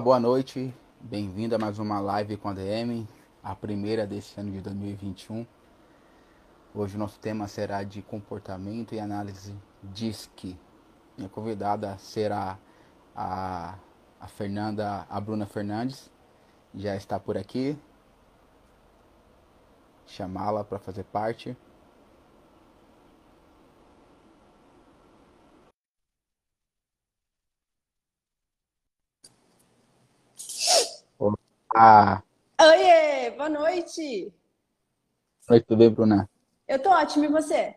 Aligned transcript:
Boa 0.00 0.18
noite. 0.18 0.74
Bem-vindo 0.98 1.54
a 1.54 1.58
mais 1.58 1.78
uma 1.78 2.00
live 2.00 2.38
com 2.38 2.48
a 2.48 2.54
DM, 2.54 3.06
a 3.42 3.54
primeira 3.54 4.06
desse 4.06 4.40
ano 4.40 4.50
de 4.50 4.62
2021. 4.62 5.46
Hoje 6.74 6.96
o 6.96 6.98
nosso 6.98 7.20
tema 7.20 7.46
será 7.46 7.82
de 7.82 8.00
comportamento 8.00 8.94
e 8.94 8.98
análise 8.98 9.54
DISC. 9.82 10.56
Minha 11.18 11.28
convidada 11.28 11.98
será 11.98 12.58
a, 13.14 13.74
a 14.18 14.26
Fernanda, 14.26 15.06
a 15.10 15.20
Bruna 15.20 15.44
Fernandes, 15.44 16.10
já 16.74 16.96
está 16.96 17.20
por 17.20 17.36
aqui. 17.36 17.78
Chamá-la 20.06 20.64
para 20.64 20.78
fazer 20.78 21.04
parte. 21.04 21.54
Ah. 31.74 32.22
Oiê, 32.60 33.30
boa 33.30 33.48
noite. 33.48 34.32
Oi, 35.48 35.60
tudo 35.60 35.78
bem, 35.78 35.90
Bruna? 35.90 36.28
Eu 36.66 36.82
tô 36.82 36.90
ótimo, 36.90 37.24
e 37.24 37.28
você? 37.28 37.76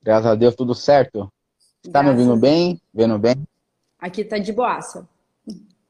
Graças 0.00 0.26
a 0.26 0.34
Deus, 0.34 0.54
tudo 0.54 0.74
certo? 0.74 1.32
Está 1.84 2.02
me 2.02 2.10
ouvindo 2.10 2.36
bem? 2.36 2.80
Vendo 2.94 3.18
bem? 3.18 3.46
Aqui 3.98 4.24
tá 4.24 4.38
de 4.38 4.52
boaça. 4.52 5.08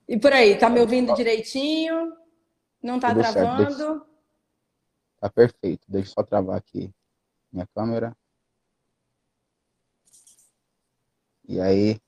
E 0.08 0.18
por 0.18 0.32
aí, 0.32 0.58
tá 0.58 0.70
me 0.70 0.80
ouvindo 0.80 1.14
direitinho? 1.14 2.16
Não 2.82 2.98
tá 2.98 3.08
tudo 3.08 3.20
travando? 3.20 3.66
Deixa... 3.66 4.06
Tá 5.20 5.30
perfeito. 5.30 5.84
Deixa 5.88 6.10
eu 6.10 6.14
só 6.14 6.22
travar 6.22 6.56
aqui 6.56 6.90
minha 7.52 7.66
câmera. 7.74 8.16
E 11.48 11.60
aí? 11.60 12.00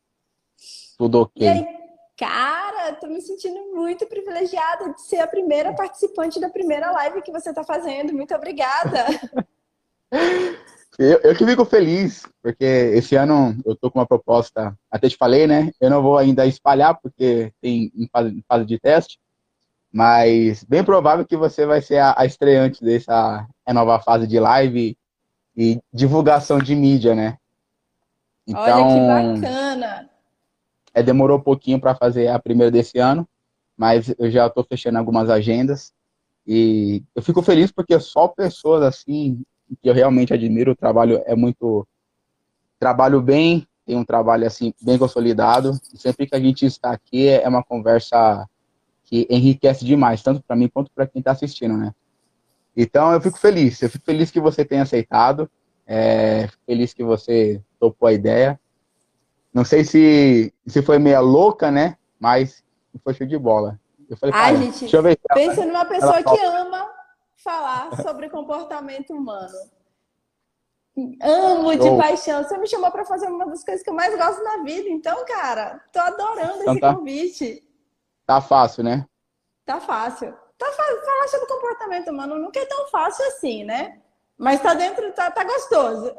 Tudo 0.97 1.23
ok? 1.23 1.47
E 1.47 1.49
aí? 1.49 1.79
Cara, 2.17 2.68
tô 2.95 3.07
me 3.07 3.21
sentindo 3.21 3.75
muito 3.75 4.07
privilegiada 4.07 4.93
de 4.93 5.03
ser 5.03 5.19
a 5.19 5.27
primeira 5.27 5.75
participante 5.75 6.41
da 6.41 6.49
primeira 6.49 6.91
live 6.91 7.23
que 7.23 7.33
você 7.33 7.51
está 7.51 7.65
fazendo. 7.65 8.13
Muito 8.13 8.35
obrigada. 8.35 9.07
eu, 10.99 11.21
eu 11.23 11.35
que 11.37 11.47
fico 11.47 11.65
feliz, 11.65 12.23
porque 12.43 12.65
esse 12.65 13.17
ano 13.17 13.57
eu 13.65 13.77
tô 13.77 13.91
com 13.91 13.99
uma 13.99 14.07
proposta, 14.07 14.77
até 14.91 15.09
te 15.09 15.17
falei, 15.17 15.47
né? 15.47 15.71
Eu 15.81 15.91
não 15.91 16.03
vou 16.03 16.19
ainda 16.19 16.47
espalhar, 16.47 16.99
porque 17.01 17.53
tem 17.61 17.93
em 17.95 18.09
fase, 18.09 18.45
fase 18.49 18.65
de 18.65 18.79
teste, 18.79 19.19
mas 19.93 20.65
bem 20.65 20.85
provável 20.85 21.25
que 21.27 21.37
você 21.37 21.65
vai 21.65 21.81
ser 21.81 21.99
a, 21.99 22.15
a 22.17 22.27
estreante 22.27 22.85
dessa 22.85 23.47
nova 23.69 24.01
fase 24.01 24.27
de 24.27 24.39
live 24.39 24.97
e 25.57 25.81
divulgação 25.93 26.59
de 26.59 26.75
mídia, 26.75 27.15
né? 27.15 27.37
Então, 28.47 28.89
Olha 28.89 29.35
que 29.35 29.41
bacana! 29.41 30.11
É, 30.99 31.03
demorou 31.03 31.39
um 31.39 31.43
pouquinho 31.43 31.81
para 31.81 31.95
fazer 31.95 32.29
a 32.29 32.39
primeira 32.39 32.71
desse 32.71 32.99
ano, 32.99 33.29
mas 33.77 34.13
eu 34.19 34.31
já 34.31 34.49
estou 34.49 34.65
fechando 34.65 34.99
algumas 34.99 35.31
agendas. 35.31 35.93
E 36.45 37.05
eu 37.15 37.23
fico 37.23 37.41
feliz 37.41 37.71
porque 37.71 37.99
só 38.01 38.27
pessoas 38.27 38.83
assim, 38.83 39.43
que 39.81 39.89
eu 39.89 39.95
realmente 39.95 40.35
admiro, 40.35 40.73
o 40.73 40.77
trabalho 40.77 41.23
é 41.25 41.37
muito. 41.37 41.87
Trabalho 42.81 43.21
bem, 43.21 43.67
tem 43.87 43.97
um 43.97 44.05
trabalho 44.05 44.47
assim, 44.47 44.73
bem 44.81 44.99
consolidado. 44.99 45.79
E 45.95 45.99
sempre 45.99 46.27
que 46.27 46.35
a 46.35 46.41
gente 46.41 46.67
está 46.67 46.91
aqui, 46.91 47.29
é 47.29 47.49
uma 47.49 47.63
conversa 47.63 48.49
que 49.05 49.27
enriquece 49.31 49.85
demais, 49.85 50.23
tanto 50.23 50.43
para 50.43 50.57
mim 50.57 50.69
quanto 50.69 50.91
para 50.93 51.07
quem 51.07 51.21
está 51.21 51.31
assistindo, 51.31 51.77
né? 51.77 51.95
Então 52.77 53.13
eu 53.13 53.21
fico 53.21 53.39
feliz, 53.39 53.81
eu 53.83 53.91
fico 53.91 54.05
feliz 54.05 54.31
que 54.31 54.41
você 54.41 54.65
tenha 54.65 54.83
aceitado, 54.83 55.51
é, 55.87 56.49
feliz 56.67 56.93
que 56.93 57.03
você 57.03 57.63
topou 57.79 58.09
a 58.09 58.13
ideia. 58.13 58.61
Não 59.53 59.65
sei 59.65 59.85
se, 59.85 60.53
se 60.67 60.83
foi 60.83 60.99
meia 60.99 61.21
louca, 61.21 61.71
né? 61.71 61.97
Mas 62.19 62.65
foi 63.03 63.15
show 63.15 63.27
de 63.27 63.39
bola. 63.39 63.81
Eu 64.09 64.17
falei, 64.17 64.35
Ai, 64.35 64.57
gente, 64.57 64.81
deixa 64.81 64.97
eu 64.97 65.03
ver 65.03 65.19
pensa 65.35 65.67
numa 65.67 65.85
pessoa 65.85 66.23
que 66.23 66.41
ama 66.41 66.91
falar 67.37 67.95
sobre 68.03 68.31
comportamento 68.31 69.13
humano. 69.13 69.57
Amo 71.23 71.77
de 71.77 71.89
oh. 71.89 71.97
paixão. 71.97 72.43
Você 72.43 72.59
me 72.59 72.67
chamou 72.67 72.91
para 72.91 73.05
fazer 73.05 73.27
uma 73.27 73.47
das 73.47 73.63
coisas 73.63 73.83
que 73.83 73.91
eu 73.91 73.95
mais 73.95 74.17
gosto 74.17 74.43
na 74.43 74.65
vida. 74.65 74.89
Então, 74.89 75.25
cara, 75.27 75.81
tô 75.93 76.01
adorando 76.01 76.63
então, 76.63 76.73
esse 76.73 76.81
tá, 76.81 76.95
convite. 76.95 77.69
Tá 78.27 78.41
fácil, 78.41 78.83
né? 78.83 79.07
Tá 79.65 79.81
fácil. 79.81 80.35
Tá 80.57 80.67
fácil. 80.73 81.05
Falar 81.05 81.29
sobre 81.29 81.47
comportamento 81.47 82.11
humano 82.11 82.39
nunca 82.39 82.59
é 82.59 82.67
tão 82.67 82.89
fácil 82.89 83.25
assim, 83.27 83.63
né? 83.63 84.01
Mas 84.37 84.61
tá 84.61 84.75
dentro, 84.75 85.13
tá, 85.13 85.31
tá 85.31 85.45
gostoso. 85.45 86.13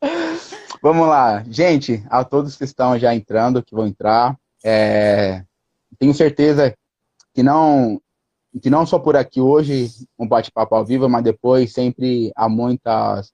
Vamos 0.82 1.08
lá. 1.08 1.42
Gente, 1.44 2.04
a 2.08 2.24
todos 2.24 2.56
que 2.56 2.64
estão 2.64 2.98
já 2.98 3.14
entrando, 3.14 3.62
que 3.62 3.74
vão 3.74 3.86
entrar, 3.86 4.38
é, 4.64 5.44
tenho 5.98 6.12
certeza 6.14 6.76
que 7.34 7.42
não, 7.42 8.00
que 8.62 8.70
não 8.70 8.86
só 8.86 8.98
por 8.98 9.16
aqui 9.16 9.40
hoje, 9.40 9.88
um 10.18 10.26
bate-papo 10.26 10.74
ao 10.74 10.84
vivo, 10.84 11.08
mas 11.08 11.24
depois 11.24 11.72
sempre 11.72 12.32
há, 12.36 12.48
muitas, 12.48 13.32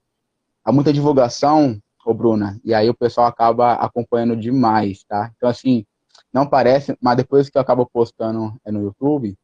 há 0.64 0.72
muita 0.72 0.92
divulgação, 0.92 1.80
ô 2.04 2.14
Bruna, 2.14 2.60
e 2.64 2.74
aí 2.74 2.88
o 2.88 2.94
pessoal 2.94 3.26
acaba 3.26 3.74
acompanhando 3.74 4.36
demais, 4.36 5.04
tá? 5.04 5.32
Então, 5.36 5.48
assim, 5.48 5.84
não 6.32 6.46
parece, 6.46 6.96
mas 7.00 7.16
depois 7.16 7.48
que 7.48 7.56
eu 7.56 7.62
acabo 7.62 7.86
postando 7.86 8.56
é 8.64 8.72
no 8.72 8.82
YouTube, 8.82 9.36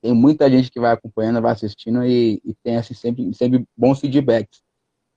tem 0.00 0.12
muita 0.12 0.48
gente 0.50 0.70
que 0.70 0.80
vai 0.80 0.92
acompanhando, 0.92 1.42
vai 1.42 1.52
assistindo 1.52 2.04
e, 2.04 2.40
e 2.44 2.54
tem 2.62 2.76
assim, 2.76 2.94
sempre, 2.94 3.34
sempre 3.34 3.64
bons 3.76 4.00
feedbacks. 4.00 4.60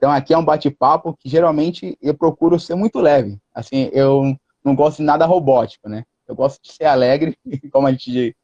Então 0.01 0.09
aqui 0.09 0.33
é 0.33 0.37
um 0.37 0.43
bate-papo 0.43 1.15
que 1.15 1.29
geralmente 1.29 1.95
eu 2.01 2.15
procuro 2.15 2.59
ser 2.59 2.73
muito 2.73 2.99
leve. 2.99 3.37
Assim, 3.53 3.87
eu 3.93 4.35
não 4.65 4.75
gosto 4.75 4.97
de 4.97 5.03
nada 5.03 5.27
robótico, 5.27 5.87
né? 5.87 6.05
Eu 6.27 6.33
gosto 6.35 6.59
de 6.59 6.71
ser 6.71 6.85
alegre, 6.85 7.37
como 7.71 7.85
a 7.85 7.91
gente 7.91 8.35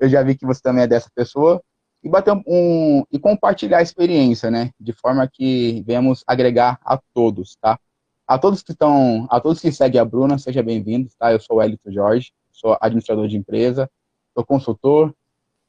eu 0.00 0.08
já 0.08 0.20
vi 0.20 0.36
que 0.36 0.44
você 0.44 0.60
também 0.60 0.82
é 0.82 0.86
dessa 0.88 1.08
pessoa 1.14 1.62
e 2.02 2.08
bater 2.08 2.34
um 2.44 3.04
e 3.08 3.20
compartilhar 3.20 3.78
a 3.78 3.82
experiência, 3.82 4.50
né? 4.50 4.72
De 4.80 4.92
forma 4.92 5.28
que 5.32 5.84
venhamos 5.86 6.24
agregar 6.26 6.80
a 6.84 6.98
todos, 7.14 7.56
tá? 7.60 7.78
A 8.26 8.36
todos 8.36 8.60
que 8.60 8.72
estão, 8.72 9.28
a 9.30 9.38
todos 9.38 9.60
que 9.60 9.70
seguem 9.70 10.00
a 10.00 10.04
Bruna, 10.04 10.38
seja 10.38 10.60
bem-vindo, 10.60 11.08
tá? 11.16 11.30
Eu 11.30 11.38
sou 11.38 11.58
o 11.58 11.62
Elito 11.62 11.92
Jorge, 11.92 12.32
sou 12.50 12.76
administrador 12.80 13.28
de 13.28 13.36
empresa, 13.36 13.88
sou 14.34 14.44
consultor, 14.44 15.14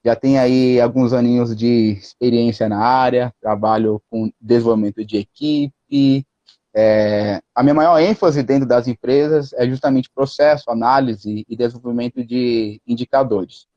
já 0.04 0.16
tem 0.16 0.40
aí 0.40 0.80
alguns 0.80 1.14
aninhos 1.14 1.56
de 1.56 1.92
experiência 1.94 2.70
na 2.70 2.80
área, 2.80 3.34
trabalho 3.42 4.02
com 4.10 4.32
desenvolvimento 4.40 5.04
de 5.04 5.18
equipe. 5.18 6.26
É, 6.74 7.42
a 7.54 7.64
minha 7.64 7.74
maior 7.74 8.00
ênfase 8.00 8.42
dentro 8.44 8.68
das 8.68 8.88
empresas 8.88 9.52
é 9.54 9.68
justamente 9.68 10.10
processo, 10.10 10.70
análise 10.70 11.46
e 11.48 11.56
desenvolvimento 11.56 12.24
de 12.24 12.82
indicadores. 12.88 13.68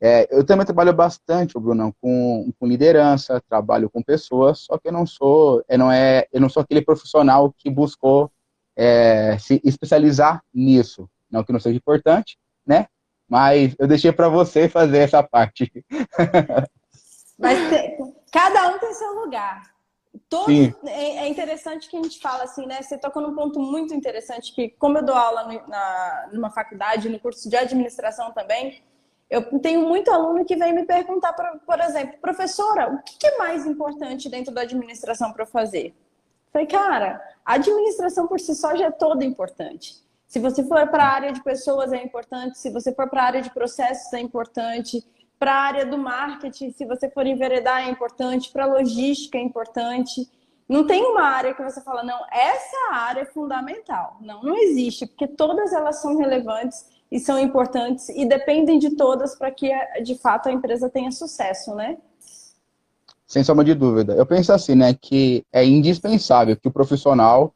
É, 0.00 0.28
eu 0.30 0.44
também 0.44 0.64
trabalho 0.64 0.92
bastante, 0.92 1.58
Bruno, 1.58 1.92
com, 2.00 2.52
com, 2.58 2.66
liderança, 2.66 3.42
trabalho 3.48 3.90
com 3.90 4.00
pessoas, 4.00 4.60
só 4.60 4.78
que 4.78 4.88
eu 4.88 4.92
não 4.92 5.04
sou, 5.04 5.64
eu 5.68 5.76
não 5.78 5.90
é, 5.90 6.26
eu 6.32 6.40
não 6.40 6.48
sou 6.48 6.62
aquele 6.62 6.82
profissional 6.82 7.52
que 7.58 7.68
buscou 7.68 8.30
é, 8.76 9.36
se 9.38 9.60
especializar 9.64 10.40
nisso. 10.54 11.10
Não 11.28 11.42
que 11.42 11.52
não 11.52 11.58
seja 11.58 11.76
importante, 11.76 12.38
né? 12.64 12.86
Mas 13.28 13.74
eu 13.78 13.86
deixei 13.86 14.10
para 14.10 14.28
você 14.28 14.68
fazer 14.68 14.98
essa 14.98 15.22
parte. 15.22 15.70
Mas 17.38 17.58
cada 18.32 18.68
um 18.68 18.78
tem 18.78 18.94
seu 18.94 19.12
lugar. 19.14 19.62
Todo, 20.28 20.50
é, 20.50 21.18
é, 21.18 21.28
interessante 21.28 21.88
que 21.88 21.96
a 21.96 22.02
gente 22.02 22.20
fala 22.20 22.44
assim, 22.44 22.66
né? 22.66 22.82
Você 22.82 22.98
tocou 22.98 23.22
num 23.22 23.34
ponto 23.34 23.60
muito 23.60 23.94
interessante 23.94 24.54
que, 24.54 24.70
como 24.70 24.98
eu 24.98 25.04
dou 25.04 25.14
aula 25.14 25.44
no, 25.44 25.68
na, 25.68 26.28
numa 26.32 26.50
faculdade, 26.50 27.08
no 27.08 27.20
curso 27.20 27.48
de 27.48 27.56
administração 27.56 28.32
também, 28.32 28.82
eu 29.30 29.58
tenho 29.60 29.86
muito 29.86 30.10
aluno 30.10 30.44
que 30.44 30.56
vem 30.56 30.74
me 30.74 30.84
perguntar, 30.84 31.34
por, 31.34 31.44
por 31.60 31.80
exemplo, 31.80 32.18
professora, 32.20 32.92
o 32.92 33.02
que 33.02 33.26
é 33.26 33.38
mais 33.38 33.66
importante 33.66 34.28
dentro 34.28 34.52
da 34.52 34.62
administração 34.62 35.32
para 35.32 35.46
fazer? 35.46 35.88
Eu 35.88 36.52
falei, 36.52 36.66
cara, 36.66 37.22
a 37.44 37.54
administração 37.54 38.26
por 38.26 38.40
si 38.40 38.54
só 38.54 38.74
já 38.74 38.86
é 38.86 38.90
toda 38.90 39.24
importante. 39.24 39.96
Se 40.28 40.38
você 40.38 40.62
for 40.62 40.86
para 40.88 41.04
a 41.04 41.14
área 41.14 41.32
de 41.32 41.42
pessoas, 41.42 41.90
é 41.90 42.04
importante. 42.04 42.58
Se 42.58 42.70
você 42.70 42.94
for 42.94 43.08
para 43.08 43.22
a 43.22 43.24
área 43.24 43.42
de 43.42 43.50
processos, 43.50 44.12
é 44.12 44.20
importante. 44.20 45.02
Para 45.38 45.54
a 45.54 45.60
área 45.62 45.86
do 45.86 45.96
marketing, 45.96 46.70
se 46.70 46.84
você 46.84 47.08
for 47.08 47.26
enveredar, 47.26 47.88
é 47.88 47.90
importante. 47.90 48.52
Para 48.52 48.66
logística, 48.66 49.38
é 49.38 49.40
importante. 49.40 50.30
Não 50.68 50.86
tem 50.86 51.02
uma 51.02 51.22
área 51.22 51.54
que 51.54 51.62
você 51.62 51.80
fala, 51.80 52.02
não, 52.04 52.20
essa 52.30 52.92
área 52.92 53.22
é 53.22 53.24
fundamental. 53.24 54.18
Não, 54.20 54.42
não 54.42 54.54
existe, 54.58 55.06
porque 55.06 55.26
todas 55.26 55.72
elas 55.72 56.02
são 56.02 56.18
relevantes 56.18 56.84
e 57.10 57.18
são 57.18 57.38
importantes 57.38 58.10
e 58.10 58.26
dependem 58.26 58.78
de 58.78 58.90
todas 58.96 59.34
para 59.34 59.50
que, 59.50 59.70
de 60.02 60.14
fato, 60.16 60.50
a 60.50 60.52
empresa 60.52 60.90
tenha 60.90 61.10
sucesso, 61.10 61.74
né? 61.74 61.96
Sem 63.26 63.42
sombra 63.42 63.64
de 63.64 63.74
dúvida. 63.74 64.12
Eu 64.12 64.26
penso 64.26 64.52
assim, 64.52 64.74
né, 64.74 64.92
que 64.92 65.42
é 65.50 65.64
indispensável 65.64 66.54
que 66.54 66.68
o 66.68 66.72
profissional 66.72 67.54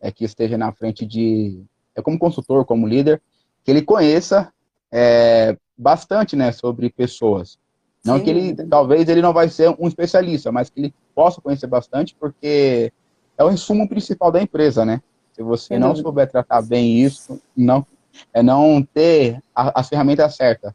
é 0.00 0.12
que 0.12 0.24
esteja 0.24 0.56
na 0.56 0.72
frente 0.72 1.04
de 1.04 1.64
como 2.02 2.18
consultor, 2.18 2.64
como 2.64 2.86
líder, 2.86 3.20
que 3.64 3.70
ele 3.70 3.82
conheça 3.82 4.52
é, 4.92 5.56
bastante, 5.76 6.36
né, 6.36 6.52
sobre 6.52 6.90
pessoas. 6.90 7.58
Não 8.04 8.18
Sim. 8.18 8.24
que 8.24 8.30
ele, 8.30 8.54
talvez 8.66 9.08
ele 9.08 9.22
não 9.22 9.32
vai 9.32 9.48
ser 9.48 9.74
um 9.78 9.86
especialista, 9.86 10.50
mas 10.50 10.70
que 10.70 10.80
ele 10.80 10.94
possa 11.14 11.40
conhecer 11.40 11.66
bastante, 11.66 12.16
porque 12.18 12.92
é 13.36 13.44
o 13.44 13.50
insumo 13.50 13.88
principal 13.88 14.32
da 14.32 14.40
empresa, 14.40 14.84
né? 14.84 15.02
Se 15.32 15.42
você 15.42 15.78
não 15.78 15.94
souber 15.94 16.30
tratar 16.30 16.62
bem 16.62 16.98
isso, 17.02 17.40
não, 17.56 17.86
É 18.32 18.42
não 18.42 18.82
ter 18.82 19.42
a, 19.54 19.80
as 19.80 19.88
ferramentas 19.88 20.34
certas 20.34 20.72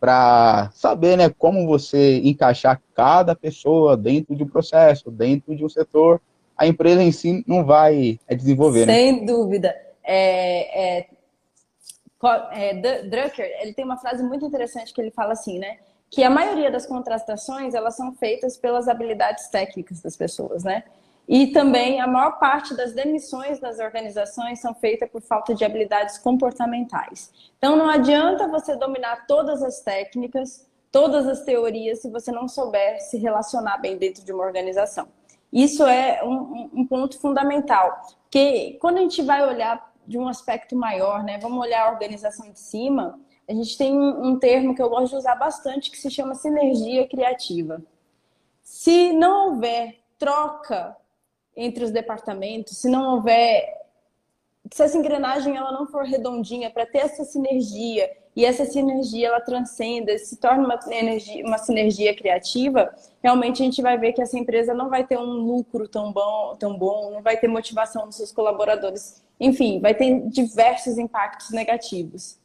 para 0.00 0.68
saber, 0.74 1.16
né, 1.16 1.28
como 1.38 1.64
você 1.64 2.18
encaixar 2.24 2.82
cada 2.92 3.36
pessoa 3.36 3.96
dentro 3.96 4.34
de 4.34 4.42
um 4.42 4.48
processo, 4.48 5.12
dentro 5.12 5.54
de 5.54 5.64
um 5.64 5.68
setor. 5.68 6.20
A 6.56 6.66
empresa 6.66 7.00
em 7.00 7.12
si 7.12 7.44
não 7.46 7.64
vai 7.64 8.18
é, 8.26 8.34
desenvolver, 8.34 8.84
né? 8.84 8.94
Sem 8.94 9.20
né? 9.20 9.26
dúvida. 9.26 9.72
É, 10.04 10.98
é, 11.00 11.08
é, 12.52 13.02
Drucker, 13.02 13.46
ele 13.60 13.72
tem 13.74 13.84
uma 13.84 13.96
frase 13.96 14.22
muito 14.22 14.44
interessante 14.44 14.92
que 14.92 15.00
ele 15.00 15.10
fala 15.10 15.32
assim, 15.32 15.58
né? 15.58 15.78
Que 16.10 16.22
a 16.22 16.30
maioria 16.30 16.70
das 16.70 16.86
contratações, 16.86 17.74
elas 17.74 17.96
são 17.96 18.12
feitas 18.14 18.56
pelas 18.56 18.88
habilidades 18.88 19.48
técnicas 19.48 20.00
das 20.00 20.16
pessoas, 20.16 20.62
né? 20.62 20.84
E 21.28 21.48
também 21.48 22.00
a 22.00 22.06
maior 22.06 22.38
parte 22.38 22.74
das 22.76 22.92
demissões 22.92 23.60
das 23.60 23.78
organizações 23.78 24.60
são 24.60 24.74
feitas 24.74 25.08
por 25.08 25.22
falta 25.22 25.54
de 25.54 25.64
habilidades 25.64 26.18
comportamentais. 26.18 27.32
Então 27.56 27.76
não 27.76 27.88
adianta 27.88 28.48
você 28.48 28.76
dominar 28.76 29.26
todas 29.26 29.62
as 29.62 29.80
técnicas, 29.80 30.68
todas 30.90 31.26
as 31.28 31.42
teorias, 31.42 32.00
se 32.02 32.10
você 32.10 32.32
não 32.32 32.48
souber 32.48 33.00
se 33.00 33.18
relacionar 33.18 33.78
bem 33.78 33.96
dentro 33.96 34.24
de 34.24 34.32
uma 34.32 34.44
organização. 34.44 35.08
Isso 35.52 35.84
é 35.84 36.22
um, 36.24 36.70
um 36.74 36.86
ponto 36.86 37.18
fundamental, 37.20 38.00
que 38.30 38.78
quando 38.80 38.98
a 38.98 39.00
gente 39.02 39.22
vai 39.22 39.46
olhar 39.46 39.91
de 40.06 40.18
um 40.18 40.28
aspecto 40.28 40.76
maior, 40.76 41.22
né, 41.22 41.38
vamos 41.38 41.58
olhar 41.58 41.86
a 41.86 41.92
organização 41.92 42.50
de 42.50 42.58
cima, 42.58 43.18
a 43.48 43.52
gente 43.52 43.76
tem 43.76 43.96
um, 43.96 44.28
um 44.28 44.38
termo 44.38 44.74
que 44.74 44.82
eu 44.82 44.88
gosto 44.88 45.10
de 45.10 45.16
usar 45.16 45.34
bastante 45.34 45.90
que 45.90 45.98
se 45.98 46.10
chama 46.10 46.34
sinergia 46.34 47.08
criativa. 47.08 47.82
Se 48.62 49.12
não 49.12 49.48
houver 49.50 49.98
troca 50.18 50.96
entre 51.56 51.84
os 51.84 51.90
departamentos, 51.90 52.78
se 52.78 52.88
não 52.88 53.14
houver 53.14 53.82
se 54.72 54.82
essa 54.82 54.96
engrenagem 54.96 55.56
ela 55.56 55.72
não 55.72 55.86
for 55.86 56.04
redondinha 56.04 56.70
para 56.70 56.86
ter 56.86 56.98
essa 56.98 57.24
sinergia 57.24 58.10
e 58.34 58.44
essa 58.44 58.64
sinergia 58.64 59.28
ela 59.28 59.40
transcenda, 59.40 60.16
se 60.18 60.36
torna 60.36 60.64
uma, 60.64 60.78
energia, 60.90 61.44
uma 61.44 61.58
sinergia 61.58 62.16
criativa, 62.16 62.90
realmente 63.22 63.62
a 63.62 63.64
gente 63.64 63.82
vai 63.82 63.98
ver 63.98 64.12
que 64.12 64.22
essa 64.22 64.38
empresa 64.38 64.72
não 64.72 64.88
vai 64.88 65.06
ter 65.06 65.18
um 65.18 65.32
lucro 65.32 65.86
tão 65.86 66.12
bom, 66.12 66.56
tão 66.58 66.76
bom, 66.76 67.10
não 67.10 67.22
vai 67.22 67.36
ter 67.36 67.46
motivação 67.46 68.06
dos 68.06 68.16
seus 68.16 68.32
colaboradores, 68.32 69.22
enfim, 69.38 69.80
vai 69.80 69.94
ter 69.94 70.26
diversos 70.28 70.96
impactos 70.96 71.50
negativos. 71.50 72.38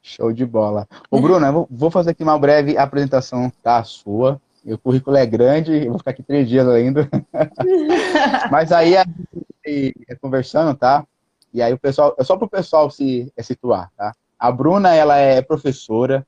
Show 0.00 0.32
de 0.32 0.44
bola. 0.44 0.86
Ô, 1.10 1.18
Bruna, 1.20 1.50
vou 1.70 1.90
fazer 1.90 2.10
aqui 2.10 2.22
uma 2.22 2.38
breve 2.38 2.76
apresentação 2.76 3.44
da 3.62 3.78
tá, 3.78 3.84
sua. 3.84 4.40
Meu 4.62 4.78
currículo 4.78 5.16
é 5.16 5.24
grande, 5.24 5.84
eu 5.84 5.90
vou 5.90 5.98
ficar 5.98 6.10
aqui 6.10 6.22
três 6.22 6.48
dias 6.48 6.66
ainda. 6.68 7.08
Mas 8.50 8.70
aí 8.70 8.96
a 8.96 9.04
gente 9.04 9.94
conversando, 10.20 10.76
tá? 10.76 11.06
E 11.52 11.62
aí 11.62 11.72
o 11.72 11.78
pessoal, 11.78 12.14
é 12.18 12.24
só 12.24 12.36
para 12.36 12.46
o 12.46 12.50
pessoal 12.50 12.90
se 12.90 13.32
é 13.36 13.42
situar, 13.42 13.90
tá? 13.96 14.14
A 14.44 14.52
Bruna, 14.52 14.94
ela 14.94 15.16
é 15.16 15.40
professora, 15.40 16.26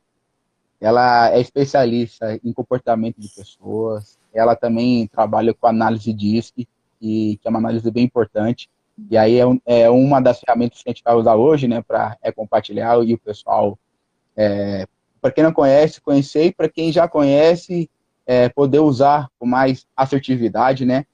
ela 0.81 1.31
é 1.33 1.39
especialista 1.39 2.41
em 2.43 2.51
comportamento 2.51 3.21
de 3.21 3.29
pessoas, 3.29 4.19
ela 4.33 4.57
também 4.57 5.07
trabalha 5.07 5.53
com 5.53 5.67
análise 5.67 6.15
DISC, 6.15 6.67
que 6.99 7.39
é 7.45 7.51
uma 7.51 7.59
análise 7.59 7.91
bem 7.91 8.05
importante. 8.05 8.71
E 9.11 9.19
aí 9.19 9.39
é, 9.39 9.45
é 9.67 9.91
uma 9.91 10.19
das 10.19 10.41
ferramentas 10.41 10.83
que 10.83 10.89
a 10.89 10.93
gente 10.93 11.05
vai 11.05 11.15
usar 11.15 11.35
hoje, 11.35 11.69
né, 11.69 11.83
para 11.83 12.17
é 12.23 12.33
compartilhar 12.33 13.05
e 13.05 13.13
o 13.13 13.19
pessoal, 13.19 13.79
é, 14.35 14.87
para 15.21 15.31
quem 15.31 15.45
não 15.45 15.53
conhece, 15.53 16.01
conhecer, 16.01 16.47
e 16.47 16.55
para 16.55 16.71
quem 16.71 16.91
já 16.91 17.07
conhece, 17.07 17.91
é, 18.25 18.49
poder 18.49 18.79
usar 18.79 19.29
com 19.39 19.45
mais 19.45 19.87
assertividade, 19.95 20.87
né? 20.87 21.05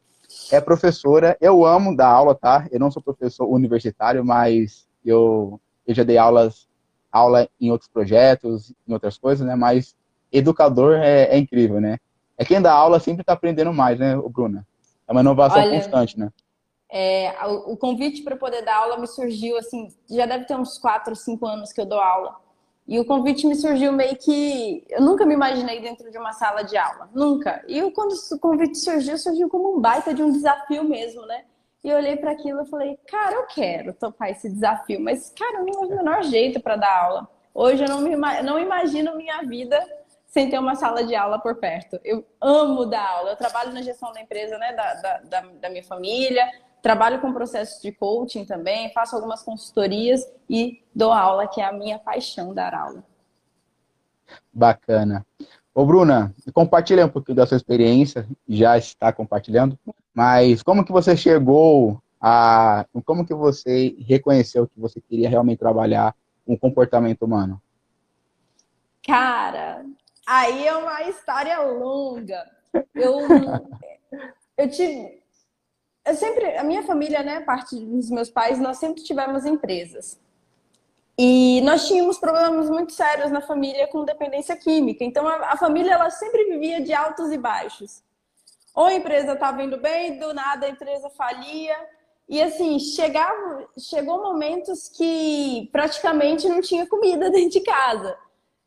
É 0.53 0.61
professora, 0.61 1.37
eu 1.41 1.67
amo 1.67 1.97
dar 1.97 2.11
aula, 2.11 2.33
tá? 2.37 2.69
Eu 2.71 2.79
não 2.79 2.93
sou 2.93 3.03
professor 3.03 3.49
universitário, 3.49 4.25
mas 4.25 4.87
eu, 5.05 5.61
eu 5.85 5.95
já 5.97 6.05
dei 6.05 6.17
aulas, 6.17 6.71
aula 7.13 7.49
em 7.61 7.71
outros 7.71 7.91
projetos, 7.91 8.73
em 8.89 8.93
outras 8.93 9.19
coisas, 9.19 9.47
né? 9.47 9.55
Mas 9.55 9.95
educador 10.33 10.95
é, 10.95 11.25
é 11.25 11.39
incrível, 11.39 11.81
né? 11.81 11.99
É 12.39 12.45
quem 12.45 12.61
dá 12.61 12.73
aula 12.73 12.99
sempre 12.99 13.21
está 13.21 13.35
aprendendo 13.35 13.73
mais, 13.73 13.99
né, 13.99 14.17
Bruna? 14.17 14.67
É 15.07 15.13
uma 15.13 15.21
inovação 15.21 15.61
Olha, 15.61 15.71
constante, 15.71 16.19
né? 16.19 16.31
É, 16.91 17.35
o, 17.47 17.73
o 17.73 17.77
convite 17.77 18.23
para 18.23 18.37
poder 18.37 18.63
dar 18.63 18.77
aula 18.77 18.99
me 18.99 19.07
surgiu, 19.07 19.57
assim, 19.59 19.89
já 20.11 20.27
deve 20.27 20.47
ter 20.47 20.57
uns 20.57 20.79
4, 20.79 21.15
5 21.15 21.47
anos 21.47 21.73
que 21.73 21.81
eu 21.81 21.87
dou 21.87 22.01
aula. 22.01 22.37
E 22.87 22.99
o 22.99 23.05
convite 23.05 23.47
me 23.47 23.55
surgiu 23.55 23.93
meio 23.93 24.17
que. 24.17 24.85
Eu 24.91 25.01
nunca 25.01 25.25
me 25.25 25.35
imaginei 25.35 25.81
dentro 25.81 26.11
de 26.11 26.19
uma 26.19 26.33
sala 26.33 26.63
de 26.63 26.77
aula. 26.77 27.09
Nunca. 27.15 27.63
E 27.69 27.79
eu, 27.79 27.93
quando 27.93 28.13
o 28.13 28.39
convite 28.39 28.77
surgiu, 28.77 29.17
surgiu 29.17 29.49
como 29.49 29.77
um 29.77 29.81
baita 29.81 30.13
de 30.13 30.23
um 30.23 30.33
desafio 30.33 30.83
mesmo, 30.83 31.25
né? 31.27 31.45
E 31.83 31.89
eu 31.89 31.97
olhei 31.97 32.17
para 32.17 32.31
aquilo 32.31 32.63
e 32.63 32.67
falei, 32.67 32.99
cara, 33.09 33.35
eu 33.35 33.47
quero 33.47 33.93
topar 33.93 34.31
esse 34.31 34.49
desafio, 34.49 35.01
mas, 35.01 35.31
cara, 35.37 35.59
não 35.59 35.67
tenho 35.67 35.81
o 35.81 35.97
menor 35.97 36.23
jeito 36.23 36.61
para 36.61 36.77
dar 36.77 37.05
aula. 37.05 37.29
Hoje 37.53 37.85
eu 37.85 37.89
não, 37.89 38.01
me, 38.01 38.17
não 38.43 38.59
imagino 38.59 39.17
minha 39.17 39.43
vida 39.43 39.79
sem 40.27 40.49
ter 40.49 40.59
uma 40.59 40.75
sala 40.75 41.05
de 41.05 41.15
aula 41.15 41.39
por 41.39 41.57
perto. 41.57 42.01
Eu 42.03 42.25
amo 42.41 42.87
dar 42.87 43.07
aula. 43.07 43.31
Eu 43.31 43.37
trabalho 43.37 43.73
na 43.73 43.83
gestão 43.83 44.13
da 44.13 44.21
empresa, 44.21 44.57
né, 44.57 44.73
da, 44.73 44.95
da, 44.95 45.19
da, 45.19 45.41
da 45.61 45.69
minha 45.69 45.85
família. 45.85 46.49
Trabalho 46.81 47.21
com 47.21 47.33
processos 47.33 47.83
de 47.83 47.93
coaching 47.93 48.45
também, 48.45 48.93
faço 48.93 49.15
algumas 49.15 49.43
consultorias 49.43 50.27
e 50.49 50.83
dou 50.95 51.13
aula, 51.13 51.47
que 51.47 51.61
é 51.61 51.65
a 51.65 51.73
minha 51.73 51.99
paixão 51.99 52.55
dar 52.55 52.75
aula. 52.75 53.05
Bacana. 54.53 55.25
Ô, 55.75 55.85
Bruna, 55.85 56.35
compartilha 56.53 57.07
um 57.07 57.09
pouquinho 57.09 57.37
da 57.37 57.47
sua 57.47 57.57
experiência, 57.57 58.27
já 58.49 58.77
está 58.77 59.13
compartilhando, 59.13 59.79
mas 60.15 60.63
como 60.63 60.85
que 60.85 60.93
você 60.93 61.17
chegou 61.17 62.03
a... 62.21 62.87
Como 63.05 63.27
que 63.27 63.35
você 63.35 63.97
reconheceu 64.01 64.67
que 64.67 64.79
você 64.79 65.01
queria 65.01 65.29
realmente 65.29 65.59
trabalhar 65.59 66.15
um 66.47 66.57
comportamento 66.57 67.23
humano? 67.23 67.61
Cara, 69.07 69.85
aí 70.27 70.67
é 70.67 70.77
uma 70.77 71.03
história 71.03 71.61
longa. 71.63 72.45
Eu, 72.95 73.21
eu 74.57 74.71
tive 74.71 75.23
eu 76.05 76.15
sempre, 76.17 76.57
a 76.57 76.65
minha 76.65 76.83
família, 76.83 77.23
né, 77.23 77.41
parte 77.41 77.77
dos 77.77 78.11
meus 78.11 78.29
pais, 78.29 78.59
nós 78.59 78.79
sempre 78.79 79.03
tivemos 79.03 79.47
empresas. 79.47 80.21
E 81.17 81.61
nós 81.61 81.87
tínhamos 81.87 82.19
problemas 82.19 82.69
muito 82.69 82.93
sérios 82.93 83.31
na 83.31 83.41
família 83.41 83.87
com 83.87 84.05
dependência 84.05 84.57
química. 84.57 85.05
Então 85.05 85.29
a, 85.29 85.53
a 85.53 85.57
família 85.57 85.93
ela 85.93 86.11
sempre 86.11 86.45
vivia 86.45 86.81
de 86.81 86.93
altos 86.93 87.31
e 87.31 87.39
baixos. 87.39 88.03
Ou 88.75 88.85
a 88.85 88.95
empresa 88.95 89.33
estava 89.33 89.63
indo 89.63 89.79
bem, 89.79 90.19
do 90.19 90.33
nada 90.33 90.67
a 90.67 90.71
empresa 90.71 91.11
falia. 91.11 91.77
E 92.29 92.41
assim, 92.41 92.79
chegava, 92.79 93.67
chegou 93.79 94.23
momentos 94.23 94.89
que 94.89 95.69
praticamente 95.73 96.49
não 96.49 96.61
tinha 96.61 96.87
comida 96.87 97.29
dentro 97.31 97.51
de 97.51 97.61
casa. 97.61 98.17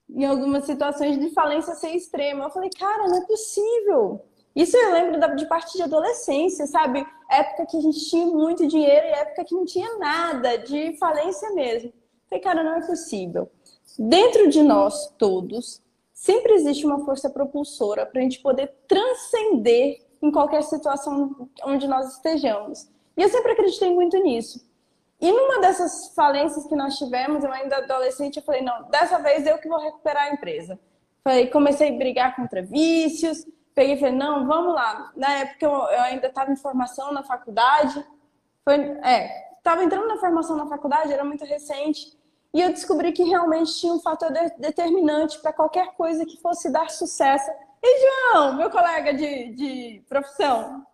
Em 0.09 0.25
algumas 0.25 0.65
situações 0.65 1.19
de 1.19 1.31
falência 1.31 1.73
ser 1.73 1.89
extrema. 1.89 2.45
Eu 2.45 2.51
falei, 2.51 2.69
cara, 2.69 3.07
não 3.07 3.17
é 3.17 3.25
possível. 3.25 4.23
Isso 4.55 4.77
eu 4.77 4.93
lembro 4.93 5.35
de 5.35 5.45
parte 5.47 5.75
de 5.75 5.83
adolescência, 5.83 6.65
sabe? 6.67 7.05
Época 7.29 7.65
que 7.65 7.77
a 7.77 7.81
gente 7.81 8.09
tinha 8.09 8.25
muito 8.25 8.65
dinheiro 8.67 9.05
e 9.05 9.09
época 9.09 9.43
que 9.43 9.53
não 9.53 9.65
tinha 9.65 9.97
nada, 9.97 10.57
de 10.59 10.95
falência 10.97 11.49
mesmo. 11.51 11.91
Falei, 12.29 12.41
cara, 12.41 12.63
não 12.63 12.75
é 12.75 12.85
possível. 12.85 13.51
Dentro 13.99 14.47
de 14.49 14.63
nós 14.63 15.09
todos, 15.17 15.81
sempre 16.15 16.53
existe 16.53 16.85
uma 16.85 17.03
força 17.03 17.29
propulsora 17.29 18.05
para 18.05 18.21
a 18.21 18.23
gente 18.23 18.41
poder 18.41 18.73
transcender 18.87 20.01
em 20.21 20.31
qualquer 20.31 20.63
situação 20.63 21.49
onde 21.65 21.87
nós 21.87 22.15
estejamos. 22.15 22.89
E 23.17 23.21
eu 23.21 23.29
sempre 23.29 23.51
acreditei 23.51 23.93
muito 23.93 24.17
nisso. 24.23 24.65
E 25.19 25.31
numa 25.31 25.59
dessas 25.59 26.13
falências 26.15 26.65
que 26.65 26.75
nós 26.75 26.97
tivemos, 26.97 27.43
eu 27.43 27.51
ainda 27.51 27.77
adolescente, 27.77 28.37
eu 28.37 28.43
falei, 28.43 28.61
não, 28.61 28.89
dessa 28.89 29.19
vez 29.19 29.45
eu 29.45 29.57
que 29.57 29.67
vou 29.67 29.79
recuperar 29.79 30.23
a 30.23 30.33
empresa. 30.33 30.79
Falei, 31.23 31.47
comecei 31.47 31.93
a 31.93 31.97
brigar 31.97 32.35
contra 32.35 32.61
vícios, 32.61 33.45
peguei 33.73 33.95
e 33.95 33.99
falei, 33.99 34.15
não, 34.15 34.47
vamos 34.47 34.73
lá. 34.73 35.11
Na 35.15 35.31
época 35.39 35.65
eu, 35.65 36.01
ainda 36.01 36.27
estava 36.27 36.51
em 36.51 36.55
formação 36.55 37.11
na 37.11 37.23
faculdade. 37.23 38.05
Foi, 38.63 38.75
é, 39.03 39.51
estava 39.57 39.83
entrando 39.83 40.07
na 40.07 40.17
formação 40.17 40.55
na 40.55 40.67
faculdade, 40.67 41.11
era 41.11 41.25
muito 41.25 41.43
recente. 41.43 42.17
E 42.55 42.61
eu 42.61 42.69
descobri 42.69 43.11
que 43.11 43.21
realmente 43.21 43.77
tinha 43.77 43.91
um 43.91 43.99
fator 43.99 44.31
de, 44.31 44.49
determinante 44.57 45.37
para 45.39 45.51
qualquer 45.51 45.93
coisa 45.97 46.25
que 46.25 46.41
fosse 46.41 46.71
dar 46.71 46.89
sucesso. 46.89 47.51
E 47.83 47.99
João, 47.99 48.55
meu 48.55 48.69
colega 48.69 49.13
de, 49.13 49.51
de 49.53 50.05
profissão, 50.07 50.85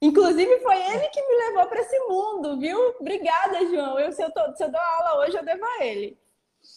Inclusive, 0.00 0.60
foi 0.60 0.76
ele 0.76 1.08
que 1.08 1.22
me 1.22 1.34
levou 1.46 1.66
para 1.66 1.80
esse 1.80 1.98
mundo, 2.00 2.58
viu? 2.58 2.78
Obrigada, 3.00 3.66
João. 3.70 3.98
Eu, 3.98 4.12
se, 4.12 4.22
eu 4.22 4.30
tô, 4.30 4.54
se 4.54 4.62
eu 4.62 4.70
dou 4.70 4.80
aula 4.80 5.20
hoje, 5.20 5.34
eu 5.34 5.44
devo 5.44 5.64
a 5.64 5.84
ele. 5.84 6.18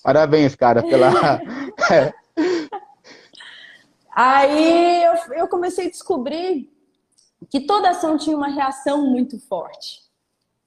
Parabéns, 0.01 0.55
cara, 0.55 0.81
pela. 0.81 1.12
Aí 4.15 5.03
eu, 5.03 5.13
eu 5.34 5.48
comecei 5.50 5.88
a 5.88 5.89
descobrir 5.89 6.72
que 7.50 7.60
toda 7.62 7.89
ação 7.89 8.17
tinha 8.17 8.38
uma 8.38 8.48
reação 8.48 9.05
muito 9.05 9.38
forte. 9.39 10.06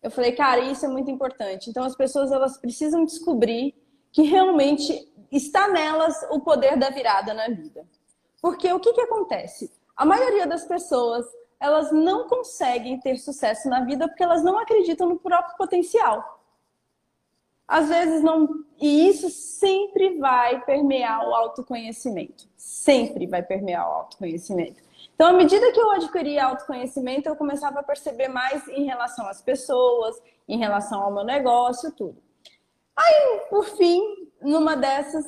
Eu 0.02 0.11
falei, 0.11 0.33
cara, 0.33 0.61
isso 0.61 0.85
é 0.85 0.88
muito 0.88 1.11
importante. 1.11 1.69
Então 1.69 1.85
as 1.85 1.95
pessoas 1.95 2.33
elas 2.33 2.57
precisam 2.57 3.04
descobrir 3.04 3.75
que 4.12 4.23
realmente 4.23 5.09
está 5.30 5.69
nelas 5.69 6.16
o 6.30 6.40
poder 6.40 6.76
da 6.76 6.90
virada 6.90 7.35
na 7.35 7.49
vida. 7.49 7.87
Porque 8.40 8.73
o 8.73 8.80
que, 8.80 8.92
que 8.92 9.00
acontece? 9.02 9.71
A 9.97 10.04
maioria 10.04 10.47
das 10.47 10.64
pessoas 10.64 11.26
elas 11.61 11.92
não 11.92 12.26
conseguem 12.26 12.99
ter 12.99 13.19
sucesso 13.19 13.69
na 13.69 13.85
vida 13.85 14.09
porque 14.09 14.23
elas 14.23 14.42
não 14.42 14.59
acreditam 14.59 15.09
no 15.09 15.19
próprio 15.19 15.57
potencial. 15.59 16.40
às 17.69 17.88
vezes 17.88 18.23
não. 18.23 18.64
E 18.80 19.09
isso 19.09 19.28
sempre 19.30 20.19
vai 20.19 20.64
permear 20.64 21.28
o 21.28 21.35
autoconhecimento. 21.35 22.49
Sempre 22.57 23.26
vai 23.26 23.42
permear 23.42 23.87
o 23.88 23.92
autoconhecimento. 23.92 24.83
Então, 25.21 25.29
à 25.29 25.33
medida 25.35 25.71
que 25.71 25.79
eu 25.79 25.91
adquiria 25.91 26.47
autoconhecimento, 26.47 27.29
eu 27.29 27.37
começava 27.37 27.81
a 27.81 27.83
perceber 27.83 28.29
mais 28.29 28.67
em 28.69 28.87
relação 28.87 29.29
às 29.29 29.43
pessoas, 29.43 30.17
em 30.49 30.57
relação 30.57 31.03
ao 31.03 31.12
meu 31.12 31.25
negócio, 31.25 31.93
tudo. 31.93 32.23
Aí, 32.97 33.41
por 33.50 33.67
fim, 33.67 34.00
numa 34.41 34.75
dessas, 34.75 35.27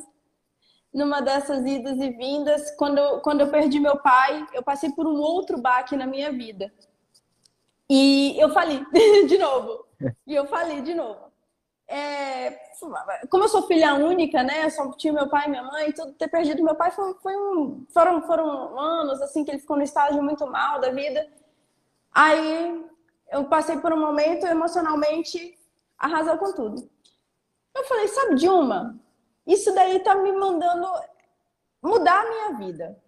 numa 0.95 1.21
dessas 1.21 1.67
idas 1.67 1.99
e 1.99 2.09
vindas, 2.09 2.75
quando 2.77 3.21
quando 3.21 3.43
eu 3.43 3.51
perdi 3.51 3.79
meu 3.79 3.99
pai, 3.99 4.47
eu 4.55 4.63
passei 4.63 4.91
por 4.93 5.07
um 5.07 5.21
outro 5.21 5.61
baque 5.61 5.95
na 5.95 6.07
minha 6.07 6.33
vida. 6.33 6.73
E 7.87 8.35
eu 8.41 8.49
falei 8.49 8.83
de 9.29 9.37
novo. 9.37 9.85
E 10.27 10.35
eu 10.35 10.47
falei 10.47 10.81
de 10.81 10.95
novo. 10.95 11.31
É, 11.89 12.51
como 13.29 13.45
eu 13.45 13.49
sou 13.49 13.67
filha 13.67 13.95
única, 13.95 14.43
né? 14.43 14.69
Só 14.71 14.91
tinha 14.93 15.13
meu 15.13 15.29
pai 15.29 15.47
e 15.47 15.51
minha 15.51 15.63
mãe, 15.63 15.93
tudo 15.93 16.13
ter 16.15 16.29
perdido 16.29 16.63
meu 16.63 16.75
pai 16.75 16.91
foi, 16.91 17.15
foi 17.15 17.37
um, 17.37 17.87
foram, 17.93 18.23
foram 18.23 18.79
anos 18.79 19.21
assim 19.21 19.45
que 19.45 19.51
ele 19.51 19.61
ficou 19.61 19.77
no 19.77 19.83
estágio 19.83 20.23
muito 20.23 20.47
mal 20.47 20.81
da 20.81 20.91
vida. 20.91 21.29
Aí 22.13 22.85
eu 23.31 23.45
passei 23.45 23.79
por 23.79 23.93
um 23.93 24.01
momento 24.01 24.47
emocionalmente 24.47 25.59
arrasou 25.99 26.37
com 26.39 26.53
tudo. 26.53 26.91
Eu 27.75 27.85
falei, 27.85 28.09
sabe, 28.09 28.35
Dilma, 28.35 28.99
isso 29.47 29.73
daí 29.75 30.01
tá 30.01 30.15
me 30.17 30.33
mandando 30.33 30.87
mudar 31.81 32.21
a 32.21 32.29
minha 32.29 32.59
vida. 32.59 33.01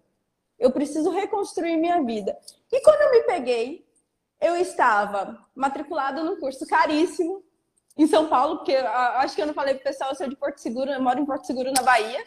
Eu 0.57 0.71
preciso 0.71 1.09
reconstruir 1.09 1.77
minha 1.77 2.01
vida. 2.03 2.37
E 2.71 2.81
quando 2.81 3.01
eu 3.01 3.11
me 3.11 3.23
peguei, 3.23 3.85
eu 4.41 4.55
estava 4.55 5.37
matriculada 5.53 6.23
num 6.23 6.39
curso 6.39 6.65
caríssimo 6.65 7.43
em 7.97 8.07
São 8.07 8.27
Paulo, 8.27 8.57
porque 8.57 8.75
acho 8.75 9.35
que 9.35 9.41
eu 9.41 9.47
não 9.47 9.53
falei 9.53 9.75
pro 9.75 9.83
pessoal, 9.83 10.11
eu 10.11 10.15
sou 10.15 10.27
de 10.27 10.35
Porto 10.35 10.59
Seguro, 10.59 10.91
eu 10.91 11.01
moro 11.01 11.19
em 11.19 11.25
Porto 11.25 11.45
Seguro, 11.47 11.71
na 11.71 11.81
Bahia. 11.81 12.23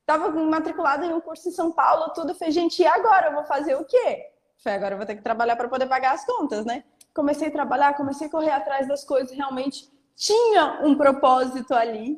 Estava 0.00 0.30
matriculada 0.30 1.04
em 1.04 1.12
um 1.12 1.20
curso 1.20 1.48
em 1.48 1.52
São 1.52 1.70
Paulo, 1.70 2.12
tudo. 2.14 2.34
Falei, 2.34 2.52
gente, 2.52 2.82
e 2.82 2.86
agora? 2.86 3.26
Eu 3.26 3.34
vou 3.34 3.44
fazer 3.44 3.74
o 3.74 3.84
quê? 3.84 4.30
Falei, 4.56 4.78
agora 4.78 4.94
eu 4.94 4.98
vou 4.98 5.06
ter 5.06 5.14
que 5.14 5.22
trabalhar 5.22 5.54
para 5.54 5.68
poder 5.68 5.86
pagar 5.86 6.14
as 6.14 6.24
contas, 6.24 6.64
né? 6.64 6.82
Comecei 7.14 7.48
a 7.48 7.52
trabalhar, 7.52 7.96
comecei 7.96 8.26
a 8.26 8.30
correr 8.30 8.50
atrás 8.50 8.88
das 8.88 9.04
coisas, 9.04 9.36
realmente 9.36 9.88
tinha 10.16 10.80
um 10.82 10.96
propósito 10.96 11.74
ali, 11.74 12.16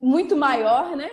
muito 0.00 0.36
maior, 0.36 0.94
né? 0.94 1.10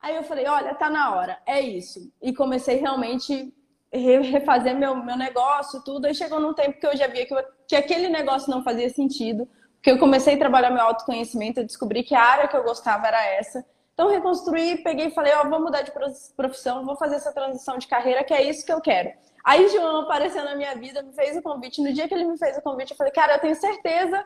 Aí 0.00 0.16
eu 0.16 0.22
falei, 0.22 0.46
olha, 0.46 0.74
tá 0.74 0.88
na 0.88 1.14
hora, 1.14 1.38
é 1.44 1.60
isso. 1.60 2.10
E 2.22 2.32
comecei 2.34 2.76
realmente 2.76 3.54
refazer 3.92 4.76
meu, 4.76 4.96
meu 4.96 5.16
negócio, 5.16 5.82
tudo. 5.84 6.06
Aí 6.06 6.14
chegou 6.14 6.40
num 6.40 6.54
tempo 6.54 6.78
que 6.78 6.86
eu 6.86 6.96
já 6.96 7.06
via 7.06 7.26
que, 7.26 7.34
eu, 7.34 7.42
que 7.66 7.76
aquele 7.76 8.08
negócio 8.08 8.50
não 8.50 8.62
fazia 8.62 8.88
sentido, 8.90 9.48
porque 9.84 9.90
eu 9.90 9.98
comecei 9.98 10.36
a 10.36 10.38
trabalhar 10.38 10.70
meu 10.70 10.82
autoconhecimento, 10.82 11.60
eu 11.60 11.66
descobri 11.66 12.02
que 12.02 12.14
a 12.14 12.22
área 12.22 12.48
que 12.48 12.56
eu 12.56 12.64
gostava 12.64 13.06
era 13.06 13.22
essa. 13.22 13.62
Então, 13.92 14.08
reconstruí, 14.08 14.78
peguei 14.78 15.08
e 15.08 15.10
falei, 15.10 15.34
ó, 15.34 15.42
oh, 15.44 15.50
vou 15.50 15.60
mudar 15.60 15.82
de 15.82 15.92
profissão, 16.34 16.86
vou 16.86 16.96
fazer 16.96 17.16
essa 17.16 17.30
transição 17.34 17.76
de 17.76 17.86
carreira, 17.86 18.24
que 18.24 18.32
é 18.32 18.42
isso 18.42 18.64
que 18.64 18.72
eu 18.72 18.80
quero. 18.80 19.12
Aí, 19.44 19.68
João 19.68 20.00
apareceu 20.00 20.42
na 20.42 20.56
minha 20.56 20.74
vida, 20.74 21.02
me 21.02 21.12
fez 21.12 21.36
o 21.36 21.42
convite. 21.42 21.82
No 21.82 21.92
dia 21.92 22.08
que 22.08 22.14
ele 22.14 22.24
me 22.24 22.38
fez 22.38 22.56
o 22.56 22.62
convite, 22.62 22.92
eu 22.92 22.96
falei, 22.96 23.12
cara, 23.12 23.34
eu 23.34 23.40
tenho 23.40 23.54
certeza 23.56 24.24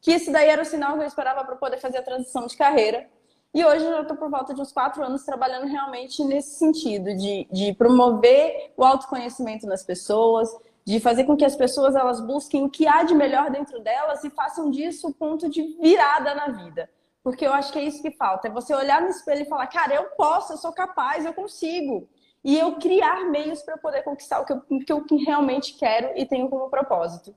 que 0.00 0.12
esse 0.12 0.32
daí 0.32 0.48
era 0.48 0.62
o 0.62 0.64
sinal 0.64 0.94
que 0.96 1.02
eu 1.02 1.06
esperava 1.06 1.44
para 1.44 1.56
poder 1.56 1.76
fazer 1.76 1.98
a 1.98 2.02
transição 2.02 2.46
de 2.46 2.56
carreira. 2.56 3.06
E 3.52 3.62
hoje 3.62 3.84
eu 3.84 4.00
estou 4.00 4.16
por 4.16 4.30
volta 4.30 4.54
de 4.54 4.62
uns 4.62 4.72
quatro 4.72 5.04
anos 5.04 5.24
trabalhando 5.24 5.66
realmente 5.66 6.24
nesse 6.24 6.58
sentido, 6.58 7.14
de, 7.14 7.46
de 7.52 7.74
promover 7.74 8.72
o 8.78 8.82
autoconhecimento 8.82 9.66
nas 9.66 9.84
pessoas, 9.84 10.48
de 10.86 11.00
fazer 11.00 11.24
com 11.24 11.36
que 11.36 11.44
as 11.44 11.56
pessoas 11.56 11.96
elas 11.96 12.20
busquem 12.20 12.64
o 12.64 12.70
que 12.70 12.86
há 12.86 13.02
de 13.02 13.12
melhor 13.12 13.50
dentro 13.50 13.80
delas 13.80 14.22
e 14.22 14.30
façam 14.30 14.70
disso 14.70 15.08
o 15.08 15.12
ponto 15.12 15.50
de 15.50 15.62
virada 15.80 16.32
na 16.32 16.46
vida. 16.48 16.88
Porque 17.24 17.44
eu 17.44 17.52
acho 17.52 17.72
que 17.72 17.78
é 17.80 17.82
isso 17.82 18.00
que 18.00 18.12
falta, 18.12 18.46
é 18.46 18.50
você 18.50 18.72
olhar 18.72 19.02
no 19.02 19.08
espelho 19.08 19.42
e 19.42 19.48
falar, 19.48 19.66
cara, 19.66 19.96
eu 19.96 20.04
posso, 20.16 20.52
eu 20.52 20.56
sou 20.56 20.72
capaz, 20.72 21.24
eu 21.24 21.34
consigo. 21.34 22.08
E 22.44 22.56
eu 22.56 22.76
criar 22.76 23.28
meios 23.28 23.62
para 23.62 23.76
poder 23.76 24.04
conquistar 24.04 24.38
o 24.38 24.44
que 24.44 24.52
eu, 24.52 24.60
que 24.60 24.92
eu 24.92 25.04
realmente 25.26 25.74
quero 25.74 26.16
e 26.16 26.24
tenho 26.24 26.48
como 26.48 26.70
propósito. 26.70 27.34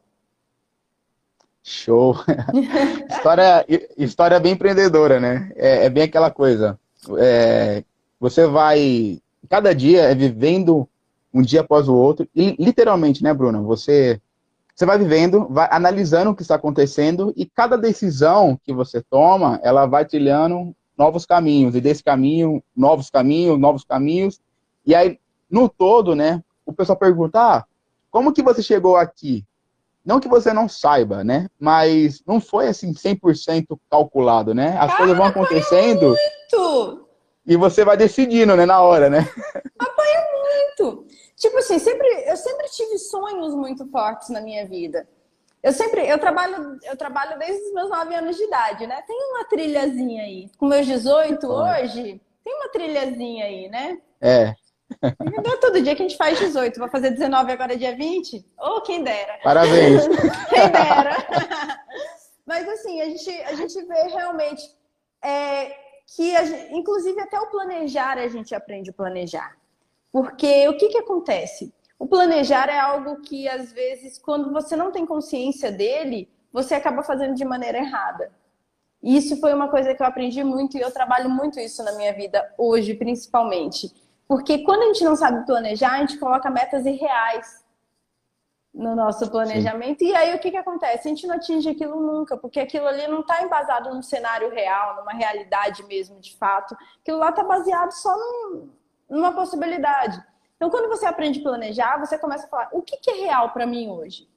Show! 1.63 2.15
história, 3.10 3.65
história 3.98 4.39
bem 4.39 4.53
empreendedora, 4.53 5.20
né? 5.20 5.51
É, 5.56 5.86
é 5.86 5.89
bem 5.89 6.03
aquela 6.03 6.29
coisa. 6.29 6.79
É, 7.18 7.84
você 8.20 8.46
vai, 8.46 9.20
cada 9.50 9.74
dia 9.74 10.03
é 10.03 10.13
vivendo 10.13 10.88
um 11.33 11.41
dia 11.41 11.62
após 11.62 11.88
o 11.88 11.95
outro, 11.95 12.27
e 12.36 12.55
literalmente, 12.59 13.24
né, 13.24 13.33
Bruna? 13.33 13.62
Você, 13.62 14.19
você 14.75 14.86
vai 14.86 14.98
vivendo, 14.98 15.48
vai 15.50 15.67
analisando 15.71 16.31
o 16.31 16.36
que 16.36 16.41
está 16.41 16.55
acontecendo, 16.55 17.33
e 17.36 17.45
cada 17.45 17.77
decisão 17.77 18.59
que 18.63 18.74
você 18.74 19.01
toma, 19.01 19.59
ela 19.63 19.86
vai 19.86 20.05
trilhando 20.05 20.75
novos 20.98 21.25
caminhos, 21.25 21.75
e 21.75 21.81
desse 21.81 22.03
caminho, 22.03 22.63
novos 22.75 23.09
caminhos, 23.09 23.59
novos 23.59 23.83
caminhos, 23.83 24.39
e 24.86 24.95
aí, 24.95 25.19
no 25.50 25.69
todo, 25.69 26.15
né, 26.15 26.43
o 26.65 26.74
pessoal 26.74 26.98
pergunta, 26.98 27.39
ah, 27.39 27.65
como 28.12 28.33
que 28.33 28.41
você 28.41 28.62
chegou 28.63 28.98
aqui? 28.98 29.45
Não 30.03 30.19
que 30.19 30.27
você 30.27 30.53
não 30.53 30.67
saiba, 30.67 31.24
né? 31.24 31.48
Mas 31.59 32.24
não 32.25 32.39
foi 32.39 32.67
assim 32.67 32.93
100% 32.93 33.77
calculado, 33.91 34.55
né? 34.55 34.69
As 34.79 34.88
Cara, 34.88 34.98
coisas 34.98 35.17
vão 35.17 35.25
acontecendo. 35.27 36.15
Muito! 36.51 37.08
E 37.50 37.58
você 37.58 37.84
vai 37.84 37.98
decidindo, 37.98 38.56
né, 38.56 38.63
na 38.63 38.79
hora, 38.79 39.10
né? 39.10 39.27
Apanha 39.79 40.27
muito. 40.77 41.08
Tipo 41.36 41.58
assim, 41.58 41.79
sempre, 41.79 42.08
eu 42.27 42.38
sempre 42.38 42.68
tive 42.68 43.00
sonhos 43.00 43.56
muito 43.56 43.89
fortes 43.89 44.29
na 44.29 44.39
minha 44.39 44.68
vida. 44.68 45.10
Eu 45.63 45.74
sempre, 45.74 46.08
eu 46.08 46.20
trabalho, 46.20 46.77
eu 46.84 46.96
trabalho 46.96 47.39
desde 47.39 47.60
os 47.65 47.74
meus 47.74 47.89
9 47.89 48.13
anos 48.13 48.38
de 48.38 48.44
idade, 48.44 48.86
né? 48.86 49.01
Tem 49.08 49.18
uma 49.32 49.46
trilhazinha 49.46 50.22
aí. 50.22 50.51
Com 50.60 50.68
meus 50.68 50.86
18 50.86 51.48
hoje, 51.48 52.22
tem 52.44 52.53
uma 52.53 52.70
trilhazinha 52.70 53.46
aí, 53.46 53.68
né? 53.68 53.98
É. 54.22 54.53
Não 55.01 55.53
é 55.53 55.58
todo 55.58 55.82
dia 55.82 55.96
que 55.96 56.03
a 56.03 56.08
gente 56.08 56.18
faz 56.18 56.38
18. 56.38 56.77
Vou 56.77 56.88
fazer 56.88 57.10
19 57.10 57.51
agora, 57.51 57.75
dia 57.75 57.96
20? 57.96 58.46
Ou 58.60 58.77
oh, 58.77 58.82
quem 58.82 59.03
dera. 59.03 59.39
Parabéns. 59.44 60.03
quem 60.50 60.70
dera. 60.70 61.18
Mas 62.46 62.70
assim, 62.70 63.01
a 63.01 63.06
gente, 63.06 63.29
a 63.41 63.56
gente 63.56 63.82
vê 63.86 64.03
realmente 64.03 64.62
é, 65.24 65.88
que, 66.15 66.45
gente, 66.45 66.73
inclusive, 66.73 67.19
até 67.19 67.39
o 67.39 67.47
planejar 67.47 68.17
a 68.17 68.27
gente 68.27 68.53
aprende 68.53 68.89
a 68.89 68.93
planejar. 68.93 69.57
Porque 70.11 70.67
o 70.67 70.77
que, 70.77 70.89
que 70.89 70.97
acontece? 70.97 71.73
O 71.97 72.07
planejar 72.07 72.69
é 72.69 72.79
algo 72.79 73.21
que, 73.21 73.47
às 73.47 73.71
vezes, 73.71 74.17
quando 74.17 74.51
você 74.51 74.75
não 74.75 74.91
tem 74.91 75.05
consciência 75.05 75.71
dele, 75.71 76.29
você 76.51 76.75
acaba 76.75 77.03
fazendo 77.03 77.35
de 77.35 77.45
maneira 77.45 77.77
errada. 77.77 78.31
E 79.01 79.15
isso 79.15 79.39
foi 79.39 79.53
uma 79.53 79.69
coisa 79.69 79.93
que 79.93 80.01
eu 80.01 80.07
aprendi 80.07 80.43
muito 80.43 80.77
e 80.77 80.81
eu 80.81 80.91
trabalho 80.91 81.29
muito 81.29 81.59
isso 81.59 81.83
na 81.83 81.93
minha 81.93 82.13
vida 82.13 82.53
hoje, 82.57 82.93
principalmente 82.93 83.93
porque 84.29 84.59
quando 84.59 84.83
a 84.83 84.85
gente 84.85 85.03
não 85.03 85.15
sabe 85.15 85.43
planejar, 85.43 85.93
a 85.93 85.99
gente 86.01 86.19
coloca 86.19 86.51
metas 86.51 86.85
irreais 86.85 87.58
no 88.79 88.95
nosso 88.95 89.29
planejamento. 89.29 90.00
Sim. 90.00 90.12
E 90.12 90.15
aí 90.15 90.33
o 90.33 90.39
que, 90.39 90.50
que 90.50 90.57
acontece? 90.57 91.07
A 91.07 91.09
gente 91.09 91.27
não 91.27 91.36
atinge 91.36 91.69
aquilo 91.69 92.00
nunca, 92.00 92.38
porque 92.38 92.62
aquilo 92.62 92.88
ali 92.88 93.05
não 93.07 93.19
está 93.19 93.43
embasado 93.43 93.93
num 93.93 94.01
cenário 94.01 94.50
real, 94.50 94.95
numa 94.95 95.12
realidade 95.12 95.83
mesmo, 95.83 96.17
de 96.19 96.36
fato. 96.38 96.75
Aquilo 97.01 97.17
lá 97.17 97.29
está 97.29 97.43
baseado 97.43 97.91
só 97.91 98.15
num, 98.17 98.69
numa 99.09 99.33
possibilidade. 99.33 100.24
Então, 100.55 100.69
quando 100.69 100.88
você 100.88 101.05
aprende 101.05 101.41
a 101.41 101.43
planejar, 101.43 102.00
você 102.00 102.17
começa 102.17 102.45
a 102.45 102.50
falar: 102.50 102.69
o 102.71 102.81
que, 102.81 102.95
que 102.98 103.12
é 103.12 103.15
real 103.15 103.51
para 103.51 103.67
mim 103.67 103.89
hoje? 103.89 104.27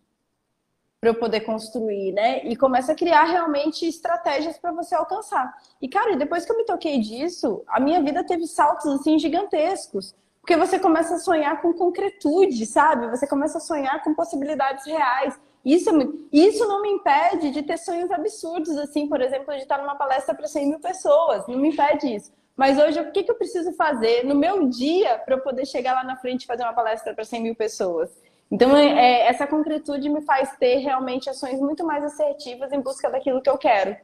para 1.01 1.11
eu 1.11 1.17
poder 1.17 1.41
construir, 1.41 2.13
né? 2.13 2.45
E 2.45 2.55
começa 2.55 2.93
a 2.93 2.95
criar 2.95 3.25
realmente 3.25 3.85
estratégias 3.85 4.57
para 4.57 4.71
você 4.71 4.95
alcançar. 4.95 5.53
E 5.81 5.89
cara, 5.89 6.15
depois 6.15 6.45
que 6.45 6.53
eu 6.53 6.57
me 6.57 6.65
toquei 6.65 7.01
disso, 7.01 7.65
a 7.67 7.81
minha 7.81 8.01
vida 8.01 8.25
teve 8.25 8.47
saltos 8.47 8.87
assim 8.87 9.19
gigantescos, 9.19 10.15
porque 10.43 10.57
você 10.57 10.77
começa 10.77 11.15
a 11.15 11.19
sonhar 11.21 11.63
com 11.63 11.73
concretude, 11.73 12.67
sabe? 12.67 13.09
Você 13.09 13.29
começa 13.29 13.59
a 13.59 13.61
sonhar 13.61 14.03
com 14.03 14.13
possibilidades 14.13 14.85
reais. 14.85 15.41
Isso, 15.65 15.89
é 15.89 16.09
isso 16.33 16.67
não 16.67 16.83
me 16.83 16.91
impede 16.91 17.53
de 17.53 17.63
ter 17.63 17.79
sonhos 17.79 18.11
absurdos, 18.11 18.77
assim, 18.77 19.07
por 19.07 19.21
exemplo, 19.21 19.55
de 19.55 19.63
estar 19.63 19.79
numa 19.79 19.95
palestra 19.95 20.35
para 20.35 20.49
100 20.49 20.69
mil 20.69 20.81
pessoas. 20.81 21.47
Não 21.47 21.57
me 21.57 21.69
impede 21.69 22.17
isso. 22.17 22.33
Mas 22.57 22.77
hoje, 22.77 23.01
o 23.01 23.13
que, 23.13 23.23
que 23.23 23.31
eu 23.31 23.37
preciso 23.37 23.73
fazer 23.75 24.25
no 24.25 24.35
meu 24.35 24.69
dia 24.69 25.17
para 25.19 25.37
eu 25.37 25.41
poder 25.41 25.65
chegar 25.65 25.95
lá 25.95 26.03
na 26.03 26.17
frente 26.17 26.43
e 26.43 26.47
fazer 26.47 26.65
uma 26.65 26.75
palestra 26.75 27.15
para 27.15 27.25
100 27.25 27.41
mil 27.41 27.55
pessoas? 27.55 28.11
Então, 28.51 28.77
é, 28.77 28.87
é, 28.87 29.29
essa 29.29 29.47
concretude 29.47 30.09
me 30.09 30.23
faz 30.23 30.57
ter 30.57 30.79
realmente 30.79 31.31
ações 31.31 31.61
muito 31.61 31.87
mais 31.87 32.05
assertivas 32.05 32.73
em 32.73 32.81
busca 32.81 33.09
daquilo 33.09 33.41
que 33.41 33.49
eu 33.49 33.57
quero. 33.57 33.97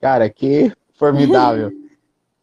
Cara, 0.00 0.30
que 0.30 0.72
formidável. 0.94 1.72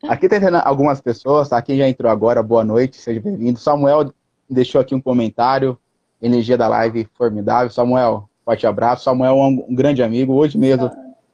aqui 0.03 0.29
tem 0.29 0.39
algumas 0.63 1.01
pessoas, 1.01 1.49
tá? 1.49 1.61
Quem 1.61 1.77
já 1.77 1.87
entrou 1.87 2.11
agora, 2.11 2.41
boa 2.41 2.63
noite, 2.63 2.97
seja 2.97 3.19
bem-vindo. 3.19 3.59
Samuel 3.59 4.13
deixou 4.49 4.81
aqui 4.81 4.95
um 4.95 5.01
comentário, 5.01 5.77
energia 6.21 6.57
da 6.57 6.67
live 6.67 7.07
formidável. 7.13 7.69
Samuel, 7.69 8.29
forte 8.45 8.65
abraço. 8.65 9.03
Samuel 9.03 9.37
é 9.37 9.43
um, 9.43 9.75
grande 9.75 10.03
amigo, 10.03 10.33
hoje 10.33 10.57
mesmo 10.57 10.91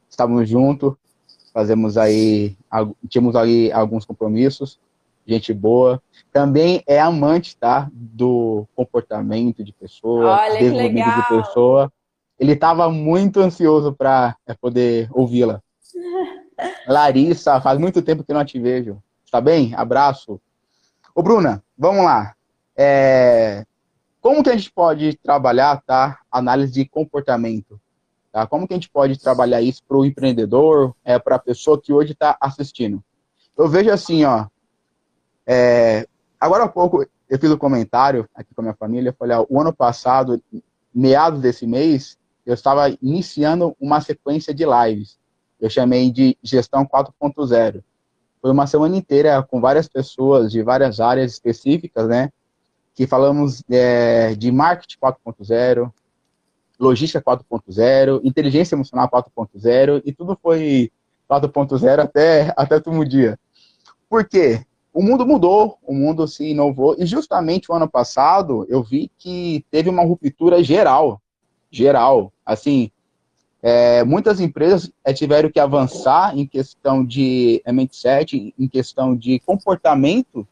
estávamos 0.10 0.48
juntos, 0.48 0.93
fazemos 1.53 1.98
aí, 1.98 2.55
tínhamos 3.10 3.36
aí 3.36 3.72
alguns 3.72 4.05
compromissos 4.05 4.79
gente 5.27 5.53
boa. 5.53 6.01
Também 6.31 6.84
é 6.88 7.00
amante, 7.00 7.57
tá? 7.57 7.89
Do 7.91 8.67
comportamento 8.75 9.63
de 9.63 9.74
pessoa, 9.74 10.39
Olha, 10.39 10.60
desenvolvimento 10.60 11.15
de 11.15 11.27
pessoa. 11.27 11.91
ele 12.39 12.53
estava 12.53 12.89
muito 12.89 13.39
ansioso 13.39 13.93
para 13.93 14.36
é, 14.45 14.53
poder 14.53 15.10
ouvi-la. 15.12 15.62
Larissa, 16.88 17.59
faz 17.62 17.79
muito 17.79 18.01
tempo 18.01 18.24
que 18.24 18.33
não 18.33 18.45
te 18.45 18.59
vejo. 18.59 19.01
Tá 19.31 19.41
bem? 19.41 19.74
Abraço. 19.75 20.39
Ô, 21.13 21.21
Bruna, 21.21 21.63
vamos 21.77 22.03
lá. 22.03 22.35
É... 22.75 23.65
Como 24.21 24.43
que 24.43 24.50
a 24.50 24.55
gente 24.55 24.71
pode 24.71 25.17
trabalhar, 25.17 25.81
tá? 25.85 26.19
Análise 26.31 26.74
de 26.74 26.85
comportamento. 26.85 27.79
Tá? 28.31 28.47
Como 28.47 28.67
que 28.67 28.74
a 28.74 28.77
gente 28.77 28.89
pode 28.89 29.19
trabalhar 29.19 29.62
isso 29.62 29.83
para 29.88 29.97
o 29.97 30.05
empreendedor, 30.05 30.95
é, 31.03 31.19
para 31.19 31.35
a 31.35 31.39
pessoa 31.39 31.79
que 31.79 31.93
hoje 31.93 32.13
está 32.13 32.38
assistindo? 32.41 33.03
Eu 33.57 33.67
vejo 33.67 33.91
assim, 33.91 34.25
ó. 34.25 34.47
É... 35.45 36.07
Agora 36.39 36.65
há 36.65 36.67
pouco 36.67 37.05
eu 37.29 37.39
fiz 37.39 37.51
um 37.51 37.57
comentário 37.57 38.27
aqui 38.33 38.53
com 38.53 38.62
a 38.62 38.63
minha 38.63 38.75
família. 38.75 39.15
Falei, 39.17 39.38
ó, 39.38 39.45
o 39.50 39.59
ano 39.59 39.74
passado, 39.74 40.41
meados 40.93 41.41
desse 41.41 41.65
mês, 41.65 42.17
eu 42.45 42.53
estava 42.53 42.89
iniciando 43.01 43.75
uma 43.79 44.00
sequência 44.01 44.53
de 44.53 44.65
lives. 44.65 45.17
Eu 45.65 45.69
chamei 45.72 46.12
de 46.12 46.38
Gestão 46.43 46.86
4.0. 46.86 47.81
Foi 48.39 48.51
uma 48.51 48.67
semana 48.67 48.95
inteira 48.95 49.41
com 49.41 49.60
várias 49.60 49.88
pessoas 49.88 50.51
de 50.51 50.62
várias 50.62 51.00
áreas 51.00 51.31
específicas, 51.31 52.07
né? 52.07 52.31
Que 52.93 53.07
falamos 53.07 53.63
é, 53.67 54.36
de 54.36 54.51
marketing 54.51 55.00
4.0, 55.00 55.91
logística 56.79 57.19
4.0, 57.19 58.22
inteligência 58.24 58.75
emocional 58.75 59.10
4.0, 59.10 60.03
e 60.05 60.12
tudo 60.12 60.38
foi 60.39 60.91
4.0 61.27 62.00
até, 62.00 62.53
até 62.55 62.79
todo 62.79 63.03
dia. 63.03 63.36
Por 64.07 64.24
quê? 64.24 64.63
O 64.93 65.01
mundo 65.01 65.25
mudou, 65.25 65.79
o 65.81 65.95
mundo 65.95 66.27
se 66.27 66.51
inovou, 66.51 66.95
e 67.00 67.07
justamente 67.07 67.72
o 67.72 67.74
ano 67.74 67.89
passado 67.89 68.67
eu 68.69 68.84
vi 68.84 69.10
que 69.17 69.65
teve 69.72 69.89
uma 69.89 70.03
ruptura 70.03 70.63
geral, 70.63 71.19
geral, 71.72 72.31
assim, 72.45 72.91
é, 73.67 74.03
muitas 74.03 74.39
empresas 74.39 74.91
é, 75.03 75.12
tiveram 75.12 75.50
que 75.50 75.60
avançar 75.60 76.38
em 76.38 76.45
questão 76.45 77.03
de 77.03 77.63
é, 77.65 77.72
mindset, 77.72 78.53
em 78.55 78.67
questão 78.67 79.15
de 79.15 79.39
comportamento 79.39 80.48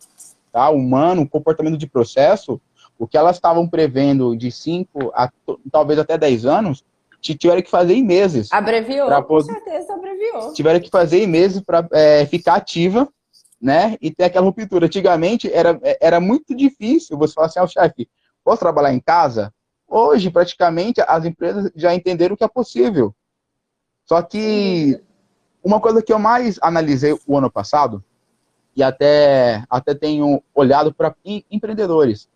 tá, 0.51 0.71
humano, 0.71 1.29
comportamento 1.29 1.77
de 1.77 1.85
processo, 1.85 2.59
o 2.97 3.05
que 3.05 3.15
elas 3.15 3.35
estavam 3.35 3.69
prevendo 3.69 4.35
de 4.35 4.51
5 4.51 5.11
a 5.13 5.31
talvez 5.71 5.99
até 5.99 6.17
10 6.17 6.47
anos, 6.47 6.83
tiveram 7.21 7.61
que 7.61 7.69
fazer 7.69 7.93
em 7.93 8.03
meses. 8.03 8.51
Abreviou, 8.51 9.07
poder... 9.07 9.27
com 9.27 9.41
certeza 9.41 9.93
abreviou. 9.93 10.53
Tiveram 10.53 10.79
que 10.79 10.89
fazer 10.89 11.21
em 11.21 11.27
meses 11.27 11.61
para 11.61 11.87
é, 11.91 12.25
ficar 12.25 12.55
ativa, 12.55 13.07
né, 13.61 13.95
e 14.01 14.09
ter 14.09 14.23
aquela 14.23 14.47
ruptura. 14.47 14.87
Antigamente 14.87 15.53
era, 15.53 15.79
era 16.01 16.19
muito 16.19 16.55
difícil 16.55 17.15
você 17.15 17.35
falar 17.35 17.45
assim, 17.45 17.59
ao 17.59 17.65
oh, 17.65 17.69
chefe, 17.69 18.09
posso 18.43 18.59
trabalhar 18.59 18.91
em 18.91 18.99
casa? 18.99 19.53
Hoje, 19.95 20.31
praticamente, 20.31 21.03
as 21.07 21.23
empresas 21.23 21.71
já 21.75 21.93
entenderam 21.93 22.35
que 22.35 22.43
é 22.43 22.47
possível. 22.47 23.13
Só 24.05 24.23
que 24.23 24.99
uma 25.63 25.79
coisa 25.79 26.01
que 26.01 26.11
eu 26.11 26.17
mais 26.17 26.57
analisei 26.63 27.15
o 27.27 27.37
ano 27.37 27.51
passado, 27.51 28.03
e 28.75 28.81
até, 28.81 29.63
até 29.69 29.93
tenho 29.93 30.41
olhado 30.51 30.91
para 30.91 31.15
empreendedores, 31.23 32.27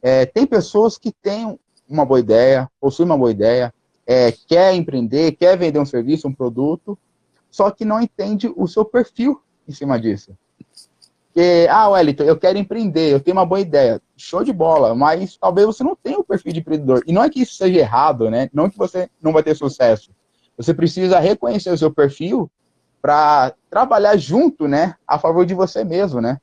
é, 0.00 0.24
tem 0.26 0.46
pessoas 0.46 0.96
que 0.96 1.10
têm 1.10 1.58
uma 1.88 2.04
boa 2.04 2.20
ideia, 2.20 2.70
possuem 2.80 3.06
uma 3.06 3.18
boa 3.18 3.32
ideia, 3.32 3.74
é, 4.06 4.30
quer 4.30 4.72
empreender, 4.72 5.32
quer 5.32 5.58
vender 5.58 5.80
um 5.80 5.84
serviço, 5.84 6.28
um 6.28 6.32
produto, 6.32 6.96
só 7.50 7.68
que 7.72 7.84
não 7.84 8.00
entende 8.00 8.48
o 8.54 8.68
seu 8.68 8.84
perfil 8.84 9.42
em 9.66 9.72
cima 9.72 9.98
disso. 9.98 10.38
Que, 11.32 11.66
ah, 11.70 11.88
Wellington, 11.88 12.24
eu 12.24 12.36
quero 12.36 12.58
empreender, 12.58 13.10
eu 13.10 13.20
tenho 13.20 13.36
uma 13.36 13.46
boa 13.46 13.60
ideia. 13.60 14.00
Show 14.16 14.44
de 14.44 14.52
bola, 14.52 14.94
mas 14.94 15.36
talvez 15.36 15.66
você 15.66 15.82
não 15.82 15.96
tenha 15.96 16.18
o 16.18 16.24
perfil 16.24 16.52
de 16.52 16.60
empreendedor. 16.60 17.02
E 17.06 17.12
não 17.12 17.24
é 17.24 17.30
que 17.30 17.40
isso 17.40 17.54
seja 17.54 17.78
errado, 17.78 18.30
né? 18.30 18.50
Não 18.52 18.66
é 18.66 18.70
que 18.70 18.76
você 18.76 19.08
não 19.20 19.32
vai 19.32 19.42
ter 19.42 19.54
sucesso. 19.54 20.10
Você 20.56 20.74
precisa 20.74 21.18
reconhecer 21.18 21.70
o 21.70 21.78
seu 21.78 21.90
perfil 21.90 22.50
para 23.00 23.54
trabalhar 23.70 24.16
junto, 24.16 24.68
né? 24.68 24.94
A 25.06 25.18
favor 25.18 25.46
de 25.46 25.54
você 25.54 25.82
mesmo, 25.82 26.20
né? 26.20 26.38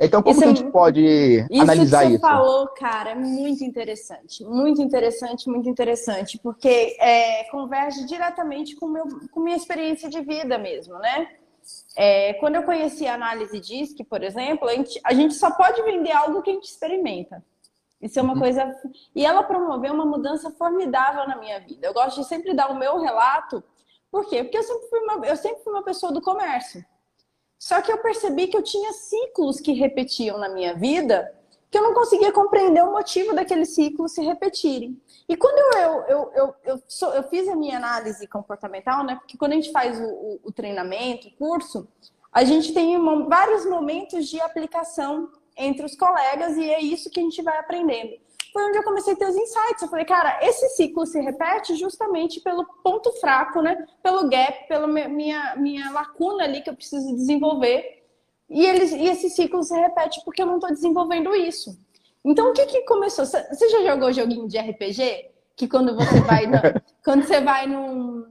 Então, 0.00 0.22
como 0.22 0.32
isso, 0.32 0.42
que 0.42 0.46
a 0.46 0.54
gente 0.54 0.70
pode 0.70 1.00
isso 1.50 1.62
analisar 1.62 2.02
que 2.02 2.06
você 2.10 2.14
isso? 2.14 2.20
falou, 2.20 2.68
cara, 2.68 3.10
é 3.10 3.14
muito 3.16 3.64
interessante. 3.64 4.44
Muito 4.44 4.80
interessante, 4.80 5.50
muito 5.50 5.68
interessante. 5.68 6.38
Porque 6.38 6.96
é, 7.00 7.44
converge 7.50 8.06
diretamente 8.06 8.76
com, 8.76 8.86
meu, 8.86 9.04
com 9.32 9.40
minha 9.40 9.56
experiência 9.56 10.08
de 10.08 10.20
vida 10.20 10.56
mesmo, 10.56 10.96
né? 10.98 11.28
É, 12.00 12.34
quando 12.34 12.54
eu 12.54 12.62
conheci 12.62 13.08
a 13.08 13.14
análise 13.14 13.58
DISC, 13.58 14.04
por 14.04 14.22
exemplo, 14.22 14.68
a 14.68 14.72
gente, 14.72 15.00
a 15.02 15.12
gente, 15.12 15.34
só 15.34 15.50
pode 15.50 15.82
vender 15.82 16.12
algo 16.12 16.40
que 16.42 16.50
a 16.50 16.52
gente 16.52 16.68
experimenta. 16.68 17.44
Isso 18.00 18.20
é 18.20 18.22
uma 18.22 18.34
uhum. 18.34 18.38
coisa. 18.38 18.72
E 19.16 19.26
ela 19.26 19.42
promoveu 19.42 19.92
uma 19.92 20.06
mudança 20.06 20.48
formidável 20.52 21.26
na 21.26 21.36
minha 21.36 21.58
vida. 21.58 21.84
Eu 21.84 21.92
gosto 21.92 22.20
de 22.20 22.28
sempre 22.28 22.54
dar 22.54 22.70
o 22.70 22.78
meu 22.78 23.00
relato. 23.00 23.64
Por 24.12 24.28
quê? 24.28 24.44
Porque 24.44 24.58
eu 24.58 24.62
sempre 24.62 24.88
fui 24.88 25.00
uma, 25.00 25.26
eu 25.26 25.34
sempre 25.34 25.64
fui 25.64 25.72
uma 25.72 25.82
pessoa 25.82 26.12
do 26.12 26.22
comércio. 26.22 26.84
Só 27.58 27.82
que 27.82 27.90
eu 27.90 27.98
percebi 27.98 28.46
que 28.46 28.56
eu 28.56 28.62
tinha 28.62 28.92
ciclos 28.92 29.58
que 29.58 29.72
repetiam 29.72 30.38
na 30.38 30.48
minha 30.48 30.76
vida 30.76 31.34
que 31.70 31.76
eu 31.76 31.82
não 31.82 31.94
conseguia 31.94 32.32
compreender 32.32 32.82
o 32.82 32.92
motivo 32.92 33.34
daqueles 33.34 33.74
ciclos 33.74 34.12
se 34.12 34.22
repetirem. 34.22 35.00
E 35.28 35.36
quando 35.36 35.58
eu, 35.58 35.82
eu, 35.82 36.02
eu, 36.08 36.32
eu, 36.34 36.54
eu, 36.64 36.82
sou, 36.88 37.12
eu 37.12 37.22
fiz 37.24 37.46
a 37.48 37.54
minha 37.54 37.76
análise 37.76 38.26
comportamental, 38.26 39.04
né? 39.04 39.16
Porque 39.16 39.36
quando 39.36 39.52
a 39.52 39.56
gente 39.56 39.70
faz 39.70 40.00
o, 40.00 40.06
o, 40.06 40.40
o 40.44 40.52
treinamento, 40.52 41.28
o 41.28 41.32
curso, 41.32 41.86
a 42.32 42.44
gente 42.44 42.72
tem 42.72 42.96
uma, 42.96 43.28
vários 43.28 43.66
momentos 43.66 44.26
de 44.28 44.40
aplicação 44.40 45.30
entre 45.56 45.84
os 45.84 45.94
colegas 45.94 46.56
e 46.56 46.70
é 46.70 46.80
isso 46.80 47.10
que 47.10 47.20
a 47.20 47.22
gente 47.22 47.42
vai 47.42 47.58
aprendendo. 47.58 48.12
Foi 48.52 48.64
onde 48.64 48.78
eu 48.78 48.82
comecei 48.82 49.12
a 49.12 49.16
ter 49.16 49.28
os 49.28 49.36
insights. 49.36 49.82
Eu 49.82 49.88
falei, 49.88 50.06
cara, 50.06 50.38
esse 50.42 50.70
ciclo 50.70 51.04
se 51.04 51.20
repete 51.20 51.74
justamente 51.76 52.40
pelo 52.40 52.64
ponto 52.82 53.12
fraco, 53.20 53.60
né? 53.60 53.86
Pelo 54.02 54.28
gap, 54.28 54.66
pela 54.66 54.86
minha, 54.86 55.54
minha 55.56 55.90
lacuna 55.90 56.44
ali 56.44 56.62
que 56.62 56.70
eu 56.70 56.74
preciso 56.74 57.14
desenvolver. 57.14 57.97
E, 58.48 58.64
eles, 58.64 58.92
e 58.92 59.04
esse 59.06 59.28
ciclo 59.30 59.62
se 59.62 59.78
repete 59.78 60.20
porque 60.24 60.42
eu 60.42 60.46
não 60.46 60.56
estou 60.56 60.70
desenvolvendo 60.70 61.34
isso. 61.34 61.78
Então, 62.24 62.50
o 62.50 62.52
que 62.52 62.66
que 62.66 62.82
começou? 62.82 63.24
Você 63.24 63.68
já 63.68 63.82
jogou 63.82 64.12
joguinho 64.12 64.48
de 64.48 64.58
RPG? 64.58 65.30
Que 65.56 65.68
quando 65.68 65.94
você 65.94 66.20
vai, 66.20 66.46
na, 66.46 66.60
quando 67.04 67.24
você 67.24 67.40
vai 67.40 67.66
num, 67.66 68.26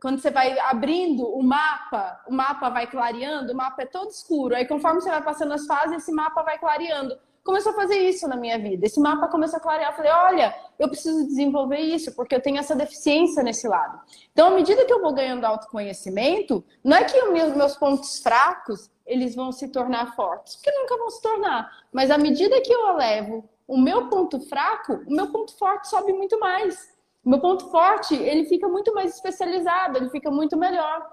quando 0.00 0.20
você 0.20 0.30
vai 0.30 0.58
abrindo 0.60 1.26
o 1.26 1.42
mapa, 1.42 2.20
o 2.26 2.32
mapa 2.32 2.68
vai 2.68 2.86
clareando, 2.86 3.52
o 3.52 3.56
mapa 3.56 3.82
é 3.82 3.86
todo 3.86 4.10
escuro. 4.10 4.54
Aí, 4.54 4.66
conforme 4.66 5.00
você 5.00 5.10
vai 5.10 5.22
passando 5.22 5.52
as 5.52 5.66
fases, 5.66 5.98
esse 5.98 6.12
mapa 6.12 6.42
vai 6.42 6.58
clareando. 6.58 7.16
Começou 7.44 7.72
a 7.72 7.76
fazer 7.76 7.96
isso 7.96 8.28
na 8.28 8.36
minha 8.36 8.58
vida. 8.58 8.84
Esse 8.84 9.00
mapa 9.00 9.28
começou 9.28 9.56
a 9.56 9.60
clarear. 9.60 9.92
Eu 9.92 9.96
falei, 9.96 10.12
olha, 10.12 10.54
eu 10.78 10.88
preciso 10.88 11.26
desenvolver 11.26 11.78
isso, 11.78 12.14
porque 12.14 12.34
eu 12.34 12.42
tenho 12.42 12.58
essa 12.58 12.76
deficiência 12.76 13.42
nesse 13.42 13.66
lado. 13.66 14.00
Então, 14.32 14.48
à 14.48 14.50
medida 14.50 14.84
que 14.84 14.92
eu 14.92 15.00
vou 15.00 15.14
ganhando 15.14 15.44
autoconhecimento, 15.44 16.62
não 16.84 16.96
é 16.96 17.04
que 17.04 17.18
os 17.18 17.56
meus 17.56 17.76
pontos 17.76 18.18
fracos 18.18 18.90
eles 19.08 19.34
vão 19.34 19.50
se 19.50 19.68
tornar 19.68 20.14
fortes, 20.14 20.56
porque 20.56 20.70
nunca 20.70 20.96
vão 20.96 21.10
se 21.10 21.20
tornar. 21.20 21.84
Mas 21.90 22.10
à 22.10 22.18
medida 22.18 22.60
que 22.60 22.72
eu 22.72 22.88
elevo 22.88 23.48
o 23.66 23.76
meu 23.76 24.08
ponto 24.08 24.38
fraco, 24.40 25.02
o 25.06 25.12
meu 25.12 25.32
ponto 25.32 25.56
forte 25.56 25.88
sobe 25.88 26.12
muito 26.12 26.38
mais. 26.38 26.96
O 27.24 27.30
meu 27.30 27.40
ponto 27.40 27.70
forte, 27.70 28.14
ele 28.14 28.44
fica 28.44 28.68
muito 28.68 28.94
mais 28.94 29.14
especializado, 29.14 29.98
ele 29.98 30.10
fica 30.10 30.30
muito 30.30 30.56
melhor. 30.56 31.10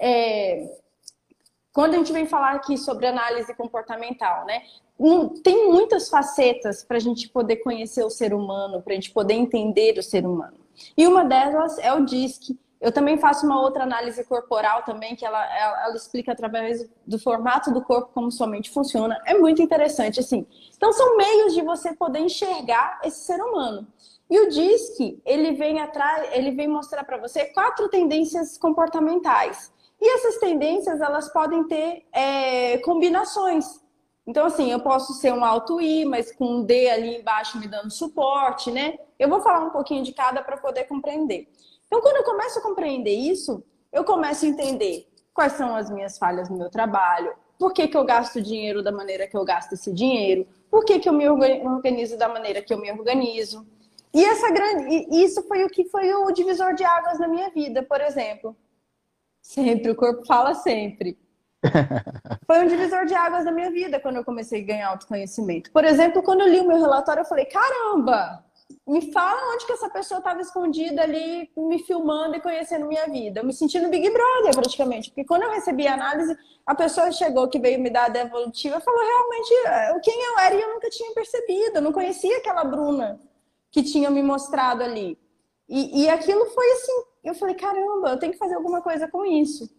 É... 0.00 0.78
Quando 1.72 1.94
a 1.94 1.96
gente 1.98 2.12
vem 2.12 2.26
falar 2.26 2.52
aqui 2.52 2.76
sobre 2.76 3.06
análise 3.06 3.54
comportamental, 3.54 4.44
né? 4.44 4.62
Tem 5.42 5.70
muitas 5.70 6.08
facetas 6.08 6.84
para 6.84 6.96
a 6.98 7.00
gente 7.00 7.28
poder 7.28 7.56
conhecer 7.56 8.04
o 8.04 8.10
ser 8.10 8.34
humano, 8.34 8.82
para 8.82 8.92
a 8.92 8.96
gente 8.96 9.12
poder 9.12 9.34
entender 9.34 9.98
o 9.98 10.02
ser 10.02 10.26
humano. 10.26 10.58
E 10.96 11.06
uma 11.06 11.24
delas 11.24 11.78
é 11.78 11.92
o 11.92 12.04
DISC, 12.04 12.58
eu 12.80 12.90
também 12.90 13.18
faço 13.18 13.44
uma 13.44 13.60
outra 13.60 13.82
análise 13.82 14.24
corporal 14.24 14.82
também, 14.84 15.14
que 15.14 15.24
ela, 15.24 15.44
ela, 15.54 15.84
ela, 15.84 15.96
explica 15.96 16.32
através 16.32 16.88
do 17.06 17.18
formato 17.18 17.70
do 17.70 17.82
corpo 17.82 18.10
como 18.14 18.32
sua 18.32 18.46
mente 18.46 18.70
funciona. 18.70 19.20
É 19.26 19.34
muito 19.34 19.60
interessante, 19.60 20.18
assim. 20.18 20.46
Então, 20.74 20.90
são 20.90 21.16
meios 21.16 21.52
de 21.52 21.60
você 21.60 21.94
poder 21.94 22.20
enxergar 22.20 22.98
esse 23.04 23.20
ser 23.26 23.38
humano. 23.40 23.86
E 24.30 24.40
o 24.40 24.48
DISC, 24.48 25.20
ele 25.26 25.52
vem 25.52 25.80
atrás, 25.80 26.30
ele 26.32 26.52
vem 26.52 26.68
mostrar 26.68 27.04
para 27.04 27.18
você 27.18 27.46
quatro 27.46 27.88
tendências 27.88 28.56
comportamentais. 28.56 29.70
E 30.00 30.14
essas 30.14 30.38
tendências, 30.38 31.02
elas 31.02 31.30
podem 31.30 31.64
ter 31.64 32.06
é, 32.12 32.78
combinações. 32.78 33.78
Então, 34.26 34.46
assim, 34.46 34.70
eu 34.70 34.80
posso 34.80 35.12
ser 35.14 35.34
um 35.34 35.44
alto 35.44 35.80
I, 35.80 36.06
mas 36.06 36.32
com 36.32 36.46
um 36.46 36.64
D 36.64 36.88
ali 36.88 37.16
embaixo 37.18 37.58
me 37.58 37.68
dando 37.68 37.90
suporte, 37.90 38.70
né? 38.70 38.96
Eu 39.18 39.28
vou 39.28 39.40
falar 39.42 39.60
um 39.66 39.70
pouquinho 39.70 40.02
de 40.02 40.12
cada 40.12 40.42
para 40.42 40.56
poder 40.56 40.84
compreender. 40.84 41.48
Então, 41.90 42.00
quando 42.00 42.18
eu 42.18 42.24
começo 42.24 42.60
a 42.60 42.62
compreender 42.62 43.14
isso, 43.14 43.64
eu 43.92 44.04
começo 44.04 44.44
a 44.44 44.48
entender 44.48 45.08
quais 45.34 45.54
são 45.54 45.74
as 45.74 45.90
minhas 45.90 46.16
falhas 46.16 46.48
no 46.48 46.56
meu 46.56 46.70
trabalho, 46.70 47.34
por 47.58 47.72
que, 47.72 47.88
que 47.88 47.96
eu 47.96 48.04
gasto 48.04 48.40
dinheiro 48.40 48.80
da 48.80 48.92
maneira 48.92 49.26
que 49.26 49.36
eu 49.36 49.44
gasto 49.44 49.72
esse 49.72 49.92
dinheiro, 49.92 50.46
por 50.70 50.84
que, 50.84 51.00
que 51.00 51.08
eu 51.08 51.12
me 51.12 51.28
organizo 51.28 52.16
da 52.16 52.28
maneira 52.28 52.62
que 52.62 52.72
eu 52.72 52.78
me 52.78 52.92
organizo. 52.92 53.66
E 54.14 54.24
essa 54.24 54.50
grande, 54.52 55.08
isso 55.10 55.42
foi 55.48 55.64
o 55.64 55.68
que 55.68 55.84
foi 55.86 56.14
o 56.14 56.30
divisor 56.30 56.74
de 56.74 56.84
águas 56.84 57.18
na 57.18 57.26
minha 57.26 57.50
vida, 57.50 57.82
por 57.82 58.00
exemplo. 58.00 58.56
Sempre, 59.42 59.90
o 59.90 59.96
corpo 59.96 60.24
fala 60.24 60.54
sempre. 60.54 61.18
Foi 62.46 62.64
um 62.64 62.66
divisor 62.66 63.04
de 63.04 63.14
águas 63.14 63.44
na 63.44 63.52
minha 63.52 63.70
vida 63.70 64.00
quando 64.00 64.16
eu 64.16 64.24
comecei 64.24 64.62
a 64.62 64.64
ganhar 64.64 64.88
autoconhecimento. 64.88 65.70
Por 65.70 65.84
exemplo, 65.84 66.22
quando 66.22 66.40
eu 66.40 66.48
li 66.48 66.58
o 66.58 66.66
meu 66.66 66.80
relatório, 66.80 67.20
eu 67.20 67.26
falei: 67.26 67.44
caramba, 67.44 68.42
me 68.86 69.12
fala 69.12 69.54
onde 69.54 69.66
que 69.66 69.72
essa 69.72 69.88
pessoa 69.88 70.18
estava 70.18 70.40
escondida 70.40 71.02
ali, 71.02 71.50
me 71.56 71.78
filmando 71.80 72.36
e 72.36 72.40
conhecendo 72.40 72.86
minha 72.86 73.06
vida. 73.06 73.40
Eu 73.40 73.44
me 73.44 73.52
senti 73.52 73.78
no 73.78 73.88
Big 73.88 74.08
Brother, 74.10 74.54
praticamente. 74.54 75.10
Porque 75.10 75.24
quando 75.24 75.42
eu 75.42 75.50
recebi 75.50 75.86
a 75.86 75.94
análise, 75.94 76.36
a 76.66 76.74
pessoa 76.74 77.10
chegou 77.12 77.48
que 77.48 77.58
veio 77.58 77.80
me 77.80 77.90
dar 77.90 78.06
a 78.06 78.08
devolutiva 78.08 78.80
falou 78.80 79.00
realmente 79.00 79.54
é, 79.66 80.00
quem 80.00 80.22
eu 80.22 80.38
era 80.38 80.54
e 80.54 80.60
eu 80.60 80.74
nunca 80.74 80.90
tinha 80.90 81.12
percebido. 81.12 81.76
Eu 81.76 81.82
não 81.82 81.92
conhecia 81.92 82.38
aquela 82.38 82.64
Bruna 82.64 83.20
que 83.70 83.82
tinha 83.82 84.10
me 84.10 84.22
mostrado 84.22 84.82
ali. 84.82 85.18
E, 85.68 86.02
e 86.02 86.08
aquilo 86.08 86.46
foi 86.46 86.72
assim, 86.72 87.02
eu 87.22 87.34
falei, 87.34 87.54
caramba, 87.54 88.10
eu 88.10 88.18
tenho 88.18 88.32
que 88.32 88.38
fazer 88.38 88.54
alguma 88.54 88.82
coisa 88.82 89.06
com 89.06 89.24
isso. 89.24 89.70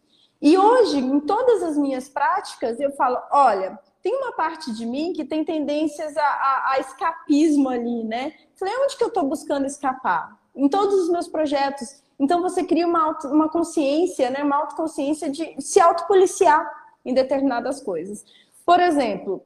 E 0.41 0.57
hoje, 0.57 0.97
em 0.97 1.19
todas 1.19 1.61
as 1.61 1.77
minhas 1.77 2.09
práticas, 2.09 2.79
eu 2.79 2.91
falo, 2.93 3.21
olha, 3.31 3.77
tem 4.01 4.15
uma 4.15 4.31
parte 4.31 4.73
de 4.73 4.85
mim 4.85 5.13
que 5.13 5.23
tem 5.23 5.43
tendências 5.43 6.17
a, 6.17 6.23
a, 6.23 6.71
a 6.73 6.79
escapismo 6.79 7.69
ali, 7.69 8.03
né? 8.03 8.33
Falei, 8.55 8.73
onde 8.83 8.97
que 8.97 9.03
eu 9.03 9.09
estou 9.09 9.23
buscando 9.23 9.65
escapar? 9.65 10.39
Em 10.55 10.67
todos 10.67 10.95
os 10.95 11.09
meus 11.09 11.27
projetos. 11.27 12.01
Então 12.19 12.41
você 12.41 12.63
cria 12.63 12.87
uma, 12.87 13.03
auto, 13.03 13.27
uma 13.27 13.49
consciência, 13.49 14.29
né? 14.29 14.43
Uma 14.43 14.57
autoconsciência 14.57 15.29
de 15.29 15.55
se 15.61 15.79
autopoliciar 15.79 16.69
em 17.05 17.13
determinadas 17.13 17.81
coisas. 17.81 18.25
Por 18.65 18.79
exemplo, 18.79 19.43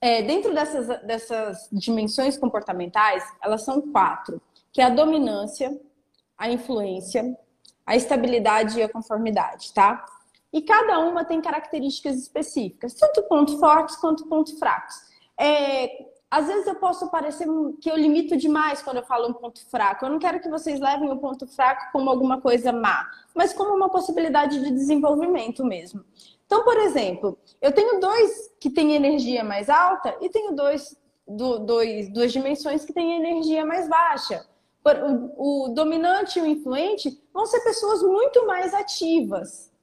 é, 0.00 0.22
dentro 0.22 0.54
dessas, 0.54 0.86
dessas 1.02 1.68
dimensões 1.72 2.36
comportamentais, 2.36 3.24
elas 3.42 3.62
são 3.62 3.80
quatro, 3.80 4.40
que 4.72 4.80
é 4.80 4.84
a 4.84 4.90
dominância, 4.90 5.78
a 6.36 6.50
influência, 6.50 7.36
a 7.86 7.96
estabilidade 7.96 8.78
e 8.78 8.82
a 8.82 8.88
conformidade, 8.88 9.72
tá? 9.72 10.04
E 10.56 10.62
cada 10.62 11.00
uma 11.00 11.22
tem 11.22 11.38
características 11.38 12.16
específicas, 12.16 12.94
tanto 12.94 13.22
pontos 13.24 13.60
fortes 13.60 13.94
quanto 13.96 14.26
pontos 14.26 14.58
fracos. 14.58 14.94
É, 15.38 16.06
às 16.30 16.46
vezes 16.46 16.66
eu 16.66 16.76
posso 16.76 17.10
parecer 17.10 17.46
que 17.78 17.90
eu 17.90 17.94
limito 17.94 18.38
demais 18.38 18.80
quando 18.80 18.96
eu 18.96 19.04
falo 19.04 19.28
um 19.28 19.34
ponto 19.34 19.62
fraco. 19.68 20.06
Eu 20.06 20.08
não 20.08 20.18
quero 20.18 20.40
que 20.40 20.48
vocês 20.48 20.80
levem 20.80 21.12
o 21.12 21.18
ponto 21.18 21.46
fraco 21.46 21.92
como 21.92 22.08
alguma 22.08 22.40
coisa 22.40 22.72
má, 22.72 23.06
mas 23.34 23.52
como 23.52 23.76
uma 23.76 23.90
possibilidade 23.90 24.58
de 24.58 24.70
desenvolvimento 24.70 25.62
mesmo. 25.62 26.02
Então, 26.46 26.64
por 26.64 26.78
exemplo, 26.78 27.38
eu 27.60 27.72
tenho 27.72 28.00
dois 28.00 28.50
que 28.58 28.70
têm 28.70 28.94
energia 28.94 29.44
mais 29.44 29.68
alta 29.68 30.16
e 30.22 30.30
tenho 30.30 30.56
dois, 30.56 30.96
do, 31.28 31.58
dois 31.58 32.10
duas 32.10 32.32
dimensões 32.32 32.82
que 32.82 32.94
têm 32.94 33.18
energia 33.18 33.62
mais 33.66 33.86
baixa. 33.90 34.42
O, 35.06 35.66
o 35.66 35.68
dominante 35.74 36.38
e 36.38 36.42
o 36.42 36.46
influente 36.46 37.22
vão 37.30 37.44
ser 37.44 37.60
pessoas 37.60 38.02
muito 38.02 38.46
mais 38.46 38.72
ativas. 38.72 39.75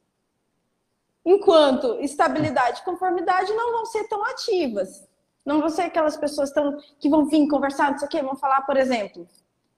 Enquanto 1.26 2.00
estabilidade 2.02 2.82
e 2.82 2.86
conformidade 2.86 3.54
não 3.54 3.72
vão 3.72 3.86
ser 3.86 4.08
tão 4.08 4.24
ativas. 4.26 5.08
Não 5.46 5.60
vão 5.60 5.70
ser 5.70 5.84
aquelas 5.84 6.18
pessoas 6.18 6.52
tão, 6.52 6.78
que 7.00 7.10
vão 7.10 7.26
vir 7.26 7.48
conversar, 7.48 7.92
não 7.92 7.98
sei 7.98 8.08
o 8.08 8.12
quê, 8.12 8.22
vão 8.22 8.36
falar, 8.36 8.62
por 8.62 8.78
exemplo. 8.78 9.28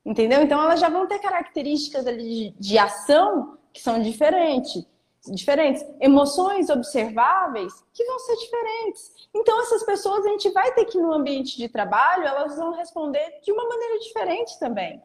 Entendeu? 0.05 0.41
Então 0.41 0.61
elas 0.61 0.79
já 0.79 0.89
vão 0.89 1.07
ter 1.07 1.19
características 1.19 2.05
ali 2.05 2.51
de, 2.51 2.59
de 2.59 2.77
ação 2.77 3.57
que 3.73 3.81
são 3.81 4.01
diferentes 4.01 4.85
diferentes, 5.31 5.83
emoções 5.99 6.69
observáveis 6.69 7.73
que 7.93 8.03
vão 8.05 8.19
ser 8.19 8.35
diferentes. 8.35 9.11
Então, 9.33 9.59
essas 9.61 9.83
pessoas 9.83 10.25
a 10.25 10.29
gente 10.29 10.49
vai 10.51 10.73
ter 10.73 10.85
que, 10.85 10.97
no 10.97 11.11
ambiente 11.11 11.57
de 11.57 11.67
trabalho, 11.67 12.25
elas 12.25 12.55
vão 12.55 12.73
responder 12.73 13.39
de 13.43 13.51
uma 13.51 13.67
maneira 13.67 13.99
diferente 13.99 14.59
também. 14.59 15.01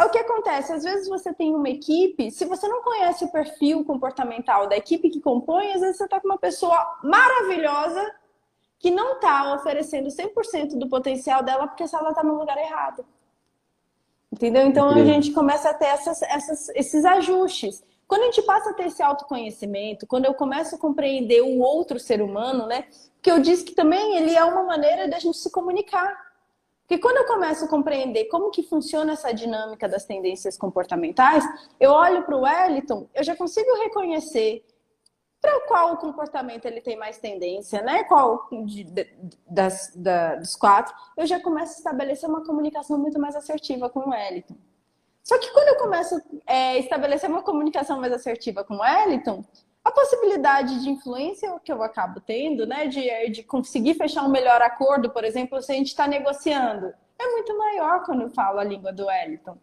É 0.00 0.04
o 0.06 0.08
que 0.08 0.16
acontece, 0.16 0.72
às 0.72 0.82
vezes 0.82 1.06
você 1.06 1.30
tem 1.30 1.54
uma 1.54 1.68
equipe, 1.68 2.30
se 2.30 2.46
você 2.46 2.66
não 2.66 2.82
conhece 2.82 3.22
o 3.22 3.28
perfil 3.28 3.84
comportamental 3.84 4.66
da 4.66 4.74
equipe 4.74 5.10
que 5.10 5.20
compõe, 5.20 5.74
às 5.74 5.82
vezes 5.82 5.98
você 5.98 6.04
está 6.04 6.18
com 6.18 6.26
uma 6.26 6.38
pessoa 6.38 6.98
maravilhosa 7.04 8.10
que 8.78 8.90
não 8.90 9.16
está 9.16 9.52
oferecendo 9.54 10.08
100% 10.08 10.78
do 10.78 10.88
potencial 10.88 11.42
dela 11.42 11.68
porque 11.68 11.84
ela 11.94 12.08
está 12.08 12.24
no 12.24 12.38
lugar 12.38 12.56
errado. 12.56 13.04
Entendeu? 14.32 14.66
Então 14.66 14.88
a 14.88 15.04
gente 15.04 15.32
começa 15.32 15.68
a 15.68 15.74
ter 15.74 15.88
essas, 15.88 16.22
essas, 16.22 16.70
esses 16.70 17.04
ajustes. 17.04 17.84
Quando 18.08 18.22
a 18.22 18.24
gente 18.26 18.40
passa 18.40 18.70
a 18.70 18.72
ter 18.72 18.86
esse 18.86 19.02
autoconhecimento, 19.02 20.06
quando 20.06 20.24
eu 20.24 20.32
começo 20.32 20.76
a 20.76 20.78
compreender 20.78 21.42
o 21.42 21.58
outro 21.58 22.00
ser 22.00 22.22
humano, 22.22 22.66
né? 22.66 22.86
Que 23.20 23.30
eu 23.30 23.38
disse 23.38 23.64
que 23.64 23.74
também 23.74 24.16
ele 24.16 24.34
é 24.34 24.42
uma 24.44 24.62
maneira 24.62 25.06
da 25.08 25.18
gente 25.18 25.36
se 25.36 25.50
comunicar. 25.50 26.29
Porque 26.90 27.00
quando 27.00 27.18
eu 27.18 27.24
começo 27.24 27.64
a 27.64 27.68
compreender 27.68 28.24
como 28.24 28.50
que 28.50 28.64
funciona 28.64 29.12
essa 29.12 29.32
dinâmica 29.32 29.88
das 29.88 30.04
tendências 30.04 30.58
comportamentais, 30.58 31.44
eu 31.78 31.92
olho 31.92 32.24
para 32.24 32.36
o 32.36 32.40
Wellington, 32.40 33.08
eu 33.14 33.22
já 33.22 33.36
consigo 33.36 33.72
reconhecer 33.76 34.64
para 35.40 35.60
qual 35.68 35.96
comportamento 35.98 36.64
ele 36.64 36.80
tem 36.80 36.96
mais 36.96 37.16
tendência, 37.16 37.80
né? 37.80 38.02
Qual 38.02 38.48
de, 38.64 38.84
das, 39.48 39.92
da, 39.94 40.34
dos 40.34 40.56
quatro, 40.56 40.92
eu 41.16 41.28
já 41.28 41.38
começo 41.38 41.74
a 41.74 41.76
estabelecer 41.76 42.28
uma 42.28 42.44
comunicação 42.44 42.98
muito 42.98 43.20
mais 43.20 43.36
assertiva 43.36 43.88
com 43.88 44.00
o 44.00 44.10
Wellington. 44.10 44.56
Só 45.22 45.38
que 45.38 45.52
quando 45.52 45.68
eu 45.68 45.76
começo 45.76 46.16
a 46.44 46.52
é, 46.52 46.78
estabelecer 46.80 47.30
uma 47.30 47.42
comunicação 47.42 48.00
mais 48.00 48.12
assertiva 48.12 48.64
com 48.64 48.74
o 48.74 48.80
Wellington, 48.80 49.44
a 49.84 49.90
possibilidade 49.90 50.82
de 50.82 50.90
influência 50.90 51.58
que 51.64 51.72
eu 51.72 51.82
acabo 51.82 52.20
tendo, 52.20 52.66
né, 52.66 52.86
de, 52.86 53.30
de 53.30 53.42
conseguir 53.42 53.94
fechar 53.94 54.24
um 54.24 54.30
melhor 54.30 54.60
acordo, 54.60 55.10
por 55.10 55.24
exemplo, 55.24 55.60
se 55.62 55.72
a 55.72 55.74
gente 55.74 55.88
está 55.88 56.06
negociando, 56.06 56.92
é 57.18 57.26
muito 57.32 57.56
maior 57.56 58.04
quando 58.04 58.22
eu 58.22 58.30
falo 58.30 58.58
a 58.58 58.64
língua 58.64 58.92
do 58.92 59.06
Wellington. 59.06 59.56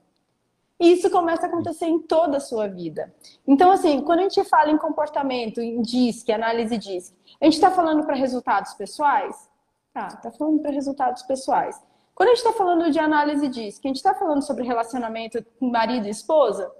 E 0.79 0.91
isso 0.91 1.09
começa 1.09 1.45
a 1.45 1.49
acontecer 1.49 1.85
em 1.85 1.99
toda 1.99 2.37
a 2.37 2.39
sua 2.39 2.67
vida. 2.67 3.13
Então, 3.47 3.71
assim, 3.71 4.01
quando 4.01 4.19
a 4.19 4.23
gente 4.23 4.43
fala 4.43 4.69
em 4.69 4.77
comportamento, 4.77 5.59
em 5.59 5.81
DISC, 5.81 6.31
análise 6.31 6.77
DISC, 6.77 7.15
a 7.41 7.45
gente 7.45 7.55
está 7.55 7.71
falando 7.71 8.05
para 8.05 8.15
resultados 8.15 8.73
pessoais? 8.75 9.49
Tá, 9.91 10.07
está 10.07 10.31
falando 10.31 10.61
para 10.61 10.71
resultados 10.71 11.23
pessoais. 11.23 11.81
Quando 12.13 12.29
a 12.29 12.35
gente 12.35 12.45
está 12.45 12.53
falando 12.53 12.91
de 12.91 12.99
análise 12.99 13.47
DISC, 13.47 13.85
a 13.85 13.87
gente 13.87 13.97
está 13.97 14.13
falando 14.13 14.43
sobre 14.43 14.63
relacionamento 14.63 15.43
marido 15.59 16.07
e 16.07 16.11
esposa? 16.11 16.71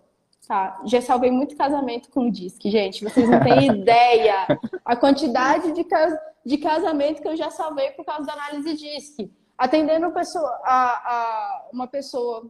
Tá, 0.47 0.79
já 0.85 1.01
salvei 1.01 1.29
muito 1.29 1.57
casamento 1.57 2.09
com 2.09 2.31
disque, 2.31 2.71
gente. 2.71 3.03
Vocês 3.03 3.29
não 3.29 3.41
têm 3.41 3.67
ideia 3.81 4.47
a 4.85 4.95
quantidade 4.95 5.73
de, 5.73 5.83
cas 5.83 6.13
de 6.45 6.57
casamento 6.57 7.21
que 7.21 7.27
eu 7.27 7.35
já 7.35 7.51
salvei 7.51 7.91
por 7.91 8.05
causa 8.05 8.25
da 8.25 8.31
análise 8.31 8.73
disque. 8.75 9.29
Atendendo 9.57 10.09
pessoa, 10.11 10.49
a, 10.63 11.13
a, 11.13 11.69
uma 11.73 11.85
pessoa 11.85 12.49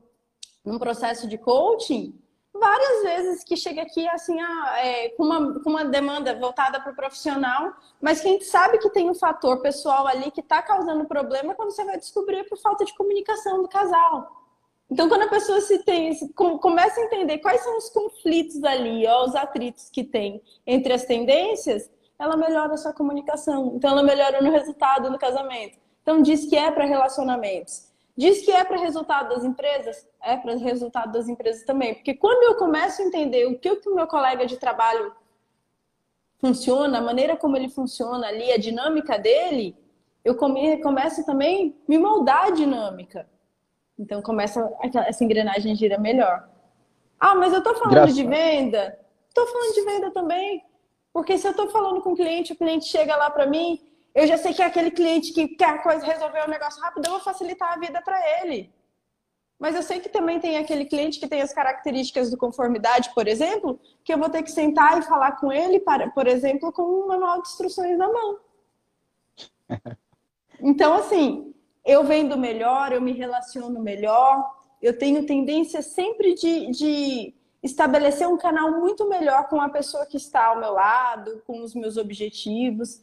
num 0.63 0.77
processo 0.77 1.27
de 1.27 1.39
coaching, 1.39 2.13
várias 2.53 3.01
vezes 3.01 3.43
que 3.43 3.57
chega 3.57 3.81
aqui 3.81 4.07
assim, 4.09 4.39
ah, 4.39 4.75
é, 4.77 5.09
com, 5.09 5.23
uma, 5.23 5.59
com 5.63 5.69
uma 5.71 5.85
demanda 5.85 6.35
voltada 6.35 6.79
para 6.79 6.91
o 6.91 6.95
profissional, 6.95 7.73
mas 7.99 8.21
que 8.21 8.27
a 8.27 8.31
gente 8.31 8.45
sabe 8.45 8.77
que 8.77 8.91
tem 8.91 9.09
um 9.09 9.15
fator 9.15 9.59
pessoal 9.61 10.05
ali 10.05 10.29
que 10.29 10.41
está 10.41 10.61
causando 10.61 11.05
problema 11.05 11.55
quando 11.55 11.71
você 11.71 11.83
vai 11.83 11.97
descobrir 11.97 12.43
por 12.47 12.59
falta 12.59 12.85
de 12.85 12.95
comunicação 12.95 13.63
do 13.63 13.67
casal. 13.67 14.46
Então, 14.89 15.09
quando 15.09 15.23
a 15.23 15.29
pessoa 15.29 15.59
se 15.59 15.79
tem, 15.83 16.13
se 16.13 16.31
começa 16.33 16.99
a 16.99 17.03
entender 17.03 17.39
quais 17.39 17.61
são 17.61 17.77
os 17.77 17.89
conflitos 17.89 18.63
ali, 18.63 19.05
ó, 19.05 19.25
os 19.25 19.35
atritos 19.35 19.89
que 19.89 20.03
tem 20.03 20.41
entre 20.65 20.93
as 20.93 21.03
tendências, 21.03 21.91
ela 22.17 22.37
melhora 22.37 22.73
a 22.73 22.77
sua 22.77 22.93
comunicação. 22.93 23.73
Então, 23.75 23.91
ela 23.91 24.01
melhora 24.01 24.41
no 24.41 24.49
resultado 24.49 25.09
no 25.09 25.19
casamento. 25.19 25.77
Então, 26.01 26.21
diz 26.21 26.45
que 26.45 26.55
é 26.55 26.71
para 26.71 26.85
relacionamentos. 26.85 27.91
Diz 28.15 28.43
que 28.43 28.51
é 28.51 28.63
para 28.63 28.77
resultado 28.77 29.29
das 29.29 29.43
empresas? 29.43 30.07
É 30.23 30.37
para 30.37 30.55
resultado 30.55 31.11
das 31.11 31.27
empresas 31.27 31.63
também. 31.65 31.93
Porque 31.93 32.15
quando 32.15 32.43
eu 32.43 32.55
começo 32.55 33.01
a 33.01 33.05
entender 33.05 33.45
o 33.45 33.59
que 33.59 33.69
o 33.69 33.93
meu 33.93 34.07
colega 34.07 34.45
de 34.45 34.57
trabalho 34.57 35.13
funciona, 36.39 36.97
a 36.97 37.01
maneira 37.01 37.35
como 37.35 37.57
ele 37.57 37.69
funciona 37.69 38.25
ali, 38.27 38.51
a 38.51 38.57
dinâmica 38.57 39.19
dele, 39.19 39.75
eu 40.23 40.35
começo 40.35 41.25
também 41.25 41.75
a 41.77 41.91
me 41.91 41.97
moldar 41.99 42.45
a 42.45 42.49
dinâmica. 42.49 43.29
Então 43.97 44.21
começa 44.21 44.71
essa 45.07 45.23
engrenagem 45.23 45.75
gira 45.75 45.97
melhor. 45.97 46.47
Ah, 47.19 47.35
mas 47.35 47.51
eu 47.51 47.59
estou 47.59 47.75
falando 47.75 47.93
Graças. 47.93 48.15
de 48.15 48.23
venda? 48.23 48.99
Estou 49.29 49.47
falando 49.47 49.73
de 49.73 49.81
venda 49.81 50.11
também. 50.11 50.63
Porque 51.11 51.37
se 51.37 51.47
eu 51.47 51.51
estou 51.51 51.69
falando 51.69 52.01
com 52.01 52.11
o 52.11 52.15
cliente, 52.15 52.53
o 52.53 52.55
cliente 52.55 52.85
chega 52.85 53.15
lá 53.15 53.29
para 53.29 53.47
mim, 53.47 53.81
eu 54.13 54.27
já 54.27 54.37
sei 54.37 54.53
que 54.53 54.61
é 54.61 54.65
aquele 54.65 54.91
cliente 54.91 55.33
que 55.33 55.47
quer 55.47 55.81
coisa, 55.81 56.05
resolver 56.05 56.45
um 56.45 56.49
negócio 56.49 56.81
rápido, 56.81 57.05
eu 57.05 57.11
vou 57.11 57.19
facilitar 57.19 57.73
a 57.73 57.79
vida 57.79 58.01
para 58.01 58.19
ele. 58.41 58.71
Mas 59.59 59.75
eu 59.75 59.81
sei 59.81 59.99
que 59.99 60.09
também 60.09 60.39
tem 60.39 60.57
aquele 60.57 60.85
cliente 60.85 61.19
que 61.19 61.27
tem 61.27 61.41
as 61.41 61.51
características 61.51 62.29
do 62.29 62.37
conformidade, 62.37 63.11
por 63.15 63.27
exemplo, 63.27 63.79
que 64.03 64.13
eu 64.13 64.17
vou 64.19 64.29
ter 64.29 64.43
que 64.43 64.51
sentar 64.51 64.99
e 64.99 65.01
falar 65.01 65.33
com 65.37 65.51
ele, 65.51 65.79
para, 65.79 66.11
por 66.11 66.27
exemplo, 66.27 66.71
com 66.71 66.83
um 66.83 67.07
manual 67.07 67.41
de 67.41 67.47
instruções 67.47 67.97
na 67.97 68.07
mão. 68.07 68.39
Então, 70.59 70.95
assim, 70.95 71.53
eu 71.87 72.03
vendo 72.03 72.37
melhor, 72.37 72.91
eu 72.91 73.01
me 73.01 73.13
relaciono 73.13 73.79
melhor, 73.79 74.45
eu 74.81 74.97
tenho 74.97 75.25
tendência 75.25 75.81
sempre 75.81 76.35
de, 76.35 76.69
de 76.69 77.33
estabelecer 77.63 78.27
um 78.27 78.37
canal 78.37 78.71
muito 78.71 79.07
melhor 79.07 79.47
com 79.47 79.61
a 79.61 79.69
pessoa 79.69 80.05
que 80.05 80.17
está 80.17 80.47
ao 80.47 80.59
meu 80.59 80.73
lado, 80.73 81.41
com 81.47 81.63
os 81.63 81.73
meus 81.73 81.95
objetivos. 81.95 83.01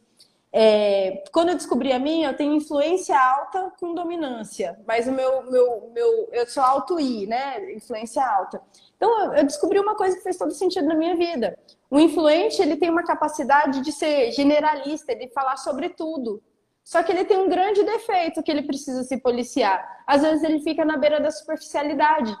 É, 0.53 1.23
quando 1.33 1.49
eu 1.49 1.55
descobri 1.55 1.91
a 1.91 1.99
minha, 1.99 2.29
eu 2.29 2.37
tenho 2.37 2.53
influência 2.53 3.19
alta 3.19 3.73
com 3.77 3.93
dominância, 3.93 4.79
mas 4.87 5.05
o 5.05 5.11
meu, 5.11 5.51
meu, 5.51 5.91
meu 5.93 6.29
eu 6.31 6.47
sou 6.47 6.63
alto 6.63 6.97
I, 6.97 7.27
né? 7.27 7.73
Influência 7.73 8.23
alta. 8.23 8.61
Então 8.95 9.33
eu 9.33 9.43
descobri 9.43 9.79
uma 9.79 9.95
coisa 9.95 10.15
que 10.15 10.23
fez 10.23 10.37
todo 10.37 10.51
sentido 10.51 10.87
na 10.87 10.95
minha 10.95 11.15
vida. 11.17 11.57
O 11.89 11.99
influente 11.99 12.61
ele 12.61 12.77
tem 12.77 12.89
uma 12.89 13.03
capacidade 13.03 13.81
de 13.81 13.91
ser 13.91 14.31
generalista, 14.31 15.13
de 15.13 15.27
falar 15.29 15.57
sobre 15.57 15.89
tudo. 15.89 16.41
Só 16.85 17.01
que 17.01 17.11
ele 17.11 17.25
tem 17.25 17.39
um 17.39 17.49
grande 17.49 17.83
defeito 17.83 18.43
que 18.43 18.51
ele 18.51 18.61
precisa 18.61 19.03
se 19.03 19.17
policiar. 19.17 20.03
Às 20.05 20.21
vezes 20.21 20.43
ele 20.43 20.61
fica 20.61 20.85
na 20.85 20.95
beira 20.95 21.19
da 21.19 21.31
superficialidade. 21.31 22.37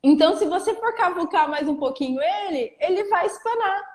Então, 0.00 0.36
se 0.36 0.46
você 0.46 0.72
for 0.76 0.94
cavucar 0.94 1.50
mais 1.50 1.68
um 1.68 1.74
pouquinho 1.74 2.20
ele, 2.22 2.76
ele 2.78 3.04
vai 3.08 3.26
espanar. 3.26 3.94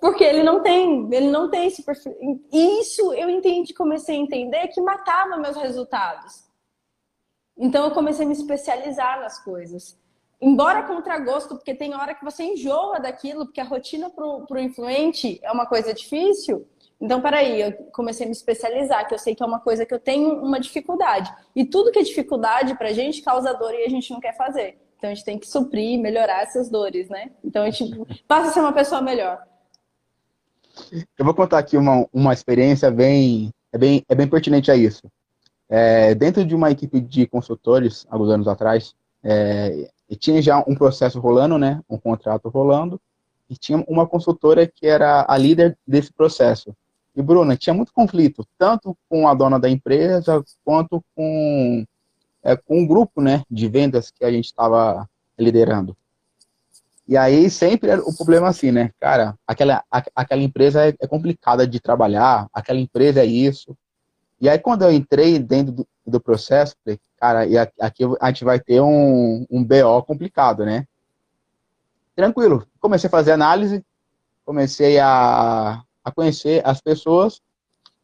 Porque 0.00 0.22
ele 0.22 0.44
não 0.44 0.62
tem, 0.62 1.12
ele 1.12 1.28
não 1.28 1.50
tem 1.50 1.66
esse 1.66 1.82
perfil. 1.82 2.14
Isso 2.52 3.12
eu 3.12 3.28
entendi, 3.28 3.74
comecei 3.74 4.14
a 4.14 4.20
entender 4.20 4.68
que 4.68 4.80
matava 4.80 5.36
meus 5.38 5.56
resultados. 5.56 6.48
Então 7.56 7.86
eu 7.86 7.90
comecei 7.90 8.24
a 8.24 8.28
me 8.28 8.34
especializar 8.34 9.20
nas 9.20 9.42
coisas. 9.42 9.98
Embora 10.40 10.84
contra 10.84 11.18
gosto, 11.18 11.56
porque 11.56 11.74
tem 11.74 11.96
hora 11.96 12.14
que 12.14 12.24
você 12.24 12.44
enjoa 12.44 13.00
daquilo, 13.00 13.46
porque 13.46 13.60
a 13.60 13.64
rotina 13.64 14.08
para 14.08 14.24
o 14.24 14.58
influente 14.58 15.40
é 15.42 15.50
uma 15.50 15.66
coisa 15.66 15.92
difícil. 15.92 16.64
Então, 17.00 17.20
peraí, 17.20 17.60
eu 17.60 17.72
comecei 17.92 18.26
a 18.26 18.28
me 18.28 18.34
especializar, 18.34 19.06
que 19.06 19.14
eu 19.14 19.18
sei 19.18 19.34
que 19.34 19.42
é 19.42 19.46
uma 19.46 19.60
coisa 19.60 19.86
que 19.86 19.94
eu 19.94 20.00
tenho 20.00 20.42
uma 20.42 20.58
dificuldade. 20.58 21.32
E 21.54 21.64
tudo 21.64 21.92
que 21.92 21.98
é 21.98 22.02
dificuldade 22.02 22.74
para 22.76 22.88
a 22.88 22.92
gente 22.92 23.22
causa 23.22 23.54
dor 23.54 23.72
e 23.72 23.84
a 23.84 23.88
gente 23.88 24.10
não 24.10 24.20
quer 24.20 24.36
fazer. 24.36 24.78
Então, 24.96 25.10
a 25.10 25.14
gente 25.14 25.24
tem 25.24 25.38
que 25.38 25.48
suprir, 25.48 25.98
melhorar 26.00 26.42
essas 26.42 26.68
dores, 26.68 27.08
né? 27.08 27.30
Então, 27.44 27.62
a 27.62 27.70
gente 27.70 27.94
passa 28.26 28.50
a 28.50 28.52
ser 28.52 28.60
uma 28.60 28.72
pessoa 28.72 29.00
melhor. 29.00 29.40
Eu 31.16 31.24
vou 31.24 31.34
contar 31.34 31.58
aqui 31.58 31.76
uma, 31.76 32.08
uma 32.12 32.32
experiência 32.32 32.90
bem 32.90 33.52
é, 33.72 33.78
bem, 33.78 34.04
é 34.08 34.14
bem 34.14 34.26
pertinente 34.26 34.70
a 34.70 34.76
isso. 34.76 35.10
É, 35.68 36.14
dentro 36.14 36.44
de 36.44 36.54
uma 36.54 36.70
equipe 36.70 37.00
de 37.00 37.26
consultores, 37.26 38.06
alguns 38.10 38.30
anos 38.30 38.48
atrás, 38.48 38.94
é, 39.22 39.90
tinha 40.18 40.40
já 40.40 40.64
um 40.66 40.74
processo 40.74 41.20
rolando, 41.20 41.58
né, 41.58 41.80
um 41.88 41.98
contrato 41.98 42.48
rolando, 42.48 43.00
e 43.50 43.56
tinha 43.56 43.84
uma 43.86 44.06
consultora 44.06 44.66
que 44.66 44.86
era 44.86 45.24
a 45.28 45.36
líder 45.36 45.76
desse 45.86 46.12
processo. 46.12 46.74
E, 47.18 47.22
Bruna, 47.22 47.56
tinha 47.56 47.74
muito 47.74 47.92
conflito, 47.92 48.46
tanto 48.56 48.96
com 49.08 49.26
a 49.26 49.34
dona 49.34 49.58
da 49.58 49.68
empresa, 49.68 50.40
quanto 50.64 51.04
com, 51.16 51.84
é, 52.44 52.56
com 52.56 52.80
o 52.80 52.86
grupo 52.86 53.20
né, 53.20 53.42
de 53.50 53.68
vendas 53.68 54.08
que 54.08 54.24
a 54.24 54.30
gente 54.30 54.44
estava 54.44 55.04
liderando. 55.36 55.96
E 57.08 57.16
aí 57.16 57.50
sempre 57.50 57.92
o 57.92 58.16
problema 58.16 58.46
assim, 58.46 58.70
né? 58.70 58.92
Cara, 59.00 59.34
aquela, 59.44 59.82
aquela 60.14 60.42
empresa 60.42 60.86
é, 60.86 60.94
é, 61.00 61.08
complicada 61.08 61.66
de 61.66 61.80
trabalhar, 61.80 62.46
aquela 62.52 62.78
empresa 62.78 63.22
é 63.22 63.26
isso. 63.26 63.76
E 64.40 64.48
aí 64.48 64.60
quando 64.60 64.82
eu 64.82 64.92
entrei 64.92 65.40
dentro 65.40 65.72
do, 65.72 65.88
do 66.06 66.20
processo, 66.20 66.76
falei, 66.84 67.00
cara, 67.18 67.46
e 67.46 67.58
aqui 67.58 68.04
a 68.20 68.28
gente 68.28 68.44
vai 68.44 68.60
ter 68.60 68.80
um, 68.80 69.44
um 69.50 69.64
BO 69.64 70.04
complicado, 70.06 70.64
né? 70.64 70.86
Tranquilo. 72.14 72.64
Comecei 72.78 73.08
a 73.08 73.10
fazer 73.10 73.32
análise, 73.32 73.84
comecei 74.44 75.00
a, 75.00 75.82
a 76.08 76.12
conhecer 76.12 76.62
as 76.64 76.80
pessoas. 76.80 77.40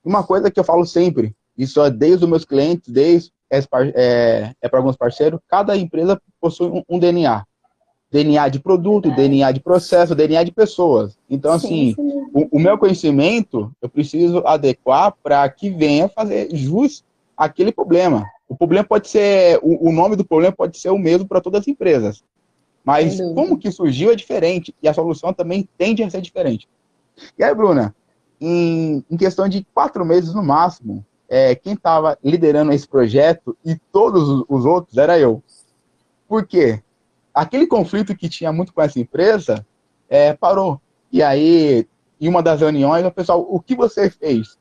Uma 0.05 0.23
coisa 0.23 0.51
que 0.51 0.61
eu 0.61 0.65
falo 0.65 0.85
sempre, 0.85 1.35
isso 1.57 1.83
é 1.83 1.91
desde 1.91 2.25
os 2.25 2.31
meus 2.31 2.45
clientes, 2.45 2.93
desde 2.93 3.33
é, 3.51 3.59
é, 3.95 4.55
é 4.61 4.69
para 4.69 4.79
alguns 4.79 4.97
parceiros, 4.97 5.41
cada 5.49 5.77
empresa 5.77 6.21
possui 6.41 6.69
um, 6.69 6.83
um 6.89 6.99
DNA. 6.99 7.45
DNA 8.11 8.49
de 8.49 8.61
produto, 8.61 9.09
é. 9.09 9.15
DNA 9.15 9.51
de 9.53 9.61
processo, 9.61 10.15
DNA 10.15 10.45
de 10.45 10.53
pessoas. 10.53 11.19
Então, 11.29 11.53
assim, 11.53 11.95
sim. 11.95 12.13
O, 12.33 12.57
o, 12.57 12.59
meu 12.61 12.79
conhecimento 12.79 13.73
eu 13.83 13.89
preciso 13.89 14.39
adequar 14.47 15.15
para 15.23 15.49
que 15.49 15.71
venha 15.71 16.09
fazer 16.09 16.55
jus 16.55 17.05
aquele 17.37 17.73
problema. 17.73 18.25
O 18.49 18.57
problema 18.57 18.85
pode 18.85 19.09
ser, 19.09 19.59
o, 19.63 19.89
o 19.89 19.93
nome 19.93 20.17
do 20.17 20.25
problema 20.25 20.55
pode 20.55 20.79
ser 20.79 20.91
o 20.91 20.99
mesmo 20.99 21.27
para 21.27 21.41
todas 21.41 21.63
as 21.63 21.69
empresas. 21.69 22.23
Mas 22.85 23.19
como 23.35 23.59
que 23.59 23.73
surgiu 23.73 24.13
é 24.13 24.15
diferente 24.15 24.75
e 24.83 24.87
a 24.87 24.95
solução 24.95 25.33
também 25.33 25.67
tende 25.79 26.03
a 26.03 26.11
ser 26.11 26.21
diferente. 26.21 26.69
E 27.39 27.45
aí, 27.45 27.55
Bruna, 27.55 27.95
em, 28.41 29.05
em 29.11 29.17
questão 29.17 29.49
de 29.49 29.67
quatro 29.73 30.05
meses 30.05 30.35
no 30.35 30.43
máximo, 30.43 31.05
é, 31.29 31.55
quem 31.55 31.75
estava 31.75 32.19
liderando 32.23 32.73
esse 32.73 32.87
projeto 32.87 33.57
e 33.65 33.77
todos 33.93 34.45
os 34.49 34.65
outros 34.65 34.97
era 34.97 35.19
eu. 35.19 35.43
Por 36.29 36.47
quê? 36.47 36.83
aquele 37.35 37.67
conflito 37.67 38.15
que 38.15 38.29
tinha 38.29 38.53
muito 38.53 38.73
com 38.73 38.81
essa 38.81 39.01
empresa 39.01 39.67
é, 40.09 40.33
parou. 40.33 40.81
E 41.11 41.23
aí, 41.23 41.87
em 42.21 42.29
uma 42.29 42.43
das 42.43 42.61
reuniões, 42.61 43.05
o 43.05 43.11
pessoal, 43.11 43.45
o 43.49 43.61
que 43.61 43.75
você 43.75 44.09
fez? 44.09 44.57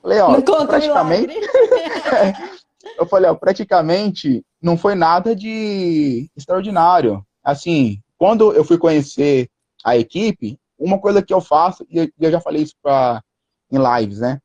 Falei, 0.00 0.20
ó, 0.20 0.40
praticamente. 0.66 1.34
eu 2.96 3.06
falei, 3.06 3.30
ó, 3.30 3.34
praticamente 3.34 4.42
não 4.60 4.78
foi 4.78 4.94
nada 4.94 5.36
de 5.36 6.30
extraordinário. 6.34 7.24
Assim, 7.44 8.00
quando 8.16 8.52
eu 8.52 8.64
fui 8.64 8.78
conhecer 8.78 9.48
a 9.84 9.96
equipe, 9.96 10.58
uma 10.78 10.98
coisa 10.98 11.22
que 11.22 11.34
eu 11.34 11.40
faço, 11.40 11.86
e 11.90 12.12
eu 12.18 12.30
já 12.30 12.40
falei 12.40 12.62
isso 12.62 12.74
pra, 12.82 13.22
em 13.70 13.78
lives, 13.78 14.20
né? 14.20 14.40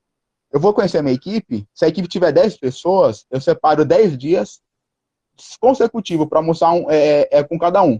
Eu 0.51 0.59
vou 0.59 0.73
conhecer 0.73 0.99
a 0.99 1.03
minha 1.03 1.15
equipe, 1.15 1.67
se 1.73 1.85
a 1.85 1.87
equipe 1.87 2.07
tiver 2.07 2.31
10 2.31 2.57
pessoas, 2.57 3.25
eu 3.31 3.41
separo 3.41 3.85
10 3.85 4.17
dias 4.17 4.61
consecutivo 5.59 6.27
para 6.27 6.39
almoçar 6.39 6.71
um, 6.73 6.89
é, 6.89 7.21
é, 7.21 7.27
é, 7.31 7.43
com 7.43 7.57
cada 7.57 7.81
um. 7.81 7.99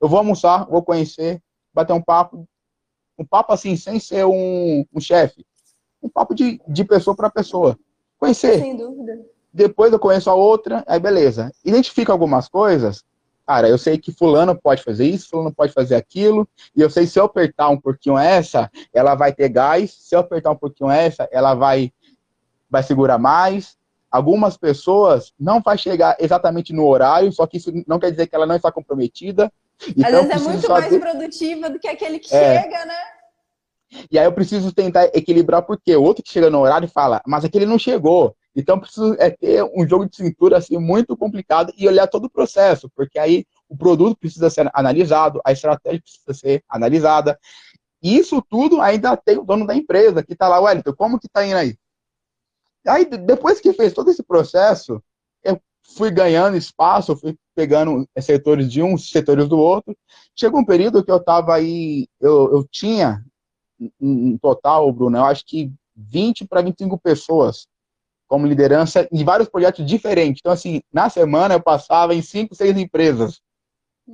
Eu 0.00 0.08
vou 0.08 0.18
almoçar, 0.18 0.66
vou 0.66 0.82
conhecer, 0.82 1.40
bater 1.72 1.92
um 1.92 2.02
papo, 2.02 2.44
um 3.16 3.24
papo 3.24 3.52
assim, 3.52 3.76
sem 3.76 4.00
ser 4.00 4.24
um, 4.26 4.84
um 4.92 5.00
chefe. 5.00 5.46
Um 6.02 6.08
papo 6.08 6.34
de, 6.34 6.60
de 6.66 6.84
pessoa 6.84 7.14
para 7.14 7.30
pessoa. 7.30 7.78
Conhecer. 8.18 8.58
Sem 8.58 8.76
dúvida. 8.76 9.24
Depois 9.52 9.92
eu 9.92 9.98
conheço 9.98 10.28
a 10.28 10.34
outra, 10.34 10.82
aí 10.88 10.98
beleza. 10.98 11.52
Identifica 11.64 12.10
algumas 12.10 12.48
coisas, 12.48 13.04
cara, 13.46 13.68
eu 13.68 13.78
sei 13.78 13.98
que 13.98 14.12
fulano 14.12 14.54
pode 14.54 14.82
fazer 14.82 15.06
isso, 15.06 15.28
fulano 15.30 15.54
pode 15.54 15.72
fazer 15.72 15.94
aquilo, 15.94 16.48
e 16.76 16.80
eu 16.80 16.90
sei 16.90 17.06
se 17.06 17.18
eu 17.18 17.24
apertar 17.24 17.68
um 17.68 17.78
pouquinho 17.78 18.18
essa, 18.18 18.70
ela 18.92 19.14
vai 19.14 19.32
ter 19.32 19.48
gás, 19.48 19.92
se 19.92 20.14
eu 20.14 20.20
apertar 20.20 20.50
um 20.50 20.56
pouquinho 20.56 20.90
essa, 20.90 21.28
ela 21.30 21.54
vai, 21.54 21.92
vai 22.70 22.82
segurar 22.82 23.18
mais, 23.18 23.76
Algumas 24.12 24.58
pessoas 24.58 25.32
não 25.40 25.62
vai 25.62 25.78
chegar 25.78 26.14
exatamente 26.20 26.70
no 26.70 26.86
horário, 26.86 27.32
só 27.32 27.46
que 27.46 27.56
isso 27.56 27.72
não 27.86 27.98
quer 27.98 28.10
dizer 28.10 28.26
que 28.26 28.34
ela 28.34 28.44
não 28.44 28.56
está 28.56 28.70
comprometida. 28.70 29.50
Então, 29.88 30.20
Às 30.20 30.26
vezes 30.26 30.30
é 30.30 30.50
muito 30.50 30.70
mais 30.70 30.98
produtiva 30.98 31.70
do 31.70 31.78
que 31.78 31.88
aquele 31.88 32.18
que 32.18 32.36
é. 32.36 32.60
chega, 32.60 32.84
né? 32.84 33.00
E 34.10 34.18
aí 34.18 34.26
eu 34.26 34.32
preciso 34.32 34.70
tentar 34.70 35.06
equilibrar, 35.14 35.62
porque 35.62 35.96
o 35.96 36.02
outro 36.02 36.22
que 36.22 36.30
chega 36.30 36.50
no 36.50 36.60
horário 36.60 36.88
fala, 36.88 37.22
mas 37.26 37.42
aquele 37.42 37.64
não 37.64 37.78
chegou. 37.78 38.36
Então 38.54 38.78
preciso 38.78 39.14
é, 39.18 39.30
ter 39.30 39.64
um 39.64 39.88
jogo 39.88 40.06
de 40.08 40.16
cintura 40.16 40.58
assim 40.58 40.76
muito 40.78 41.16
complicado 41.16 41.72
e 41.76 41.88
olhar 41.88 42.06
todo 42.06 42.26
o 42.26 42.30
processo, 42.30 42.90
porque 42.94 43.18
aí 43.18 43.46
o 43.68 43.76
produto 43.76 44.18
precisa 44.18 44.50
ser 44.50 44.70
analisado, 44.74 45.40
a 45.44 45.52
estratégia 45.52 46.02
precisa 46.02 46.34
ser 46.34 46.64
analisada. 46.68 47.38
E 48.02 48.16
isso 48.16 48.42
tudo 48.42 48.80
ainda 48.80 49.16
tem 49.16 49.38
o 49.38 49.44
dono 49.44 49.66
da 49.66 49.74
empresa 49.74 50.22
que 50.22 50.34
está 50.34 50.48
lá, 50.48 50.60
Wellington, 50.60 50.92
como 50.94 51.18
que 51.18 51.26
está 51.26 51.46
indo 51.46 51.56
aí? 51.56 51.76
Aí, 52.86 53.04
depois 53.04 53.60
que 53.60 53.72
fez 53.72 53.92
todo 53.92 54.10
esse 54.10 54.24
processo, 54.24 55.00
eu 55.44 55.60
fui 55.96 56.10
ganhando 56.10 56.56
espaço, 56.56 57.16
fui 57.16 57.36
pegando 57.54 58.08
setores 58.18 58.70
de 58.70 58.82
um, 58.82 58.98
setores 58.98 59.48
do 59.48 59.56
outro. 59.56 59.96
Chegou 60.34 60.60
um 60.60 60.64
período 60.64 61.04
que 61.04 61.10
eu 61.10 61.18
estava 61.18 61.54
aí, 61.54 62.08
eu, 62.20 62.52
eu 62.52 62.66
tinha, 62.68 63.24
em 64.00 64.36
total, 64.38 64.92
Bruno, 64.92 65.16
eu 65.16 65.24
acho 65.24 65.44
que 65.46 65.72
20 65.94 66.46
para 66.46 66.62
25 66.62 66.98
pessoas 66.98 67.68
como 68.32 68.46
liderança 68.46 69.06
em 69.12 69.22
vários 69.22 69.46
projetos 69.46 69.84
diferentes. 69.84 70.40
Então, 70.40 70.52
assim, 70.52 70.80
na 70.90 71.10
semana 71.10 71.52
eu 71.52 71.62
passava 71.62 72.14
em 72.14 72.22
cinco, 72.22 72.54
seis 72.54 72.74
empresas. 72.78 73.42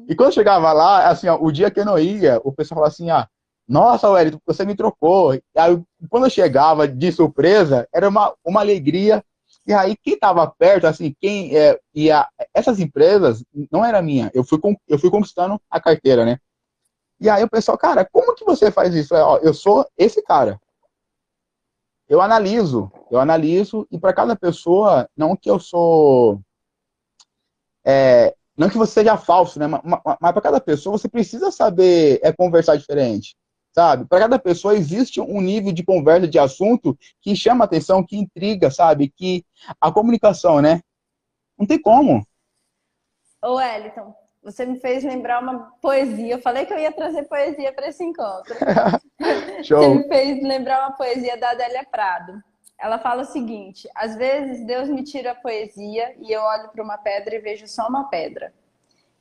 E 0.08 0.16
quando 0.16 0.34
chegava 0.34 0.72
lá, 0.72 1.08
assim, 1.08 1.28
ó, 1.28 1.38
o 1.40 1.52
dia 1.52 1.70
que 1.70 1.78
eu 1.78 1.84
não 1.84 1.96
ia, 1.96 2.40
o 2.42 2.50
pessoal 2.52 2.78
falava 2.78 2.92
assim, 2.92 3.10
ah, 3.10 3.28
nossa, 3.68 4.10
Wellington, 4.10 4.40
você 4.44 4.64
me 4.64 4.74
trocou. 4.74 5.34
E 5.34 5.42
aí, 5.56 5.80
quando 6.10 6.26
eu 6.26 6.30
chegava 6.30 6.88
de 6.88 7.12
surpresa, 7.12 7.86
era 7.94 8.08
uma, 8.08 8.34
uma 8.44 8.58
alegria. 8.58 9.22
E 9.64 9.72
aí, 9.72 9.96
quem 9.96 10.14
estava 10.14 10.44
perto, 10.48 10.88
assim, 10.88 11.14
quem 11.20 11.56
é, 11.56 11.78
ia, 11.94 12.26
essas 12.52 12.80
empresas 12.80 13.44
não 13.70 13.84
era 13.84 14.02
minha. 14.02 14.32
Eu 14.34 14.42
fui, 14.42 14.58
eu 14.88 14.98
fui 14.98 15.12
conquistando 15.12 15.60
a 15.70 15.80
carteira, 15.80 16.24
né? 16.24 16.40
E 17.20 17.30
aí 17.30 17.44
o 17.44 17.48
pessoal, 17.48 17.78
cara, 17.78 18.04
como 18.04 18.34
que 18.34 18.44
você 18.44 18.68
faz 18.72 18.92
isso? 18.92 19.14
Eu, 19.14 19.24
ó, 19.24 19.36
eu 19.36 19.54
sou 19.54 19.86
esse 19.96 20.20
cara. 20.22 20.60
Eu 22.08 22.20
analiso, 22.20 22.90
eu 23.10 23.20
analiso, 23.20 23.86
e 23.90 23.98
para 23.98 24.12
cada 24.12 24.34
pessoa, 24.34 25.08
não 25.16 25.36
que 25.36 25.50
eu 25.50 25.58
sou. 25.60 26.40
É, 27.84 28.34
não 28.56 28.68
que 28.68 28.78
você 28.78 28.94
seja 28.94 29.16
falso, 29.16 29.58
né? 29.58 29.66
Mas, 29.66 29.82
mas 29.84 30.32
para 30.32 30.40
cada 30.40 30.60
pessoa 30.60 30.96
você 30.98 31.08
precisa 31.08 31.50
saber 31.50 32.20
é, 32.22 32.32
conversar 32.32 32.76
diferente 32.76 33.36
sabe? 33.78 34.06
Para 34.06 34.20
cada 34.20 34.38
pessoa 34.40 34.74
existe 34.74 35.20
um 35.20 35.40
nível 35.40 35.70
de 35.72 35.84
conversa, 35.84 36.26
de 36.26 36.36
assunto 36.36 36.98
que 37.20 37.36
chama 37.36 37.64
atenção, 37.64 38.04
que 38.04 38.16
intriga, 38.16 38.72
sabe? 38.72 39.08
Que 39.08 39.44
a 39.80 39.92
comunicação, 39.92 40.60
né? 40.60 40.80
Não 41.56 41.64
tem 41.64 41.80
como. 41.80 42.26
Ô, 43.40 43.60
Eliton, 43.60 44.12
você 44.50 44.64
me 44.64 44.80
fez 44.80 45.04
lembrar 45.04 45.42
uma 45.42 45.72
poesia. 45.80 46.34
Eu 46.34 46.40
falei 46.40 46.64
que 46.64 46.72
eu 46.72 46.78
ia 46.78 46.90
trazer 46.90 47.24
poesia 47.24 47.70
para 47.72 47.88
esse 47.88 48.02
encontro. 48.02 48.54
Você 49.58 49.88
me 49.88 50.06
fez 50.06 50.42
lembrar 50.42 50.80
uma 50.80 50.96
poesia 50.96 51.36
da 51.36 51.50
Adélia 51.50 51.84
Prado. 51.84 52.42
Ela 52.78 52.98
fala 52.98 53.22
o 53.22 53.26
seguinte: 53.26 53.88
às 53.94 54.16
vezes 54.16 54.64
Deus 54.64 54.88
me 54.88 55.02
tira 55.02 55.32
a 55.32 55.34
poesia 55.34 56.14
e 56.20 56.32
eu 56.32 56.40
olho 56.40 56.68
para 56.70 56.82
uma 56.82 56.96
pedra 56.96 57.34
e 57.34 57.40
vejo 57.40 57.66
só 57.66 57.88
uma 57.88 58.08
pedra. 58.08 58.54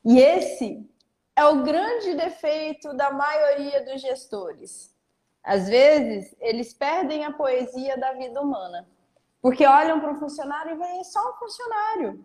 E 0.04 0.18
esse 0.18 0.88
é 1.36 1.44
o 1.44 1.62
grande 1.62 2.14
defeito 2.14 2.94
da 2.94 3.10
maioria 3.10 3.84
dos 3.84 4.00
gestores. 4.00 4.94
Às 5.42 5.68
vezes, 5.68 6.34
eles 6.40 6.72
perdem 6.72 7.24
a 7.24 7.32
poesia 7.32 7.98
da 7.98 8.12
vida 8.12 8.40
humana. 8.40 8.88
Porque 9.42 9.66
olham 9.66 10.00
para 10.00 10.10
um 10.10 10.18
funcionário 10.18 10.74
e 10.74 10.78
veem 10.78 11.04
só 11.04 11.30
um 11.30 11.34
funcionário. 11.34 12.24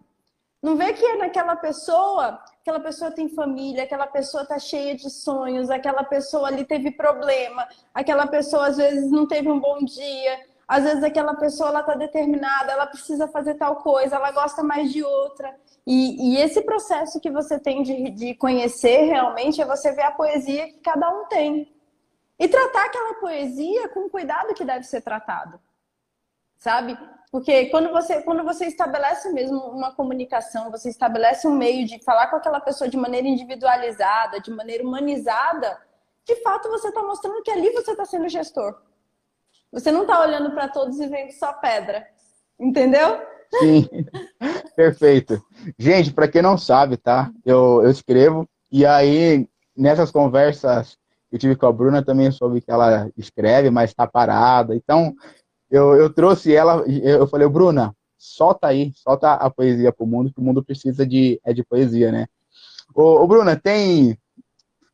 Não 0.61 0.77
vê 0.77 0.93
que 0.93 1.05
é 1.05 1.17
naquela 1.17 1.57
pessoa, 1.57 2.41
aquela 2.63 2.79
pessoa 2.79 3.11
tem 3.11 3.27
família, 3.27 3.83
aquela 3.83 4.07
pessoa 4.07 4.43
está 4.43 4.57
cheia 4.57 4.95
de 4.95 5.09
sonhos, 5.09 5.69
aquela 5.69 6.01
pessoa 6.01 6.47
ali 6.47 6.63
teve 6.63 6.91
problema, 6.91 7.67
aquela 7.93 8.25
pessoa 8.25 8.67
às 8.67 8.77
vezes 8.77 9.11
não 9.11 9.27
teve 9.27 9.51
um 9.51 9.59
bom 9.59 9.79
dia, 9.83 10.39
às 10.65 10.85
vezes 10.85 11.03
aquela 11.03 11.35
pessoa 11.35 11.69
ela 11.69 11.81
está 11.81 11.93
determinada, 11.93 12.71
ela 12.71 12.87
precisa 12.87 13.27
fazer 13.27 13.55
tal 13.55 13.75
coisa, 13.77 14.15
ela 14.15 14.31
gosta 14.31 14.63
mais 14.63 14.93
de 14.93 15.03
outra. 15.03 15.53
E, 15.85 16.35
e 16.35 16.37
esse 16.37 16.61
processo 16.61 17.19
que 17.19 17.29
você 17.29 17.59
tem 17.59 17.83
de, 17.83 18.09
de 18.11 18.33
conhecer 18.35 19.07
realmente 19.07 19.61
é 19.61 19.65
você 19.65 19.91
ver 19.91 20.03
a 20.03 20.11
poesia 20.11 20.67
que 20.67 20.79
cada 20.79 21.09
um 21.09 21.25
tem. 21.25 21.69
E 22.39 22.47
tratar 22.47 22.85
aquela 22.85 23.15
poesia 23.15 23.89
com 23.89 24.05
o 24.05 24.09
cuidado 24.09 24.53
que 24.53 24.63
deve 24.63 24.85
ser 24.85 25.01
tratado. 25.01 25.59
Sabe? 26.63 26.97
Porque 27.29 27.65
quando 27.65 27.91
você, 27.91 28.21
quando 28.21 28.41
você 28.41 28.67
estabelece 28.67 29.29
mesmo 29.33 29.57
uma 29.57 29.93
comunicação, 29.93 30.71
você 30.71 30.87
estabelece 30.87 31.45
um 31.45 31.53
meio 31.53 31.85
de 31.85 32.01
falar 32.01 32.27
com 32.27 32.37
aquela 32.37 32.61
pessoa 32.61 32.89
de 32.89 32.95
maneira 32.95 33.27
individualizada, 33.27 34.39
de 34.39 34.49
maneira 34.49 34.81
humanizada, 34.81 35.77
de 36.25 36.37
fato 36.37 36.69
você 36.69 36.87
está 36.87 37.03
mostrando 37.03 37.43
que 37.43 37.51
ali 37.51 37.69
você 37.71 37.91
está 37.91 38.05
sendo 38.05 38.29
gestor. 38.29 38.81
Você 39.73 39.91
não 39.91 40.03
está 40.03 40.21
olhando 40.21 40.51
para 40.51 40.69
todos 40.69 40.97
e 41.01 41.07
vendo 41.09 41.31
só 41.31 41.51
pedra. 41.51 42.07
Entendeu? 42.57 43.21
Sim, 43.59 43.89
perfeito. 44.73 45.43
Gente, 45.77 46.13
para 46.13 46.29
quem 46.29 46.41
não 46.41 46.57
sabe, 46.57 46.95
tá? 46.95 47.29
Eu, 47.43 47.81
eu 47.83 47.91
escrevo 47.91 48.47
e 48.71 48.85
aí 48.85 49.49
nessas 49.75 50.11
conversas 50.11 50.97
eu 51.29 51.37
tive 51.37 51.57
com 51.57 51.65
a 51.65 51.73
Bruna 51.73 52.05
também 52.05 52.31
soube 52.31 52.61
que 52.61 52.71
ela 52.71 53.09
escreve, 53.17 53.69
mas 53.69 53.89
está 53.89 54.07
parada. 54.07 54.75
Então, 54.75 55.13
eu, 55.73 55.95
eu 55.95 56.13
trouxe 56.13 56.53
ela, 56.53 56.85
eu 56.87 57.25
falei, 57.25 57.47
Bruna, 57.47 57.95
solta 58.15 58.67
aí, 58.67 58.93
solta 58.93 59.33
a 59.33 59.49
poesia 59.49 59.91
para 59.91 60.03
o 60.03 60.07
mundo, 60.07 60.31
que 60.31 60.39
o 60.39 60.43
mundo 60.43 60.63
precisa 60.63 61.03
de, 61.03 61.41
é 61.43 61.51
de 61.51 61.63
poesia, 61.63 62.11
né? 62.11 62.27
Ô, 62.93 63.23
ô, 63.23 63.27
Bruna, 63.27 63.55
tem. 63.55 64.15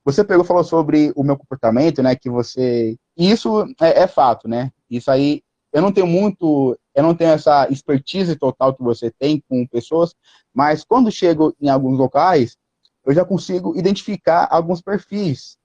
Você 0.05 0.23
pegou 0.23 0.45
falou 0.45 0.63
sobre 0.63 1.11
o 1.17 1.23
meu 1.23 1.37
comportamento, 1.37 2.01
né? 2.01 2.15
Que 2.15 2.29
você. 2.29 2.97
Isso 3.17 3.65
é, 3.81 4.03
é, 4.03 4.07
fato, 4.07 4.47
né? 4.47 4.71
Isso 4.89 5.11
aí. 5.11 5.43
Eu 5.73 5.81
não 5.81 5.91
tenho 5.91 6.07
muito. 6.07 6.79
Eu 6.95 7.03
não 7.03 7.13
tenho 7.13 7.31
essa 7.31 7.67
expertise 7.69 8.37
total 8.37 8.73
que 8.73 8.81
você 8.81 9.11
tem 9.11 9.43
com 9.49 9.67
pessoas, 9.67 10.15
mas 10.53 10.85
quando 10.85 11.11
chego 11.11 11.53
em 11.61 11.67
alguns 11.67 11.97
locais, 11.97 12.57
eu 13.05 13.13
já 13.13 13.25
consigo 13.25 13.77
identificar 13.77 14.47
alguns 14.49 14.81
perfis. 14.81 15.57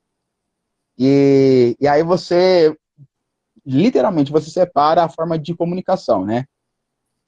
E, 0.99 1.77
e 1.81 1.87
aí 1.87 2.03
você 2.03 2.77
literalmente 3.65 4.33
você 4.33 4.51
separa 4.51 5.05
a 5.05 5.09
forma 5.09 5.39
de 5.39 5.55
comunicação, 5.55 6.25
né? 6.25 6.45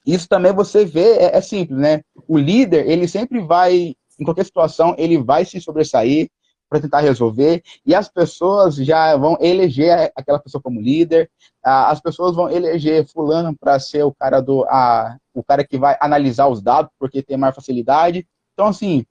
Isso 0.05 0.27
também 0.27 0.53
você 0.53 0.85
vê, 0.85 1.17
é, 1.17 1.37
é, 1.37 1.41
simples, 1.41 1.77
né? 1.77 2.01
O 2.27 2.37
líder, 2.37 2.89
ele 2.89 3.07
sempre 3.07 3.41
vai, 3.41 3.95
em 4.19 4.23
qualquer 4.23 4.45
situação, 4.45 4.95
ele 4.97 5.17
vai 5.17 5.43
se 5.43 5.59
sobressair 5.59 6.29
para 6.69 6.81
tentar 6.81 6.99
resolver, 6.99 7.63
e 7.85 7.95
as 7.95 8.09
pessoas 8.09 8.75
já 8.75 9.15
vão 9.15 9.37
eleger 9.39 10.11
aquela 10.15 10.37
pessoa 10.37 10.61
como 10.61 10.81
líder, 10.81 11.29
as 11.63 12.01
pessoas 12.01 12.35
vão 12.35 12.49
eleger 12.49 13.07
fulano 13.07 13.55
para 13.57 13.79
ser 13.79 14.03
o 14.03 14.13
cara 14.13 14.41
do 14.41 14.65
a, 14.65 15.17
o 15.33 15.41
cara 15.43 15.65
que 15.65 15.77
vai 15.77 15.97
analisar 15.99 16.47
os 16.47 16.61
dados, 16.61 16.91
porque 16.99 17.23
tem 17.23 17.37
maior 17.37 17.53
facilidade. 17.53 18.27
Então, 18.53 18.67
assim, 18.67 19.05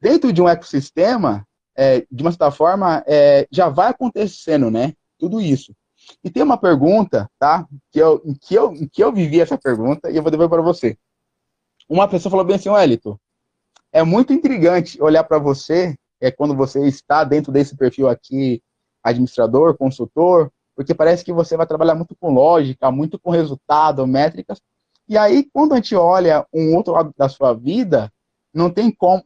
dentro 0.00 0.32
de 0.32 0.42
um 0.42 0.48
ecossistema, 0.48 1.46
é, 1.76 2.04
de 2.10 2.22
uma 2.22 2.30
certa 2.30 2.50
forma, 2.50 3.02
é, 3.06 3.46
já 3.50 3.68
vai 3.68 3.88
acontecendo, 3.88 4.70
né? 4.70 4.92
Tudo 5.18 5.40
isso. 5.40 5.74
E 6.22 6.30
tem 6.30 6.42
uma 6.42 6.56
pergunta, 6.56 7.30
tá? 7.38 7.66
Que 7.90 7.98
eu, 7.98 8.20
que 8.40 8.54
eu, 8.54 8.72
que 8.90 9.02
eu 9.02 9.12
vivi 9.12 9.40
essa 9.40 9.58
pergunta 9.58 10.10
e 10.10 10.16
eu 10.16 10.22
vou 10.22 10.30
devolver 10.30 10.50
para 10.50 10.62
você. 10.62 10.96
Uma 11.88 12.08
pessoa 12.08 12.30
falou 12.30 12.44
bem 12.44 12.56
assim, 12.56 12.68
Wellington, 12.68 13.18
é 13.92 14.02
muito 14.02 14.32
intrigante 14.32 15.00
olhar 15.02 15.24
para 15.24 15.38
você, 15.38 15.94
é 16.20 16.30
quando 16.30 16.54
você 16.54 16.86
está 16.86 17.22
dentro 17.24 17.52
desse 17.52 17.76
perfil 17.76 18.08
aqui, 18.08 18.62
administrador, 19.02 19.76
consultor, 19.76 20.50
porque 20.74 20.94
parece 20.94 21.24
que 21.24 21.32
você 21.32 21.56
vai 21.56 21.66
trabalhar 21.66 21.94
muito 21.94 22.16
com 22.16 22.32
lógica, 22.32 22.90
muito 22.90 23.18
com 23.18 23.30
resultado, 23.30 24.06
métricas. 24.06 24.60
E 25.08 25.16
aí, 25.16 25.48
quando 25.52 25.72
a 25.72 25.76
gente 25.76 25.94
olha 25.94 26.46
um 26.52 26.74
outro 26.74 26.94
lado 26.94 27.12
da 27.16 27.28
sua 27.28 27.52
vida, 27.52 28.10
não 28.52 28.70
tem 28.70 28.90
como, 28.90 29.22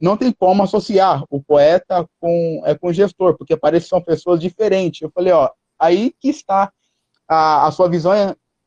não 0.00 0.16
tem 0.16 0.30
como 0.30 0.62
associar 0.62 1.24
o 1.30 1.42
poeta 1.42 2.06
com, 2.20 2.62
é, 2.64 2.74
com 2.76 2.88
o 2.88 2.92
gestor, 2.92 3.36
porque 3.36 3.56
parece 3.56 3.86
que 3.86 3.90
são 3.90 4.02
pessoas 4.02 4.40
diferentes. 4.40 5.00
Eu 5.00 5.10
falei, 5.10 5.32
ó, 5.32 5.50
aí 5.82 6.14
que 6.20 6.28
está 6.28 6.72
a, 7.28 7.66
a 7.66 7.70
sua 7.72 7.88
visão 7.88 8.12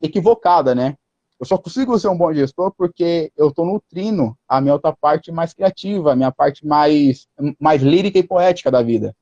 equivocada, 0.02 0.74
né? 0.74 0.94
Eu 1.40 1.46
só 1.46 1.56
consigo 1.56 1.98
ser 1.98 2.08
um 2.08 2.16
bom 2.16 2.32
gestor 2.32 2.72
porque 2.76 3.32
eu 3.36 3.48
estou 3.48 3.64
nutrindo 3.64 4.36
a 4.46 4.60
minha 4.60 4.74
outra 4.74 4.92
parte 4.92 5.32
mais 5.32 5.52
criativa, 5.54 6.12
a 6.12 6.16
minha 6.16 6.30
parte 6.30 6.66
mais, 6.66 7.26
mais 7.58 7.82
lírica 7.82 8.18
e 8.18 8.22
poética 8.22 8.70
da 8.70 8.82
vida. 8.82 9.14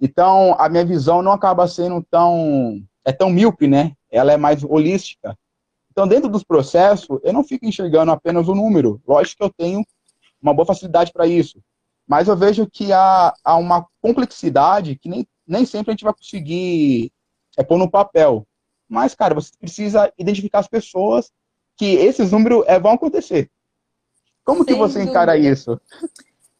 Então, 0.00 0.54
a 0.58 0.68
minha 0.68 0.84
visão 0.84 1.22
não 1.22 1.32
acaba 1.32 1.66
sendo 1.68 2.02
tão, 2.10 2.82
é 3.04 3.12
tão 3.12 3.30
míope, 3.30 3.66
né? 3.66 3.92
Ela 4.10 4.32
é 4.32 4.36
mais 4.36 4.62
holística. 4.62 5.36
Então, 5.90 6.06
dentro 6.06 6.28
dos 6.28 6.44
processos, 6.44 7.18
eu 7.22 7.32
não 7.32 7.42
fico 7.42 7.64
enxergando 7.64 8.12
apenas 8.12 8.48
o 8.48 8.54
número. 8.54 9.00
Lógico 9.06 9.38
que 9.38 9.44
eu 9.44 9.54
tenho 9.56 9.84
uma 10.40 10.52
boa 10.52 10.66
facilidade 10.66 11.10
para 11.12 11.26
isso. 11.26 11.58
Mas 12.06 12.28
eu 12.28 12.36
vejo 12.36 12.68
que 12.70 12.92
há, 12.92 13.34
há 13.42 13.56
uma 13.56 13.86
complexidade 14.02 14.96
que 14.96 15.08
nem, 15.08 15.26
nem 15.46 15.64
sempre 15.64 15.90
a 15.90 15.92
gente 15.92 16.04
vai 16.04 16.12
conseguir 16.12 17.10
é 17.56 17.62
pôr 17.62 17.78
no 17.78 17.90
papel. 17.90 18.46
Mas, 18.88 19.14
cara, 19.14 19.34
você 19.34 19.50
precisa 19.58 20.12
identificar 20.16 20.60
as 20.60 20.68
pessoas 20.68 21.30
que 21.76 21.94
esses 21.94 22.32
números 22.32 22.64
é, 22.66 22.78
vão 22.78 22.92
acontecer. 22.92 23.50
Como 24.44 24.58
Sem 24.58 24.66
que 24.66 24.74
você 24.74 24.98
dúvida. 24.98 25.10
encara 25.10 25.36
isso? 25.36 25.80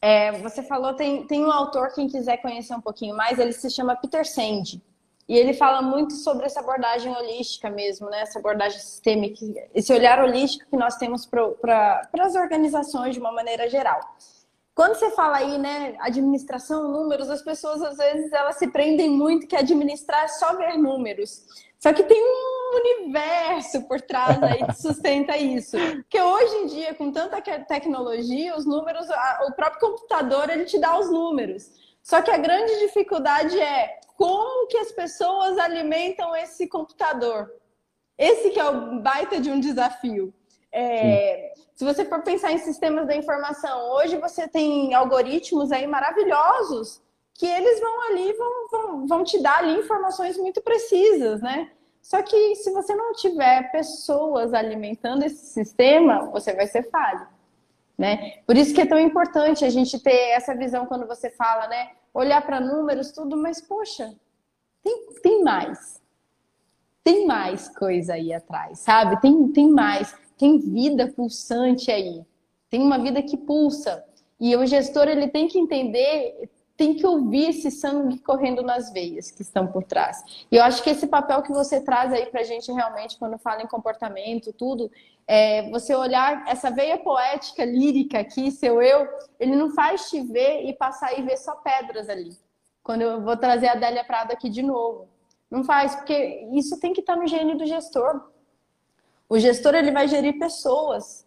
É, 0.00 0.32
você 0.40 0.62
falou, 0.62 0.94
tem, 0.94 1.26
tem 1.26 1.44
um 1.44 1.50
autor, 1.50 1.92
quem 1.94 2.08
quiser 2.08 2.36
conhecer 2.38 2.74
um 2.74 2.80
pouquinho 2.80 3.16
mais, 3.16 3.38
ele 3.38 3.52
se 3.52 3.70
chama 3.70 3.96
Peter 3.96 4.26
Sand. 4.26 4.82
E 5.28 5.36
ele 5.36 5.52
fala 5.52 5.82
muito 5.82 6.14
sobre 6.14 6.46
essa 6.46 6.60
abordagem 6.60 7.12
holística 7.12 7.68
mesmo, 7.68 8.08
né? 8.08 8.20
Essa 8.20 8.38
abordagem 8.38 8.78
sistêmica, 8.78 9.44
esse 9.74 9.92
olhar 9.92 10.22
holístico 10.22 10.70
que 10.70 10.76
nós 10.76 10.96
temos 10.96 11.26
para 11.26 12.08
as 12.20 12.34
organizações 12.36 13.14
de 13.14 13.20
uma 13.20 13.32
maneira 13.32 13.68
geral. 13.68 13.98
Quando 14.76 14.94
você 14.94 15.10
fala 15.12 15.38
aí, 15.38 15.56
né, 15.56 15.96
administração, 16.00 16.92
números, 16.92 17.30
as 17.30 17.40
pessoas 17.40 17.80
às 17.80 17.96
vezes 17.96 18.30
elas 18.30 18.58
se 18.58 18.70
prendem 18.70 19.08
muito 19.08 19.46
que 19.46 19.56
administrar 19.56 20.24
é 20.24 20.28
só 20.28 20.54
ver 20.54 20.76
números. 20.76 21.46
Só 21.78 21.94
que 21.94 22.02
tem 22.02 22.22
um 22.22 22.76
universo 22.76 23.88
por 23.88 24.02
trás 24.02 24.42
aí 24.42 24.66
que 24.66 24.74
sustenta 24.74 25.34
isso. 25.34 25.78
Porque 25.78 26.20
hoje 26.20 26.54
em 26.56 26.66
dia, 26.66 26.94
com 26.94 27.10
tanta 27.10 27.40
tecnologia, 27.64 28.54
os 28.54 28.66
números, 28.66 29.06
o 29.48 29.52
próprio 29.52 29.80
computador, 29.80 30.50
ele 30.50 30.66
te 30.66 30.78
dá 30.78 30.98
os 30.98 31.10
números. 31.10 31.70
Só 32.02 32.20
que 32.20 32.30
a 32.30 32.36
grande 32.36 32.78
dificuldade 32.80 33.58
é 33.58 33.98
como 34.14 34.66
que 34.66 34.76
as 34.76 34.92
pessoas 34.92 35.56
alimentam 35.56 36.36
esse 36.36 36.68
computador. 36.68 37.50
Esse 38.18 38.50
que 38.50 38.60
é 38.60 38.68
o 38.68 39.00
baita 39.00 39.40
de 39.40 39.50
um 39.50 39.58
desafio. 39.58 40.34
É, 40.78 41.54
se 41.74 41.86
você 41.86 42.04
for 42.04 42.20
pensar 42.22 42.52
em 42.52 42.58
sistemas 42.58 43.06
da 43.06 43.16
informação, 43.16 43.92
hoje 43.92 44.18
você 44.18 44.46
tem 44.46 44.92
algoritmos 44.92 45.72
aí 45.72 45.86
maravilhosos 45.86 47.00
que 47.32 47.46
eles 47.46 47.80
vão 47.80 48.10
ali, 48.10 48.32
vão, 48.34 48.68
vão, 48.70 49.06
vão 49.06 49.24
te 49.24 49.42
dar 49.42 49.60
ali 49.60 49.78
informações 49.78 50.36
muito 50.36 50.60
precisas, 50.60 51.40
né? 51.40 51.70
Só 52.02 52.20
que 52.20 52.54
se 52.56 52.70
você 52.72 52.94
não 52.94 53.14
tiver 53.14 53.72
pessoas 53.72 54.52
alimentando 54.52 55.24
esse 55.24 55.46
sistema, 55.46 56.30
você 56.30 56.52
vai 56.52 56.66
ser 56.66 56.90
falho, 56.90 57.26
né? 57.96 58.42
Por 58.46 58.54
isso 58.54 58.74
que 58.74 58.82
é 58.82 58.86
tão 58.86 59.00
importante 59.00 59.64
a 59.64 59.70
gente 59.70 59.98
ter 59.98 60.30
essa 60.32 60.54
visão 60.54 60.84
quando 60.84 61.06
você 61.06 61.30
fala, 61.30 61.68
né? 61.68 61.92
Olhar 62.12 62.44
para 62.44 62.60
números, 62.60 63.12
tudo, 63.12 63.34
mas 63.34 63.62
poxa, 63.62 64.14
tem, 64.82 65.06
tem 65.22 65.42
mais. 65.42 66.02
Tem 67.02 67.26
mais 67.26 67.66
coisa 67.66 68.12
aí 68.12 68.34
atrás, 68.34 68.80
sabe? 68.80 69.18
Tem, 69.22 69.48
tem 69.52 69.70
mais 69.70 70.14
tem 70.38 70.58
vida 70.58 71.08
pulsante 71.08 71.90
aí, 71.90 72.24
tem 72.68 72.80
uma 72.80 72.98
vida 72.98 73.22
que 73.22 73.36
pulsa. 73.36 74.04
E 74.38 74.54
o 74.54 74.66
gestor 74.66 75.08
ele 75.08 75.28
tem 75.28 75.48
que 75.48 75.58
entender, 75.58 76.50
tem 76.76 76.94
que 76.94 77.06
ouvir 77.06 77.48
esse 77.50 77.70
sangue 77.70 78.18
correndo 78.18 78.62
nas 78.62 78.92
veias 78.92 79.30
que 79.30 79.40
estão 79.40 79.66
por 79.66 79.82
trás. 79.82 80.46
E 80.52 80.56
eu 80.56 80.62
acho 80.62 80.82
que 80.82 80.90
esse 80.90 81.06
papel 81.06 81.42
que 81.42 81.52
você 81.52 81.80
traz 81.80 82.12
aí 82.12 82.26
para 82.26 82.42
a 82.42 82.44
gente 82.44 82.70
realmente, 82.70 83.18
quando 83.18 83.38
fala 83.38 83.62
em 83.62 83.66
comportamento, 83.66 84.52
tudo, 84.52 84.90
é 85.26 85.68
você 85.70 85.94
olhar 85.94 86.44
essa 86.46 86.70
veia 86.70 86.98
poética, 86.98 87.64
lírica 87.64 88.20
aqui, 88.20 88.50
seu 88.50 88.82
eu, 88.82 89.08
ele 89.40 89.56
não 89.56 89.70
faz 89.70 90.10
te 90.10 90.20
ver 90.20 90.64
e 90.66 90.74
passar 90.74 91.18
e 91.18 91.22
ver 91.22 91.38
só 91.38 91.56
pedras 91.56 92.08
ali. 92.08 92.36
Quando 92.82 93.02
eu 93.02 93.22
vou 93.22 93.36
trazer 93.36 93.68
a 93.68 93.72
Adélia 93.72 94.04
Prado 94.04 94.32
aqui 94.32 94.48
de 94.48 94.62
novo. 94.62 95.08
Não 95.50 95.64
faz, 95.64 95.94
porque 95.94 96.48
isso 96.52 96.78
tem 96.78 96.92
que 96.92 97.00
estar 97.00 97.16
no 97.16 97.26
gênio 97.26 97.56
do 97.56 97.66
gestor. 97.66 98.20
O 99.28 99.38
gestor 99.38 99.74
ele 99.74 99.90
vai 99.90 100.08
gerir 100.08 100.38
pessoas. 100.38 101.26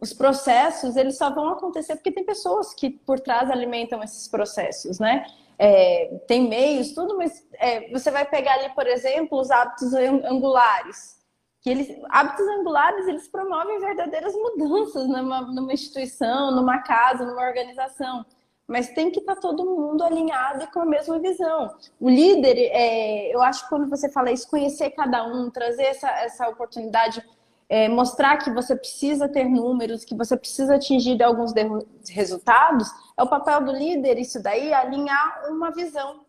os 0.00 0.12
processos, 0.12 0.96
eles 0.96 1.16
só 1.16 1.30
vão 1.30 1.48
acontecer 1.48 1.96
porque 1.96 2.12
tem 2.12 2.24
pessoas 2.24 2.74
que 2.74 2.90
por 2.90 3.18
trás 3.20 3.50
alimentam 3.50 4.02
esses 4.02 4.28
processos, 4.28 4.98
né? 4.98 5.24
É, 5.58 6.20
tem 6.26 6.46
meios, 6.48 6.92
tudo, 6.92 7.16
mas 7.16 7.46
é, 7.54 7.90
você 7.90 8.10
vai 8.10 8.24
pegar 8.26 8.54
ali, 8.54 8.68
por 8.74 8.86
exemplo, 8.86 9.40
os 9.40 9.50
hábitos 9.50 9.94
angulares. 9.94 11.22
Que 11.62 11.70
eles, 11.70 11.88
hábitos 12.10 12.46
angulares, 12.46 13.06
eles 13.06 13.28
promovem 13.28 13.78
verdadeiras 13.80 14.34
mudanças 14.34 15.08
numa, 15.08 15.40
numa 15.42 15.72
instituição, 15.72 16.50
numa 16.50 16.82
casa, 16.82 17.24
numa 17.24 17.42
organização 17.42 18.26
mas 18.66 18.88
tem 18.90 19.10
que 19.10 19.20
estar 19.20 19.34
tá 19.34 19.40
todo 19.40 19.64
mundo 19.64 20.02
alinhado 20.02 20.64
e 20.64 20.66
com 20.68 20.80
a 20.80 20.86
mesma 20.86 21.18
visão. 21.18 21.74
O 22.00 22.08
líder, 22.08 22.56
é, 22.58 23.34
eu 23.34 23.42
acho 23.42 23.64
que 23.64 23.68
quando 23.68 23.88
você 23.88 24.08
fala 24.08 24.32
isso, 24.32 24.48
conhecer 24.48 24.90
cada 24.90 25.26
um, 25.26 25.50
trazer 25.50 25.84
essa, 25.84 26.08
essa 26.08 26.48
oportunidade 26.48 27.22
é, 27.68 27.88
mostrar 27.88 28.36
que 28.38 28.50
você 28.50 28.76
precisa 28.76 29.28
ter 29.28 29.44
números, 29.44 30.04
que 30.04 30.14
você 30.14 30.36
precisa 30.36 30.76
atingir 30.76 31.22
alguns 31.22 31.52
resultados, 32.08 32.88
é 33.16 33.22
o 33.22 33.28
papel 33.28 33.64
do 33.64 33.72
líder, 33.72 34.18
isso 34.18 34.42
daí, 34.42 34.72
alinhar 34.72 35.44
uma 35.48 35.70
visão. 35.70 36.24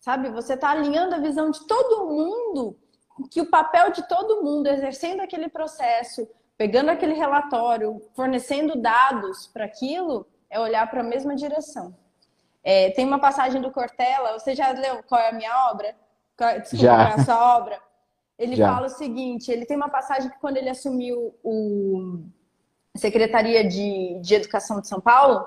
Sabe? 0.00 0.30
Você 0.30 0.54
está 0.54 0.70
alinhando 0.70 1.14
a 1.14 1.20
visão 1.20 1.50
de 1.50 1.64
todo 1.66 2.06
mundo, 2.06 2.76
que 3.30 3.40
o 3.40 3.48
papel 3.48 3.92
de 3.92 4.06
todo 4.08 4.42
mundo, 4.42 4.66
exercendo 4.66 5.20
aquele 5.20 5.48
processo, 5.48 6.28
pegando 6.56 6.90
aquele 6.90 7.14
relatório, 7.14 8.02
fornecendo 8.14 8.80
dados 8.80 9.46
para 9.46 9.64
aquilo, 9.64 10.26
é 10.52 10.60
olhar 10.60 10.88
para 10.88 11.00
a 11.00 11.04
mesma 11.04 11.34
direção. 11.34 11.96
É, 12.62 12.90
tem 12.90 13.06
uma 13.06 13.18
passagem 13.18 13.60
do 13.60 13.72
Cortella, 13.72 14.38
você 14.38 14.54
já 14.54 14.70
leu 14.70 15.02
qual 15.02 15.20
é 15.20 15.30
a 15.30 15.32
minha 15.32 15.70
obra? 15.70 15.96
Desculpa, 16.60 16.84
já. 16.84 16.94
qual 16.94 17.18
é 17.18 17.20
a 17.20 17.24
sua 17.24 17.56
obra? 17.56 17.80
Ele 18.38 18.56
Já. 18.56 18.74
fala 18.74 18.86
o 18.86 18.90
seguinte: 18.90 19.50
ele 19.50 19.64
tem 19.64 19.76
uma 19.76 19.88
passagem 19.88 20.30
que 20.30 20.38
quando 20.38 20.56
ele 20.58 20.68
assumiu 20.68 21.34
o 21.42 22.22
Secretaria 22.96 23.66
de, 23.66 24.18
de 24.20 24.34
Educação 24.34 24.80
de 24.80 24.88
São 24.88 25.00
Paulo, 25.00 25.46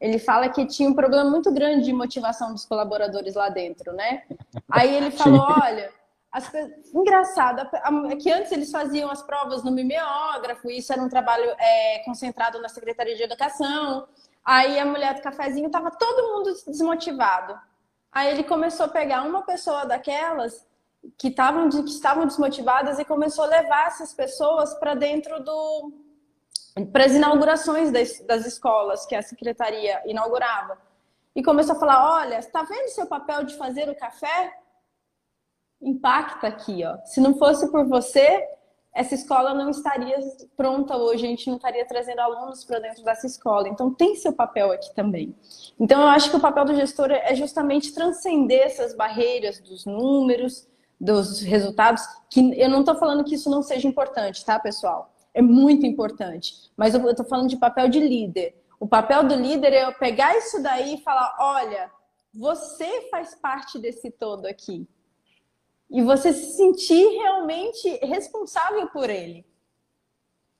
ele 0.00 0.18
fala 0.18 0.48
que 0.48 0.66
tinha 0.66 0.88
um 0.88 0.94
problema 0.94 1.28
muito 1.28 1.50
grande 1.52 1.84
de 1.86 1.92
motivação 1.92 2.52
dos 2.52 2.64
colaboradores 2.64 3.34
lá 3.34 3.48
dentro, 3.48 3.92
né? 3.92 4.22
Aí 4.70 4.94
ele 4.94 5.10
falou: 5.12 5.40
olha. 5.40 5.90
As, 6.30 6.50
engraçado, 6.92 7.60
é 8.10 8.16
que 8.16 8.28
antes 8.28 8.50
eles 8.50 8.68
faziam 8.68 9.08
as 9.08 9.22
provas 9.22 9.62
no 9.62 9.70
mimeógrafo, 9.70 10.68
isso 10.68 10.92
era 10.92 11.00
um 11.00 11.08
trabalho 11.08 11.48
é, 11.56 12.00
concentrado 12.04 12.60
na 12.60 12.68
Secretaria 12.68 13.14
de 13.14 13.22
Educação. 13.22 14.08
Aí 14.44 14.78
a 14.78 14.84
mulher 14.84 15.14
do 15.14 15.22
cafezinho 15.22 15.66
estava 15.66 15.90
todo 15.90 16.34
mundo 16.34 16.54
desmotivado. 16.66 17.58
Aí 18.12 18.30
ele 18.30 18.44
começou 18.44 18.86
a 18.86 18.88
pegar 18.88 19.22
uma 19.22 19.42
pessoa 19.42 19.86
daquelas 19.86 20.66
que, 21.16 21.30
tavam, 21.30 21.68
que 21.68 21.90
estavam 21.90 22.26
desmotivadas 22.26 22.98
e 22.98 23.04
começou 23.04 23.44
a 23.44 23.48
levar 23.48 23.86
essas 23.86 24.12
pessoas 24.12 24.74
para 24.74 24.94
dentro 24.94 25.42
do 25.42 25.92
para 26.90 27.04
as 27.04 27.12
inaugurações 27.12 27.92
das, 27.92 28.18
das, 28.26 28.44
escolas 28.46 29.06
que 29.06 29.14
a 29.14 29.22
secretaria 29.22 30.02
inaugurava. 30.06 30.76
E 31.34 31.42
começou 31.42 31.76
a 31.76 31.78
falar: 31.78 32.14
olha, 32.14 32.38
está 32.38 32.64
vendo 32.64 32.88
seu 32.88 33.06
papel 33.06 33.44
de 33.44 33.56
fazer 33.56 33.88
o 33.88 33.94
café? 33.94 34.58
Impacta 35.80 36.48
aqui, 36.48 36.84
ó. 36.84 36.98
Se 37.04 37.20
não 37.20 37.38
fosse 37.38 37.70
por 37.70 37.86
você, 37.86 38.44
essa 38.94 39.14
escola 39.14 39.52
não 39.52 39.70
estaria 39.70 40.16
pronta 40.56 40.96
hoje, 40.96 41.26
a 41.26 41.28
gente 41.28 41.48
não 41.48 41.56
estaria 41.56 41.84
trazendo 41.84 42.20
alunos 42.20 42.64
para 42.64 42.78
dentro 42.78 43.02
dessa 43.02 43.26
escola. 43.26 43.68
Então, 43.68 43.92
tem 43.92 44.14
seu 44.14 44.32
papel 44.32 44.70
aqui 44.70 44.94
também. 44.94 45.34
Então, 45.80 46.00
eu 46.00 46.08
acho 46.08 46.30
que 46.30 46.36
o 46.36 46.40
papel 46.40 46.64
do 46.64 46.74
gestor 46.76 47.10
é 47.10 47.34
justamente 47.34 47.92
transcender 47.92 48.60
essas 48.60 48.94
barreiras 48.94 49.58
dos 49.58 49.84
números, 49.84 50.68
dos 51.00 51.40
resultados, 51.40 52.02
que 52.30 52.58
eu 52.58 52.70
não 52.70 52.80
estou 52.80 52.94
falando 52.94 53.24
que 53.24 53.34
isso 53.34 53.50
não 53.50 53.62
seja 53.62 53.88
importante, 53.88 54.44
tá, 54.44 54.60
pessoal? 54.60 55.12
É 55.34 55.42
muito 55.42 55.84
importante. 55.84 56.54
Mas 56.76 56.94
eu 56.94 57.10
estou 57.10 57.26
falando 57.26 57.48
de 57.48 57.56
papel 57.56 57.88
de 57.88 57.98
líder. 57.98 58.54
O 58.78 58.86
papel 58.86 59.24
do 59.24 59.34
líder 59.34 59.72
é 59.72 59.84
eu 59.84 59.92
pegar 59.94 60.36
isso 60.36 60.62
daí 60.62 60.94
e 60.94 61.02
falar: 61.02 61.36
olha, 61.40 61.90
você 62.32 63.08
faz 63.10 63.34
parte 63.34 63.78
desse 63.78 64.10
todo 64.10 64.46
aqui. 64.46 64.86
E 65.90 66.02
você 66.02 66.32
se 66.32 66.56
sentir 66.56 67.06
realmente 67.18 67.88
responsável 68.02 68.88
por 68.88 69.08
ele. 69.10 69.44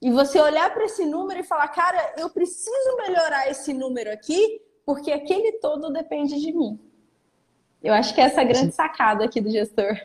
E 0.01 0.11
você 0.11 0.39
olhar 0.39 0.73
para 0.73 0.85
esse 0.85 1.05
número 1.05 1.41
e 1.41 1.45
falar: 1.45 1.69
cara, 1.69 2.15
eu 2.19 2.29
preciso 2.31 2.97
melhorar 2.97 3.51
esse 3.51 3.73
número 3.73 4.13
aqui, 4.13 4.61
porque 4.85 5.11
aquele 5.11 5.53
todo 5.53 5.93
depende 5.93 6.41
de 6.41 6.53
mim. 6.53 6.79
Eu 7.83 7.93
acho 7.93 8.15
que 8.15 8.21
é 8.21 8.25
essa 8.25 8.41
a 8.41 8.45
grande 8.45 8.73
sacada 8.73 9.25
aqui 9.25 9.41
do 9.41 9.51
gestor. 9.51 9.99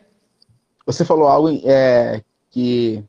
Você 0.86 1.04
falou 1.04 1.28
algo 1.28 1.48
é, 1.64 2.22
que 2.50 3.04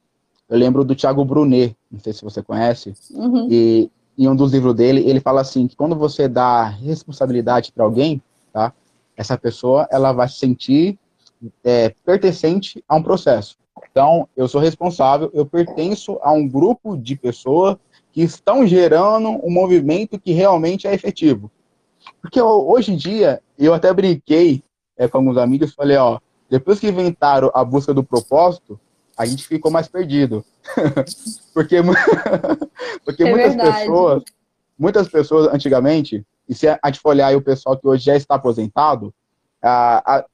eu 0.48 0.58
lembro 0.58 0.84
do 0.84 0.96
Thiago 0.96 1.24
Brunet, 1.26 1.76
não 1.90 2.00
sei 2.00 2.14
se 2.14 2.24
você 2.24 2.44
conhece, 2.44 2.94
uhum. 3.12 3.48
e 3.50 3.90
em 4.18 4.28
um 4.28 4.36
dos 4.36 4.52
livros 4.52 4.76
dele, 4.76 5.10
ele 5.10 5.20
fala 5.20 5.42
assim, 5.42 5.68
que 5.68 5.76
quando 5.76 5.96
você 5.96 6.28
dá 6.28 6.64
responsabilidade 6.64 7.72
para 7.72 7.84
alguém, 7.84 8.22
tá, 8.52 8.74
essa 9.16 9.38
pessoa 9.38 9.88
ela 9.90 10.12
vai 10.12 10.28
se 10.28 10.36
sentir 10.36 11.00
é, 11.64 11.94
pertencente 12.06 12.84
a 12.88 12.96
um 12.96 13.04
processo. 13.04 13.58
Então, 13.90 14.28
eu 14.36 14.48
sou 14.48 14.62
responsável, 14.62 15.30
eu 15.34 15.46
pertenço 15.46 16.18
a 16.22 16.32
um 16.32 16.48
grupo 16.48 16.98
de 16.98 17.16
pessoas 17.16 17.78
que 18.12 18.22
estão 18.22 18.66
gerando 18.68 19.30
um 19.30 19.52
movimento 19.52 20.20
que 20.20 20.32
realmente 20.32 20.88
é 20.88 20.94
efetivo. 20.94 21.50
Porque 22.22 22.42
hoje 22.42 22.94
em 22.94 22.98
dia, 22.98 23.42
eu 23.58 23.74
até 23.74 23.94
brinquei 23.94 24.64
é, 24.98 25.08
com 25.08 25.18
alguns 25.18 25.38
amigos, 25.38 25.74
falei, 25.74 25.98
ó, 25.98 26.20
depois 26.50 26.80
que 26.80 26.88
inventaram 26.88 27.50
a 27.54 27.64
busca 27.64 27.94
do 27.94 28.04
propósito, 28.04 28.80
a 29.18 29.26
gente 29.26 29.48
ficou 29.48 29.72
mais 29.72 29.88
perdido. 29.88 30.44
porque 31.54 31.78
porque 33.06 33.24
é 33.24 33.30
muitas 33.30 33.56
verdade. 33.56 33.80
pessoas, 33.80 34.24
muitas 34.78 35.10
pessoas 35.10 35.54
antigamente, 35.54 36.26
e 36.48 36.54
se 36.54 36.68
a 36.68 36.80
gente 36.86 37.00
for 37.00 37.10
olhar 37.10 37.36
o 37.36 37.42
pessoal 37.42 37.78
que 37.78 37.88
hoje 37.88 38.06
já 38.06 38.16
está 38.16 38.36
aposentado, 38.36 39.14
a, 39.62 40.18
a, 40.18 40.26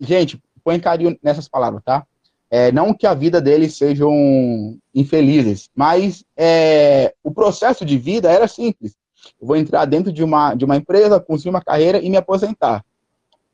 gente, 0.00 0.40
põe 0.64 0.80
carinho 0.80 1.18
nessas 1.22 1.48
palavras, 1.48 1.82
tá? 1.84 2.06
É, 2.50 2.70
não 2.70 2.94
que 2.94 3.06
a 3.06 3.14
vida 3.14 3.40
deles 3.40 3.76
sejam 3.76 4.78
infelizes, 4.94 5.68
mas 5.74 6.24
é, 6.36 7.14
o 7.22 7.32
processo 7.32 7.84
de 7.84 7.98
vida 7.98 8.30
era 8.30 8.46
simples. 8.46 8.96
Eu 9.40 9.46
vou 9.46 9.56
entrar 9.56 9.84
dentro 9.84 10.12
de 10.12 10.22
uma, 10.22 10.54
de 10.54 10.64
uma 10.64 10.76
empresa, 10.76 11.18
construir 11.18 11.50
uma 11.50 11.62
carreira 11.62 11.98
e 11.98 12.08
me 12.08 12.16
aposentar. 12.16 12.84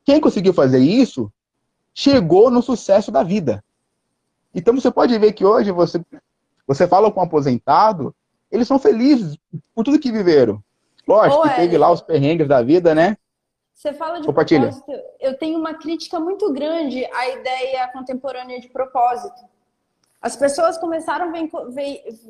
Quem 0.04 0.20
conseguiu 0.20 0.52
fazer 0.52 0.78
isso 0.78 1.32
chegou 1.94 2.50
no 2.50 2.62
sucesso 2.62 3.10
da 3.10 3.22
vida. 3.22 3.64
Então 4.54 4.74
você 4.74 4.90
pode 4.90 5.18
ver 5.18 5.32
que 5.32 5.44
hoje 5.44 5.70
você, 5.70 6.00
você 6.66 6.86
fala 6.86 7.10
com 7.10 7.20
um 7.20 7.24
aposentado, 7.24 8.14
eles 8.50 8.68
são 8.68 8.78
felizes 8.78 9.38
por 9.74 9.84
tudo 9.84 9.98
que 9.98 10.12
viveram. 10.12 10.62
Lógico, 11.06 11.40
Ô, 11.40 11.48
que 11.48 11.56
teve 11.56 11.78
lá 11.78 11.90
os 11.90 12.02
perrengues 12.02 12.46
da 12.46 12.62
vida, 12.62 12.94
né? 12.94 13.16
Você 13.74 13.92
fala 13.92 14.20
de 14.20 14.26
Compartilha. 14.26 14.68
propósito. 14.68 14.92
Eu 15.18 15.36
tenho 15.36 15.58
uma 15.58 15.74
crítica 15.74 16.20
muito 16.20 16.52
grande 16.52 17.04
à 17.06 17.28
ideia 17.28 17.88
contemporânea 17.88 18.60
de 18.60 18.68
propósito. 18.68 19.42
As 20.20 20.36
pessoas 20.36 20.78
começaram 20.78 21.30
a 21.30 21.32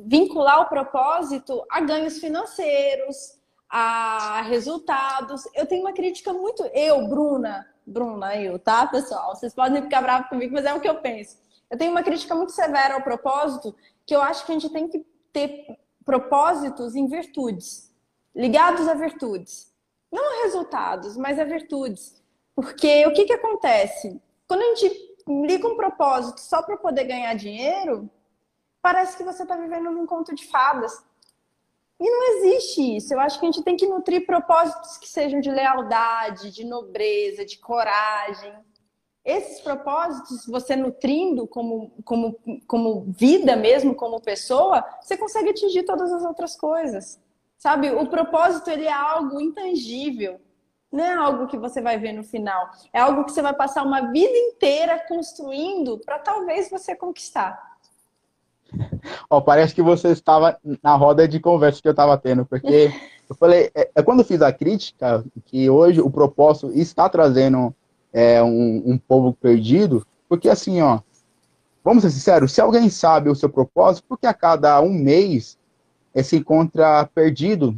vincular 0.03 0.61
o 0.61 0.65
propósito 0.65 1.63
a 1.69 1.79
ganhos 1.79 2.17
financeiros, 2.17 3.37
a 3.69 4.41
resultados. 4.43 5.43
Eu 5.53 5.67
tenho 5.67 5.81
uma 5.81 5.93
crítica 5.93 6.33
muito. 6.33 6.63
Eu, 6.73 7.07
Bruna, 7.07 7.67
Bruna, 7.85 8.35
eu, 8.35 8.57
tá, 8.57 8.87
pessoal? 8.87 9.35
Vocês 9.35 9.53
podem 9.53 9.81
ficar 9.81 10.01
bravos 10.01 10.29
comigo, 10.29 10.53
mas 10.53 10.65
é 10.65 10.73
o 10.73 10.79
que 10.79 10.89
eu 10.89 10.95
penso. 11.01 11.37
Eu 11.69 11.77
tenho 11.77 11.91
uma 11.91 12.03
crítica 12.03 12.33
muito 12.35 12.51
severa 12.51 12.95
ao 12.95 13.01
propósito, 13.01 13.75
que 14.05 14.15
eu 14.15 14.21
acho 14.21 14.45
que 14.45 14.51
a 14.51 14.55
gente 14.55 14.69
tem 14.71 14.87
que 14.87 15.05
ter 15.31 15.77
propósitos 16.05 16.95
em 16.95 17.07
virtudes, 17.07 17.91
ligados 18.35 18.87
a 18.87 18.93
virtudes. 18.93 19.72
Não 20.13 20.43
resultados, 20.43 21.17
mas 21.17 21.39
a 21.39 21.43
virtudes. 21.43 22.21
Porque 22.55 23.03
o 23.07 23.13
que, 23.13 23.25
que 23.25 23.33
acontece? 23.33 24.21
Quando 24.47 24.61
a 24.61 24.75
gente 24.75 25.15
liga 25.27 25.67
um 25.67 25.75
propósito 25.75 26.39
só 26.39 26.61
para 26.61 26.77
poder 26.77 27.05
ganhar 27.05 27.33
dinheiro, 27.33 28.07
parece 28.79 29.17
que 29.17 29.23
você 29.23 29.41
está 29.41 29.57
vivendo 29.57 29.89
num 29.89 30.05
conto 30.05 30.35
de 30.35 30.45
fadas. 30.45 31.03
E 31.99 32.07
não 32.07 32.37
existe 32.37 32.97
isso. 32.97 33.11
Eu 33.11 33.19
acho 33.19 33.39
que 33.39 33.45
a 33.47 33.51
gente 33.51 33.63
tem 33.63 33.75
que 33.75 33.87
nutrir 33.87 34.23
propósitos 34.23 34.99
que 34.99 35.09
sejam 35.09 35.39
de 35.39 35.49
lealdade, 35.49 36.51
de 36.51 36.63
nobreza, 36.63 37.43
de 37.43 37.57
coragem. 37.57 38.53
Esses 39.25 39.61
propósitos, 39.61 40.45
você 40.45 40.75
nutrindo 40.75 41.47
como, 41.47 41.91
como, 42.05 42.39
como 42.67 43.01
vida 43.17 43.55
mesmo, 43.55 43.95
como 43.95 44.21
pessoa, 44.21 44.85
você 45.01 45.17
consegue 45.17 45.49
atingir 45.49 45.83
todas 45.83 46.13
as 46.13 46.23
outras 46.23 46.55
coisas. 46.55 47.19
Sabe? 47.63 47.89
O 47.91 48.05
propósito, 48.07 48.69
ele 48.69 48.83
é 48.83 48.91
algo 48.91 49.39
intangível. 49.39 50.37
Não 50.91 51.01
é 51.01 51.13
algo 51.13 51.47
que 51.47 51.57
você 51.57 51.81
vai 51.81 51.97
ver 51.97 52.11
no 52.11 52.21
final. 52.21 52.69
É 52.91 52.99
algo 52.99 53.23
que 53.23 53.31
você 53.31 53.41
vai 53.41 53.53
passar 53.53 53.83
uma 53.83 54.11
vida 54.11 54.35
inteira 54.35 55.01
construindo 55.07 55.97
para 55.99 56.19
talvez 56.19 56.69
você 56.69 56.93
conquistar. 56.93 57.57
Ó, 59.29 59.39
parece 59.39 59.73
que 59.73 59.81
você 59.81 60.09
estava 60.09 60.59
na 60.83 60.93
roda 60.97 61.25
de 61.25 61.39
conversa 61.39 61.81
que 61.81 61.87
eu 61.87 61.93
estava 61.93 62.17
tendo, 62.17 62.45
porque 62.45 62.91
eu 63.29 63.35
falei, 63.37 63.71
é, 63.73 63.89
é, 63.95 64.03
quando 64.03 64.19
eu 64.19 64.25
fiz 64.25 64.41
a 64.41 64.51
crítica, 64.51 65.23
que 65.45 65.69
hoje 65.69 66.01
o 66.01 66.11
propósito 66.11 66.69
está 66.73 67.07
trazendo 67.07 67.73
é, 68.11 68.43
um, 68.43 68.83
um 68.85 68.97
povo 68.97 69.31
perdido, 69.31 70.05
porque 70.27 70.49
assim, 70.49 70.81
ó, 70.81 70.99
vamos 71.81 72.03
ser 72.03 72.09
sinceros, 72.09 72.51
se 72.51 72.59
alguém 72.59 72.89
sabe 72.89 73.29
o 73.29 73.35
seu 73.35 73.47
propósito, 73.47 74.03
porque 74.09 74.27
a 74.27 74.33
cada 74.33 74.81
um 74.81 74.91
mês 74.91 75.57
se 76.21 76.37
encontra 76.37 77.09
perdido 77.15 77.75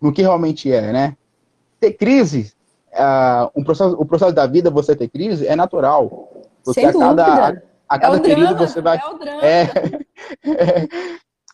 no 0.00 0.12
que 0.12 0.22
realmente 0.22 0.72
é, 0.72 0.92
né? 0.92 1.16
Ter 1.80 1.92
crise, 1.92 2.52
uh, 2.92 3.50
um 3.54 3.62
processo, 3.62 3.94
o 3.98 4.06
processo 4.06 4.32
da 4.32 4.46
vida, 4.46 4.70
você 4.70 4.96
ter 4.96 5.08
crise, 5.08 5.46
é 5.46 5.54
natural. 5.54 6.30
Porque 6.64 6.80
Sem 6.80 6.88
a 6.88 6.92
cada, 6.92 7.48
a, 7.48 7.52
a 7.88 7.98
cada 7.98 8.16
é 8.16 8.20
período 8.20 8.54
drama, 8.54 8.66
você 8.66 8.80
vai. 8.80 8.98
É 8.98 9.06
o 9.06 9.18
drama. 9.18 9.42
É, 9.42 9.62
é, 9.62 9.68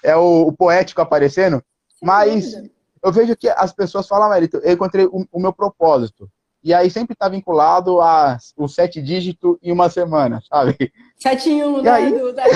é 0.12 0.16
o, 0.16 0.49
o, 0.49 0.53
poético 0.53 1.01
aparecendo. 1.01 1.62
Sem 1.89 2.07
mas 2.07 2.53
dúvida. 2.53 2.70
eu 3.03 3.12
vejo 3.12 3.37
que 3.37 3.49
as 3.49 3.72
pessoas 3.72 4.07
falam, 4.07 4.31
Mérito, 4.31 4.59
eu 4.59 4.72
encontrei 4.72 5.07
o, 5.07 5.27
o 5.31 5.41
meu 5.41 5.53
propósito. 5.53 6.29
E 6.62 6.72
aí 6.72 6.91
sempre 6.91 7.12
está 7.12 7.29
vinculado 7.29 8.01
a 8.01 8.39
os 8.57 8.75
sete 8.75 9.03
dígitos 9.03 9.59
em 9.62 9.70
uma 9.70 9.91
semana, 9.91 10.41
sabe? 10.49 10.91
Sete 11.18 11.51
em 11.51 11.62
um, 11.62 11.83
né, 11.83 11.91
aí... 11.91 12.33
da 12.33 12.45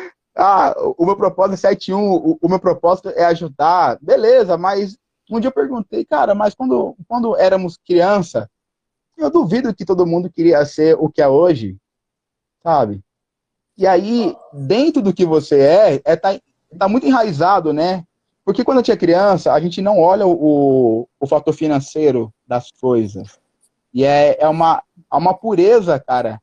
ah, 0.36 0.74
o 0.96 1.04
meu 1.04 1.16
propósito 1.16 1.54
é 1.54 1.56
7 1.56 1.92
1, 1.92 2.12
o, 2.12 2.38
o 2.40 2.48
meu 2.48 2.58
propósito 2.58 3.10
é 3.10 3.24
ajudar. 3.24 3.98
Beleza, 4.00 4.56
mas 4.56 4.96
um 5.30 5.40
dia 5.40 5.48
eu 5.48 5.54
perguntei, 5.54 6.04
cara, 6.04 6.34
mas 6.34 6.54
quando, 6.54 6.96
quando 7.06 7.36
éramos 7.36 7.76
criança, 7.76 8.50
eu 9.16 9.30
duvido 9.30 9.74
que 9.74 9.84
todo 9.84 10.06
mundo 10.06 10.30
queria 10.30 10.64
ser 10.64 10.96
o 10.98 11.08
que 11.08 11.20
é 11.20 11.28
hoje, 11.28 11.76
sabe? 12.62 13.02
E 13.76 13.86
aí, 13.86 14.36
dentro 14.52 15.00
do 15.00 15.12
que 15.12 15.24
você 15.24 15.60
é, 15.60 16.02
é 16.04 16.16
tá, 16.16 16.38
tá 16.78 16.88
muito 16.88 17.06
enraizado, 17.06 17.72
né? 17.72 18.04
Porque 18.44 18.64
quando 18.64 18.78
eu 18.78 18.82
tinha 18.82 18.96
criança, 18.96 19.52
a 19.52 19.60
gente 19.60 19.80
não 19.80 20.00
olha 20.00 20.26
o, 20.26 21.08
o 21.18 21.26
fator 21.26 21.54
financeiro 21.54 22.32
das 22.46 22.70
coisas. 22.72 23.38
E 23.92 24.04
é, 24.04 24.36
é 24.40 24.48
uma, 24.48 24.82
é 25.12 25.16
uma 25.16 25.34
pureza, 25.34 25.98
cara, 26.00 26.40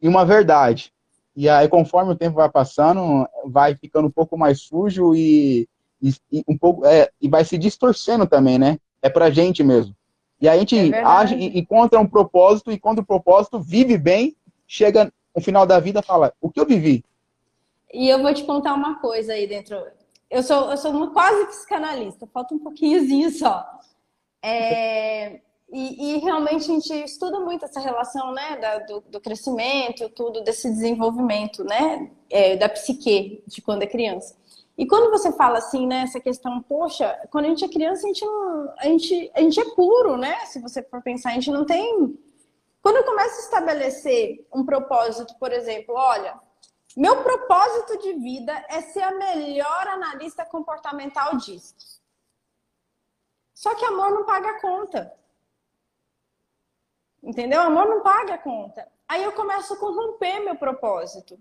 e 0.00 0.08
uma 0.08 0.24
verdade. 0.24 0.92
E 1.36 1.48
aí, 1.48 1.68
conforme 1.68 2.12
o 2.12 2.16
tempo 2.16 2.36
vai 2.36 2.50
passando, 2.50 3.26
vai 3.46 3.74
ficando 3.74 4.08
um 4.08 4.10
pouco 4.10 4.36
mais 4.36 4.60
sujo 4.60 5.14
e, 5.14 5.68
e, 6.02 6.14
e 6.32 6.44
um 6.48 6.56
pouco 6.58 6.84
é, 6.84 7.10
e 7.20 7.28
vai 7.28 7.44
se 7.44 7.56
distorcendo 7.56 8.26
também, 8.26 8.58
né? 8.58 8.78
É 9.00 9.08
pra 9.08 9.30
gente 9.30 9.62
mesmo. 9.62 9.94
E 10.40 10.48
a 10.48 10.56
gente 10.56 10.92
é 10.92 11.04
age, 11.04 11.34
encontra 11.34 12.00
um 12.00 12.06
propósito, 12.06 12.72
e 12.72 12.78
quando 12.78 13.00
o 13.00 13.06
propósito 13.06 13.60
vive 13.60 13.98
bem, 13.98 14.34
chega 14.66 15.12
no 15.34 15.42
final 15.42 15.66
da 15.66 15.78
vida 15.78 16.02
fala, 16.02 16.32
o 16.40 16.50
que 16.50 16.58
eu 16.58 16.66
vivi? 16.66 17.04
E 17.92 18.08
eu 18.08 18.22
vou 18.22 18.32
te 18.32 18.44
contar 18.44 18.74
uma 18.74 18.98
coisa 19.00 19.34
aí 19.34 19.46
dentro. 19.46 19.76
Eu 20.30 20.42
sou, 20.42 20.70
eu 20.70 20.76
sou 20.76 20.92
uma 20.92 21.12
quase 21.12 21.46
psicanalista, 21.46 22.26
falta 22.32 22.54
um 22.54 22.58
pouquinhozinho 22.58 23.30
só. 23.30 23.66
É, 24.42 25.40
e, 25.72 26.16
e, 26.16 26.18
realmente 26.18 26.64
a 26.64 26.74
gente 26.74 26.92
estuda 27.04 27.38
muito 27.38 27.64
essa 27.64 27.80
relação, 27.80 28.32
né, 28.32 28.56
da, 28.56 28.78
do, 28.78 29.00
do, 29.02 29.20
crescimento, 29.20 30.08
tudo 30.10 30.42
desse 30.42 30.68
desenvolvimento, 30.68 31.62
né, 31.62 32.10
é, 32.28 32.56
da 32.56 32.68
psique 32.68 33.42
de 33.46 33.62
quando 33.62 33.82
é 33.82 33.86
criança. 33.86 34.36
E 34.76 34.86
quando 34.86 35.10
você 35.10 35.30
fala 35.32 35.58
assim, 35.58 35.86
né, 35.86 36.02
essa 36.02 36.18
questão, 36.18 36.62
poxa, 36.62 37.14
quando 37.30 37.44
a 37.44 37.48
gente 37.48 37.64
é 37.64 37.68
criança, 37.68 38.04
a 38.04 38.08
gente, 38.08 38.24
não, 38.24 38.74
a 38.78 38.84
gente, 38.84 39.30
a 39.34 39.40
gente 39.40 39.60
é 39.60 39.74
puro, 39.74 40.16
né? 40.16 40.46
Se 40.46 40.58
você 40.58 40.82
for 40.82 41.02
pensar, 41.02 41.30
a 41.30 41.34
gente 41.34 41.50
não 41.50 41.66
tem. 41.66 42.18
Quando 42.82 42.96
eu 42.96 43.04
começo 43.04 43.36
a 43.36 43.44
estabelecer 43.44 44.48
um 44.54 44.64
propósito, 44.64 45.34
por 45.38 45.52
exemplo, 45.52 45.94
olha, 45.94 46.40
meu 46.96 47.22
propósito 47.22 47.98
de 47.98 48.14
vida 48.14 48.52
é 48.70 48.80
ser 48.80 49.02
a 49.02 49.14
melhor 49.16 49.86
analista 49.86 50.46
comportamental 50.46 51.36
disso. 51.36 51.74
Só 53.54 53.74
que 53.74 53.84
amor 53.84 54.10
não 54.10 54.24
paga 54.24 54.60
conta. 54.60 55.19
Entendeu? 57.22 57.60
Amor 57.60 57.86
não 57.86 58.02
paga 58.02 58.34
a 58.34 58.38
conta. 58.38 58.86
Aí 59.08 59.22
eu 59.22 59.32
começo 59.32 59.74
a 59.74 59.76
corromper 59.76 60.42
meu 60.42 60.56
propósito. 60.56 61.38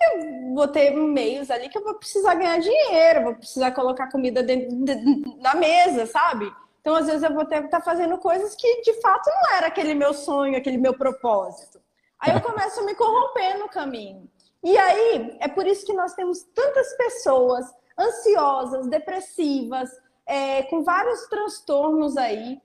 Eu 0.00 0.54
vou 0.54 0.68
ter 0.68 0.90
meios 0.90 1.50
ali 1.50 1.68
que 1.68 1.78
eu 1.78 1.84
vou 1.84 1.94
precisar 1.94 2.34
ganhar 2.34 2.58
dinheiro, 2.58 3.24
vou 3.24 3.34
precisar 3.34 3.72
colocar 3.72 4.10
comida 4.10 4.42
dentro, 4.42 4.76
de, 4.84 5.40
na 5.40 5.54
mesa, 5.54 6.06
sabe? 6.06 6.52
Então, 6.80 6.94
às 6.94 7.06
vezes, 7.06 7.22
eu 7.22 7.34
vou 7.34 7.42
estar 7.42 7.68
tá 7.68 7.80
fazendo 7.80 8.16
coisas 8.18 8.54
que 8.54 8.82
de 8.82 9.00
fato 9.00 9.28
não 9.28 9.56
era 9.56 9.66
aquele 9.66 9.94
meu 9.94 10.14
sonho, 10.14 10.56
aquele 10.56 10.78
meu 10.78 10.96
propósito. 10.96 11.80
Aí 12.18 12.34
eu 12.34 12.40
começo 12.40 12.80
a 12.80 12.84
me 12.84 12.94
corromper 12.94 13.58
no 13.58 13.68
caminho. 13.68 14.28
E 14.62 14.76
aí, 14.76 15.36
é 15.40 15.48
por 15.48 15.66
isso 15.66 15.84
que 15.84 15.92
nós 15.92 16.14
temos 16.14 16.42
tantas 16.54 16.96
pessoas 16.96 17.66
ansiosas, 17.98 18.86
depressivas, 18.88 19.90
é, 20.26 20.62
com 20.64 20.82
vários 20.84 21.26
transtornos 21.26 22.16
aí. 22.16 22.60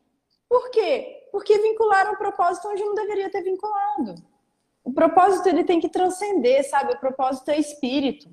Por 0.47 0.69
quê? 0.69 1.22
Porque 1.34 1.57
vincularam 1.57 2.13
o 2.13 2.17
propósito 2.17 2.67
onde 2.67 2.86
não 2.86 2.93
deveria 2.93 3.27
ter 3.27 3.41
vinculado. 3.41 4.13
O 4.84 4.93
propósito 4.93 5.49
ele 5.49 5.63
tem 5.63 5.79
que 5.79 5.89
transcender, 5.89 6.63
sabe? 6.69 6.93
O 6.93 6.99
propósito 6.99 7.49
é 7.49 7.57
espírito, 7.57 8.29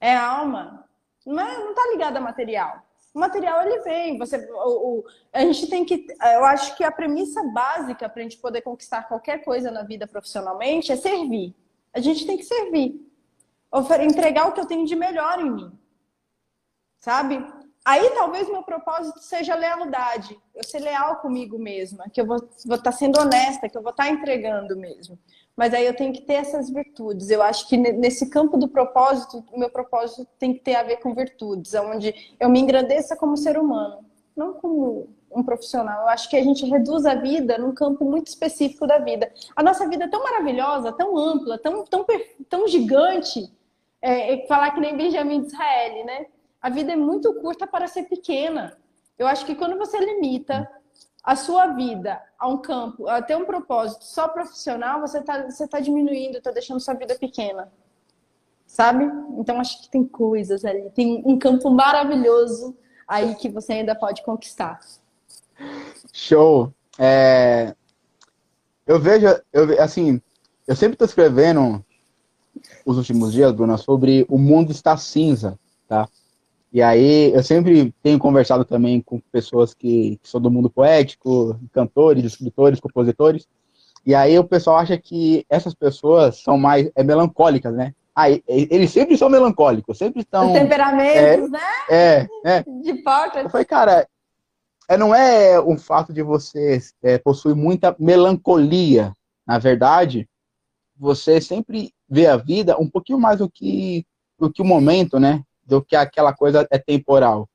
é 0.00 0.14
alma. 0.14 0.88
Não, 1.26 1.42
é, 1.42 1.58
não 1.58 1.74
tá 1.74 1.82
ligado 1.90 2.18
a 2.18 2.20
material. 2.20 2.86
O 3.12 3.18
material 3.18 3.62
ele 3.62 3.80
vem, 3.80 4.16
você, 4.16 4.48
o, 4.48 4.98
o, 4.98 5.04
a 5.32 5.40
gente 5.40 5.68
tem 5.68 5.84
que, 5.84 6.06
eu 6.34 6.44
acho 6.44 6.76
que 6.76 6.84
a 6.84 6.92
premissa 6.92 7.42
básica 7.52 8.08
para 8.08 8.20
a 8.20 8.22
gente 8.22 8.38
poder 8.38 8.60
conquistar 8.60 9.08
qualquer 9.08 9.42
coisa 9.42 9.72
na 9.72 9.82
vida 9.82 10.06
profissionalmente 10.06 10.92
é 10.92 10.96
servir. 10.96 11.52
A 11.92 11.98
gente 11.98 12.24
tem 12.28 12.36
que 12.36 12.44
servir, 12.44 13.04
entregar 14.02 14.46
o 14.46 14.52
que 14.52 14.60
eu 14.60 14.66
tenho 14.66 14.86
de 14.86 14.94
melhor 14.94 15.40
em 15.40 15.50
mim, 15.50 15.78
sabe? 17.00 17.44
Aí 17.86 18.10
talvez 18.10 18.48
meu 18.48 18.64
propósito 18.64 19.20
seja 19.20 19.54
lealdade, 19.54 20.36
eu 20.52 20.64
ser 20.64 20.80
leal 20.80 21.20
comigo 21.20 21.56
mesma, 21.56 22.10
que 22.12 22.20
eu 22.20 22.26
vou 22.26 22.38
estar 22.38 22.78
tá 22.78 22.90
sendo 22.90 23.20
honesta, 23.20 23.68
que 23.68 23.78
eu 23.78 23.82
vou 23.82 23.92
estar 23.92 24.06
tá 24.06 24.10
entregando 24.10 24.76
mesmo. 24.76 25.16
Mas 25.56 25.72
aí 25.72 25.86
eu 25.86 25.94
tenho 25.94 26.12
que 26.12 26.22
ter 26.22 26.34
essas 26.34 26.68
virtudes. 26.68 27.30
Eu 27.30 27.40
acho 27.40 27.68
que 27.68 27.76
nesse 27.76 28.28
campo 28.28 28.56
do 28.56 28.66
propósito, 28.66 29.44
o 29.52 29.60
meu 29.60 29.70
propósito 29.70 30.26
tem 30.36 30.52
que 30.52 30.64
ter 30.64 30.74
a 30.74 30.82
ver 30.82 30.96
com 30.96 31.14
virtudes, 31.14 31.74
onde 31.74 32.12
eu 32.40 32.48
me 32.48 32.58
engrandeça 32.58 33.16
como 33.16 33.36
ser 33.36 33.56
humano, 33.56 34.04
não 34.36 34.54
como 34.54 35.08
um 35.30 35.44
profissional. 35.44 36.02
Eu 36.02 36.08
acho 36.08 36.28
que 36.28 36.36
a 36.36 36.42
gente 36.42 36.66
reduz 36.66 37.06
a 37.06 37.14
vida 37.14 37.56
num 37.56 37.72
campo 37.72 38.04
muito 38.04 38.26
específico 38.26 38.84
da 38.84 38.98
vida. 38.98 39.32
A 39.54 39.62
nossa 39.62 39.88
vida 39.88 40.06
é 40.06 40.08
tão 40.08 40.24
maravilhosa, 40.24 40.90
tão 40.90 41.16
ampla, 41.16 41.56
tão, 41.56 41.84
tão, 41.84 42.04
tão 42.48 42.66
gigante, 42.66 43.48
é, 44.02 44.34
é 44.34 44.46
falar 44.48 44.72
que 44.72 44.80
nem 44.80 44.96
Benjamin 44.96 45.42
Disraeli, 45.42 46.02
né? 46.02 46.26
A 46.66 46.68
vida 46.68 46.94
é 46.94 46.96
muito 46.96 47.32
curta 47.34 47.64
para 47.64 47.86
ser 47.86 48.08
pequena. 48.08 48.76
Eu 49.16 49.28
acho 49.28 49.46
que 49.46 49.54
quando 49.54 49.78
você 49.78 50.00
limita 50.00 50.68
a 51.22 51.36
sua 51.36 51.68
vida 51.68 52.20
a 52.36 52.48
um 52.48 52.58
campo, 52.58 53.06
a 53.06 53.22
ter 53.22 53.36
um 53.36 53.44
propósito 53.44 54.04
só 54.04 54.26
profissional, 54.26 55.00
você 55.00 55.20
está 55.20 55.48
você 55.48 55.68
tá 55.68 55.78
diminuindo, 55.78 56.38
está 56.38 56.50
deixando 56.50 56.80
sua 56.80 56.94
vida 56.94 57.14
pequena. 57.14 57.72
Sabe? 58.66 59.04
Então 59.38 59.60
acho 59.60 59.80
que 59.80 59.88
tem 59.88 60.04
coisas 60.04 60.64
ali, 60.64 60.90
tem 60.90 61.22
um 61.24 61.38
campo 61.38 61.70
maravilhoso 61.70 62.76
aí 63.06 63.36
que 63.36 63.48
você 63.48 63.74
ainda 63.74 63.94
pode 63.94 64.24
conquistar. 64.24 64.80
Show. 66.12 66.74
É... 66.98 67.76
Eu 68.84 68.98
vejo, 68.98 69.24
eu, 69.52 69.80
assim, 69.80 70.20
eu 70.66 70.74
sempre 70.74 70.94
estou 70.94 71.06
escrevendo 71.06 71.84
os 72.84 72.96
últimos 72.96 73.32
dias, 73.32 73.52
Bruna, 73.52 73.76
sobre 73.76 74.26
o 74.28 74.36
mundo 74.36 74.72
está 74.72 74.96
cinza, 74.96 75.56
tá? 75.86 76.08
E 76.72 76.82
aí 76.82 77.32
eu 77.32 77.42
sempre 77.42 77.94
tenho 78.02 78.18
conversado 78.18 78.64
também 78.64 79.00
com 79.00 79.20
pessoas 79.32 79.72
que, 79.72 80.18
que 80.22 80.28
são 80.28 80.40
do 80.40 80.50
mundo 80.50 80.68
poético, 80.68 81.58
cantores, 81.72 82.24
escritores, 82.24 82.80
compositores. 82.80 83.46
E 84.04 84.14
aí 84.14 84.38
o 84.38 84.44
pessoal 84.44 84.78
acha 84.78 84.96
que 84.96 85.44
essas 85.48 85.74
pessoas 85.74 86.42
são 86.42 86.56
mais 86.56 86.90
é, 86.94 87.02
melancólicas, 87.02 87.74
né? 87.74 87.94
Ah, 88.14 88.30
eles 88.30 88.90
sempre 88.90 89.18
são 89.18 89.28
melancólicos, 89.28 89.98
sempre 89.98 90.22
estão. 90.22 90.46
Os 90.46 90.58
temperamentos, 90.58 91.48
é, 91.48 91.48
né? 91.48 91.60
É, 91.90 92.28
é. 92.44 92.62
De 92.62 92.90
Hipócrates. 92.90 93.44
Eu 93.44 93.50
falei, 93.50 93.66
cara, 93.66 94.08
é, 94.88 94.96
não 94.96 95.14
é 95.14 95.60
um 95.60 95.76
fato 95.76 96.12
de 96.12 96.22
você 96.22 96.80
é, 97.02 97.18
possuir 97.18 97.54
muita 97.54 97.94
melancolia. 97.98 99.12
Na 99.46 99.58
verdade, 99.58 100.28
você 100.96 101.40
sempre 101.40 101.92
vê 102.08 102.26
a 102.26 102.36
vida 102.36 102.78
um 102.80 102.88
pouquinho 102.88 103.18
mais 103.18 103.38
do 103.38 103.50
que, 103.50 104.06
do 104.38 104.50
que 104.50 104.62
o 104.62 104.64
momento, 104.64 105.18
né? 105.18 105.42
Do 105.66 105.82
que 105.82 105.96
aquela 105.96 106.32
coisa 106.32 106.66
é 106.70 106.78
temporal, 106.78 107.48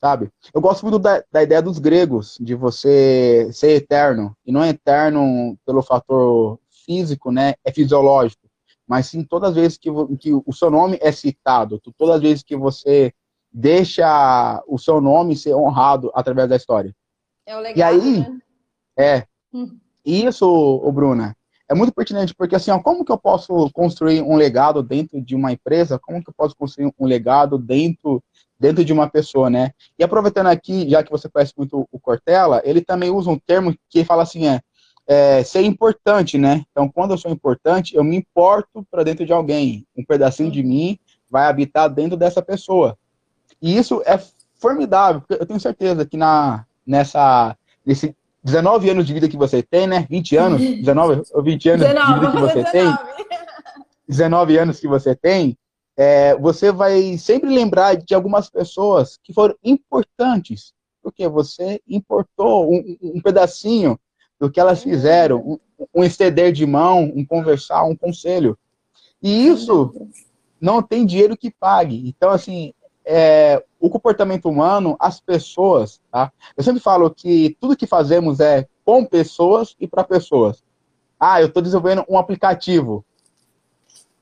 sabe? 0.00 0.30
Eu 0.54 0.60
gosto 0.60 0.82
muito 0.82 0.98
da, 0.98 1.22
da 1.30 1.42
ideia 1.42 1.60
dos 1.60 1.78
gregos, 1.78 2.38
de 2.40 2.54
você 2.54 3.50
ser 3.52 3.72
eterno, 3.72 4.36
e 4.46 4.52
não 4.52 4.62
é 4.62 4.70
eterno 4.70 5.58
pelo 5.66 5.82
fator 5.82 6.58
físico, 6.86 7.32
né? 7.32 7.54
É 7.64 7.72
fisiológico, 7.72 8.48
mas 8.86 9.06
sim 9.06 9.24
todas 9.24 9.50
as 9.50 9.56
vezes 9.56 9.78
que, 9.78 9.90
que 10.18 10.32
o 10.32 10.52
seu 10.52 10.70
nome 10.70 10.98
é 11.02 11.10
citado, 11.10 11.80
todas 11.96 12.16
as 12.16 12.22
vezes 12.22 12.42
que 12.42 12.56
você 12.56 13.12
deixa 13.50 14.62
o 14.66 14.78
seu 14.78 15.00
nome 15.00 15.36
ser 15.36 15.54
honrado 15.54 16.10
através 16.14 16.48
da 16.48 16.56
história. 16.56 16.94
É 17.46 17.56
o 17.56 17.60
legado, 17.60 17.78
e 17.78 17.82
aí, 17.82 18.18
né? 18.20 18.40
é. 18.98 19.26
Hum. 19.52 19.78
Isso, 20.04 20.46
o 20.46 20.92
Bruna, 20.92 21.36
é 21.68 21.74
muito 21.74 21.92
pertinente, 21.94 22.34
porque 22.34 22.54
assim, 22.54 22.70
ó, 22.70 22.78
como 22.78 23.04
que 23.04 23.12
eu 23.12 23.18
posso 23.18 23.70
construir 23.72 24.22
um 24.22 24.36
legado 24.36 24.82
dentro 24.82 25.20
de 25.20 25.34
uma 25.34 25.52
empresa? 25.52 25.98
Como 25.98 26.22
que 26.22 26.28
eu 26.28 26.34
posso 26.36 26.54
construir 26.56 26.92
um 26.98 27.06
legado 27.06 27.56
dentro, 27.56 28.22
dentro 28.58 28.84
de 28.84 28.92
uma 28.92 29.08
pessoa, 29.08 29.48
né? 29.48 29.72
E 29.98 30.04
aproveitando 30.04 30.48
aqui, 30.48 30.88
já 30.88 31.02
que 31.02 31.10
você 31.10 31.28
conhece 31.28 31.54
muito 31.56 31.88
o 31.90 31.98
Cortella, 31.98 32.60
ele 32.64 32.82
também 32.82 33.10
usa 33.10 33.30
um 33.30 33.38
termo 33.38 33.74
que 33.88 34.04
fala 34.04 34.22
assim, 34.22 34.46
é, 34.46 34.60
é, 35.06 35.42
ser 35.42 35.62
importante, 35.62 36.36
né? 36.36 36.64
Então, 36.70 36.88
quando 36.88 37.12
eu 37.12 37.18
sou 37.18 37.30
importante, 37.30 37.96
eu 37.96 38.04
me 38.04 38.16
importo 38.16 38.86
para 38.90 39.02
dentro 39.02 39.24
de 39.24 39.32
alguém. 39.32 39.86
Um 39.96 40.04
pedacinho 40.04 40.50
de 40.50 40.62
mim 40.62 40.98
vai 41.30 41.46
habitar 41.46 41.88
dentro 41.88 42.16
dessa 42.16 42.42
pessoa. 42.42 42.96
E 43.60 43.76
isso 43.76 44.02
é 44.04 44.20
formidável, 44.56 45.20
porque 45.20 45.42
eu 45.42 45.46
tenho 45.46 45.60
certeza 45.60 46.04
que 46.06 46.16
na, 46.16 46.64
nessa, 46.86 47.56
nesse 47.84 48.14
19 48.44 48.90
anos 48.90 49.06
de 49.06 49.14
vida 49.14 49.28
que 49.28 49.36
você 49.36 49.62
tem, 49.62 49.86
né? 49.86 50.06
20 50.08 50.36
anos, 50.36 50.60
19 50.84 51.22
ou 51.32 51.42
20 51.42 51.68
anos 51.70 51.86
19, 51.86 52.06
de 52.06 52.20
vida 52.20 52.32
que 52.32 52.40
você 52.40 52.64
19. 52.64 52.72
tem, 52.72 52.98
19 54.06 54.58
anos 54.58 54.80
que 54.80 54.86
você 54.86 55.16
tem, 55.16 55.58
é, 55.96 56.36
você 56.36 56.70
vai 56.70 57.16
sempre 57.16 57.48
lembrar 57.48 57.96
de 57.96 58.14
algumas 58.14 58.50
pessoas 58.50 59.18
que 59.22 59.32
foram 59.32 59.54
importantes, 59.64 60.74
porque 61.02 61.26
você 61.26 61.80
importou 61.88 62.70
um, 62.70 62.96
um 63.00 63.20
pedacinho 63.20 63.98
do 64.38 64.50
que 64.50 64.60
elas 64.60 64.82
fizeram, 64.82 65.38
um, 65.38 65.58
um 65.94 66.04
estender 66.04 66.52
de 66.52 66.66
mão, 66.66 67.04
um 67.14 67.24
conversar, 67.24 67.84
um 67.84 67.96
conselho. 67.96 68.58
E 69.22 69.46
isso 69.46 69.92
não 70.60 70.82
tem 70.82 71.06
dinheiro 71.06 71.36
que 71.36 71.50
pague. 71.50 72.08
Então, 72.08 72.30
assim, 72.30 72.74
é, 73.04 73.62
o 73.78 73.90
comportamento 73.90 74.48
humano, 74.48 74.96
as 74.98 75.20
pessoas, 75.20 76.00
tá? 76.10 76.32
Eu 76.56 76.64
sempre 76.64 76.80
falo 76.80 77.10
que 77.10 77.56
tudo 77.60 77.76
que 77.76 77.86
fazemos 77.86 78.40
é 78.40 78.66
com 78.84 79.04
pessoas 79.04 79.76
e 79.78 79.86
para 79.86 80.04
pessoas. 80.04 80.62
Ah, 81.18 81.40
eu 81.40 81.48
estou 81.48 81.62
desenvolvendo 81.62 82.04
um 82.08 82.18
aplicativo 82.18 83.04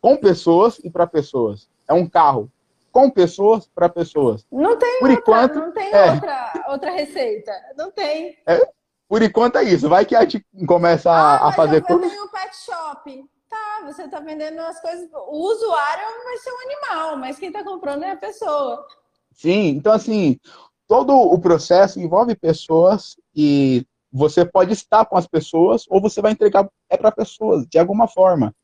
com 0.00 0.16
pessoas 0.16 0.78
e 0.82 0.90
para 0.90 1.06
pessoas. 1.06 1.68
É 1.88 1.92
um 1.92 2.08
carro 2.08 2.50
com 2.90 3.08
pessoas 3.08 3.66
para 3.74 3.88
pessoas. 3.88 4.44
Não 4.52 4.76
tem 4.76 5.00
por 5.00 5.10
outra, 5.10 5.20
enquanto, 5.20 5.54
não 5.54 5.72
tem 5.72 5.92
é, 5.92 6.12
outra, 6.12 6.64
outra 6.68 6.90
receita. 6.90 7.52
Não 7.76 7.90
tem. 7.90 8.36
É, 8.46 8.60
por 9.08 9.22
enquanto 9.22 9.56
é 9.56 9.64
isso. 9.64 9.88
Vai 9.88 10.04
que 10.04 10.14
a 10.14 10.22
gente 10.22 10.44
começa 10.66 11.10
ah, 11.10 11.48
a 11.48 11.52
fazer 11.52 11.82
coisas. 11.82 12.04
Eu 12.04 12.10
tenho 12.10 12.24
um 12.24 12.28
pet 12.28 12.56
shop. 12.56 13.24
Tá, 13.52 13.84
você 13.84 14.04
está 14.04 14.18
vendendo 14.18 14.58
as 14.60 14.80
coisas. 14.80 15.10
O 15.12 15.52
usuário 15.52 16.04
vai 16.24 16.38
ser 16.38 16.50
um 16.52 16.60
animal, 16.62 17.16
mas 17.18 17.38
quem 17.38 17.48
está 17.48 17.62
comprando 17.62 18.02
é 18.02 18.12
a 18.12 18.16
pessoa. 18.16 18.86
Sim, 19.30 19.68
então 19.76 19.92
assim, 19.92 20.40
todo 20.88 21.14
o 21.14 21.38
processo 21.38 22.00
envolve 22.00 22.34
pessoas 22.34 23.14
e 23.36 23.86
você 24.10 24.42
pode 24.42 24.72
estar 24.72 25.04
com 25.04 25.18
as 25.18 25.26
pessoas 25.26 25.84
ou 25.90 26.00
você 26.00 26.22
vai 26.22 26.32
entregar 26.32 26.66
é 26.88 26.96
para 26.96 27.12
pessoas 27.12 27.66
de 27.66 27.78
alguma 27.78 28.08
forma. 28.08 28.54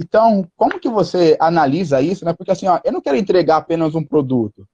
Então, 0.00 0.48
como 0.56 0.80
que 0.80 0.88
você 0.88 1.36
analisa 1.38 2.00
isso, 2.00 2.24
né? 2.24 2.32
Porque 2.32 2.52
assim, 2.52 2.66
ó, 2.68 2.80
eu 2.84 2.92
não 2.92 3.02
quero 3.02 3.18
entregar 3.18 3.58
apenas 3.58 3.94
um 3.94 4.02
produto. 4.02 4.66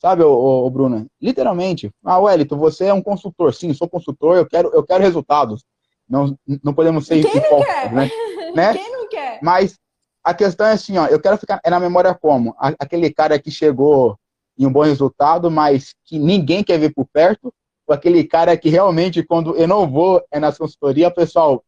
Sabe, 0.00 0.22
ô, 0.22 0.64
ô, 0.64 0.70
Bruna? 0.70 1.04
Literalmente, 1.20 1.90
ah, 2.04 2.20
Wellington, 2.20 2.58
você 2.58 2.84
é 2.84 2.94
um 2.94 3.02
consultor. 3.02 3.52
Sim, 3.52 3.74
sou 3.74 3.88
consultor, 3.88 4.36
eu 4.36 4.46
quero, 4.46 4.70
eu 4.72 4.84
quero 4.84 5.02
resultados. 5.02 5.64
Não, 6.08 6.38
não 6.62 6.74
podemos 6.74 7.06
ser 7.06 7.24
Quem 7.24 7.40
não 7.40 7.62
quer? 7.62 7.92
né? 7.92 8.10
né? 8.54 8.72
Quem 8.74 8.92
não 8.92 9.08
quer? 9.08 9.38
Mas 9.42 9.78
a 10.22 10.32
questão 10.32 10.66
é 10.66 10.72
assim, 10.72 10.96
ó, 10.96 11.06
eu 11.06 11.20
quero 11.20 11.36
ficar 11.36 11.60
é 11.64 11.70
na 11.70 11.78
memória 11.78 12.14
como? 12.14 12.54
Aquele 12.58 13.12
cara 13.12 13.38
que 13.38 13.50
chegou 13.50 14.18
em 14.58 14.66
um 14.66 14.72
bom 14.72 14.82
resultado, 14.82 15.50
mas 15.50 15.94
que 16.04 16.18
ninguém 16.18 16.62
quer 16.62 16.78
ver 16.78 16.94
por 16.94 17.06
perto, 17.06 17.52
ou 17.86 17.94
aquele 17.94 18.24
cara 18.24 18.56
que 18.56 18.68
realmente, 18.68 19.22
quando 19.22 19.54
eu 19.56 19.68
não 19.68 19.90
vou 19.90 20.24
é 20.30 20.40
nas 20.40 20.56
consultorias, 20.56 21.10
o 21.10 21.14
pessoal, 21.14 21.64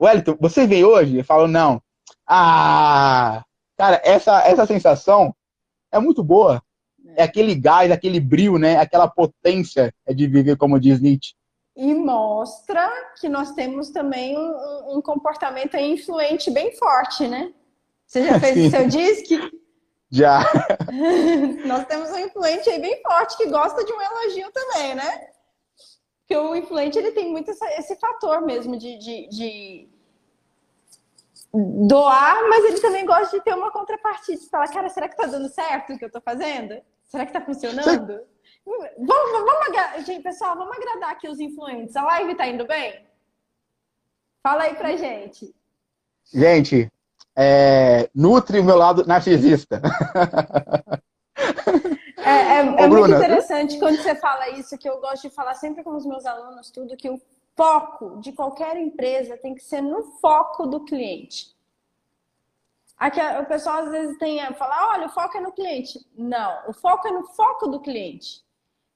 Wellington, 0.00 0.36
você 0.40 0.66
veio 0.66 0.88
hoje? 0.88 1.18
Eu 1.18 1.24
falo, 1.24 1.48
não. 1.48 1.82
Ah, 2.26 3.42
cara, 3.76 4.00
essa, 4.04 4.40
essa 4.42 4.66
sensação 4.66 5.34
é 5.90 5.98
muito 5.98 6.22
boa. 6.22 6.62
É 7.16 7.22
aquele 7.24 7.54
gás, 7.54 7.90
aquele 7.90 8.20
brilho, 8.20 8.58
né? 8.58 8.76
Aquela 8.76 9.08
potência 9.08 9.92
de 10.14 10.26
viver, 10.26 10.56
como 10.56 10.78
diz 10.78 11.00
Nietzsche. 11.00 11.34
E 11.78 11.94
mostra 11.94 12.90
que 13.20 13.28
nós 13.28 13.52
temos 13.52 13.90
também 13.90 14.36
um, 14.36 14.96
um 14.96 15.00
comportamento 15.00 15.76
influente 15.76 16.50
bem 16.50 16.76
forte, 16.76 17.28
né? 17.28 17.54
Você 18.04 18.26
já 18.26 18.38
fez 18.40 18.66
o 18.66 18.70
seu 18.70 18.88
disque? 18.88 19.38
Já. 20.10 20.40
nós 21.64 21.86
temos 21.86 22.10
um 22.10 22.18
influente 22.18 22.68
aí 22.68 22.80
bem 22.80 23.00
forte 23.00 23.36
que 23.36 23.46
gosta 23.46 23.84
de 23.84 23.92
um 23.92 24.02
elogio 24.02 24.50
também, 24.50 24.96
né? 24.96 25.28
Porque 26.18 26.36
o 26.36 26.56
influente 26.56 26.98
ele 26.98 27.12
tem 27.12 27.30
muito 27.30 27.52
essa, 27.52 27.66
esse 27.78 27.94
fator 27.94 28.42
mesmo 28.42 28.76
de, 28.76 28.98
de, 28.98 29.28
de 29.28 29.88
doar, 31.54 32.42
mas 32.48 32.64
ele 32.64 32.80
também 32.80 33.06
gosta 33.06 33.38
de 33.38 33.44
ter 33.44 33.54
uma 33.54 33.70
contrapartida. 33.70 34.42
Fala, 34.50 34.66
cara, 34.66 34.88
será 34.88 35.08
que 35.08 35.16
tá 35.16 35.26
dando 35.26 35.48
certo 35.48 35.92
o 35.92 35.98
que 35.98 36.04
eu 36.04 36.10
tô 36.10 36.20
fazendo? 36.20 36.82
Será 37.04 37.24
que 37.24 37.32
tá 37.32 37.40
funcionando? 37.40 38.20
Vamos, 38.98 39.32
vamos, 39.32 40.06
gente, 40.06 40.22
pessoal, 40.22 40.56
vamos 40.56 40.76
agradar 40.76 41.10
aqui 41.10 41.26
os 41.28 41.40
influentes. 41.40 41.96
A 41.96 42.04
live 42.04 42.34
tá 42.34 42.46
indo 42.46 42.66
bem? 42.66 43.06
Fala 44.42 44.64
aí 44.64 44.74
pra 44.74 44.96
gente. 44.96 45.54
Gente, 46.32 46.92
é, 47.34 48.10
nutre 48.14 48.60
o 48.60 48.64
meu 48.64 48.76
lado 48.76 49.06
narcisista. 49.06 49.80
É, 52.18 52.30
é, 52.30 52.58
é 52.58 52.86
muito 52.86 53.10
interessante 53.10 53.78
quando 53.78 53.96
você 53.96 54.14
fala 54.14 54.50
isso, 54.50 54.76
que 54.76 54.88
eu 54.88 55.00
gosto 55.00 55.28
de 55.28 55.34
falar 55.34 55.54
sempre 55.54 55.82
com 55.82 55.96
os 55.96 56.04
meus 56.04 56.26
alunos, 56.26 56.70
tudo, 56.70 56.96
que 56.96 57.08
o 57.08 57.18
foco 57.56 58.20
de 58.20 58.32
qualquer 58.32 58.76
empresa 58.76 59.36
tem 59.38 59.54
que 59.54 59.62
ser 59.62 59.80
no 59.80 60.02
foco 60.20 60.66
do 60.66 60.84
cliente. 60.84 61.56
Aqui 62.98 63.20
o 63.40 63.46
pessoal 63.46 63.84
às 63.84 63.90
vezes 63.90 64.18
tem 64.18 64.40
fala, 64.54 64.94
olha, 64.94 65.06
o 65.06 65.10
foco 65.10 65.38
é 65.38 65.40
no 65.40 65.52
cliente. 65.52 66.04
Não, 66.16 66.68
o 66.68 66.72
foco 66.74 67.08
é 67.08 67.12
no 67.12 67.24
foco 67.28 67.68
do 67.68 67.80
cliente. 67.80 68.44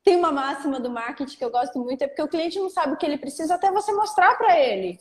Tem 0.05 0.17
uma 0.17 0.33
máxima 0.33 0.81
do 0.81 0.91
marketing 0.91 1.37
que 1.37 1.45
eu 1.45 1.51
gosto 1.51 1.79
muito, 1.79 2.03
é 2.03 2.07
porque 2.09 2.23
o 2.23 2.29
cliente 2.29 2.59
não 2.59 2.69
sabe 2.69 2.95
o 2.95 2.97
que 2.97 3.07
ele 3.07 3.19
precisa 3.19 3.55
até 3.55 3.71
você 3.71 3.93
mostrar 3.93 4.37
para 4.37 4.59
ele. 4.59 4.99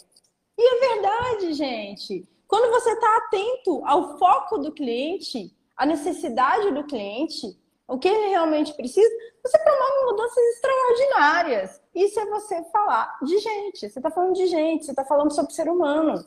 E 0.57 0.75
é 0.75 0.93
verdade, 0.93 1.53
gente. 1.53 2.27
Quando 2.47 2.71
você 2.71 2.91
está 2.91 3.17
atento 3.17 3.81
ao 3.85 4.17
foco 4.17 4.57
do 4.59 4.71
cliente, 4.71 5.55
à 5.75 5.85
necessidade 5.85 6.71
do 6.71 6.83
cliente, 6.83 7.57
o 7.87 7.97
que 7.97 8.07
ele 8.07 8.27
realmente 8.27 8.73
precisa, 8.73 9.09
você 9.43 9.57
promove 9.57 10.05
mudanças 10.05 10.37
extraordinárias. 10.55 11.81
Isso 11.95 12.19
é 12.19 12.25
você 12.25 12.63
falar 12.65 13.17
de 13.23 13.37
gente. 13.39 13.79
Você 13.79 13.99
está 13.99 14.11
falando 14.11 14.33
de 14.33 14.47
gente, 14.47 14.85
você 14.85 14.91
está 14.91 15.03
falando 15.03 15.33
sobre 15.33 15.53
ser 15.53 15.67
humano. 15.67 16.23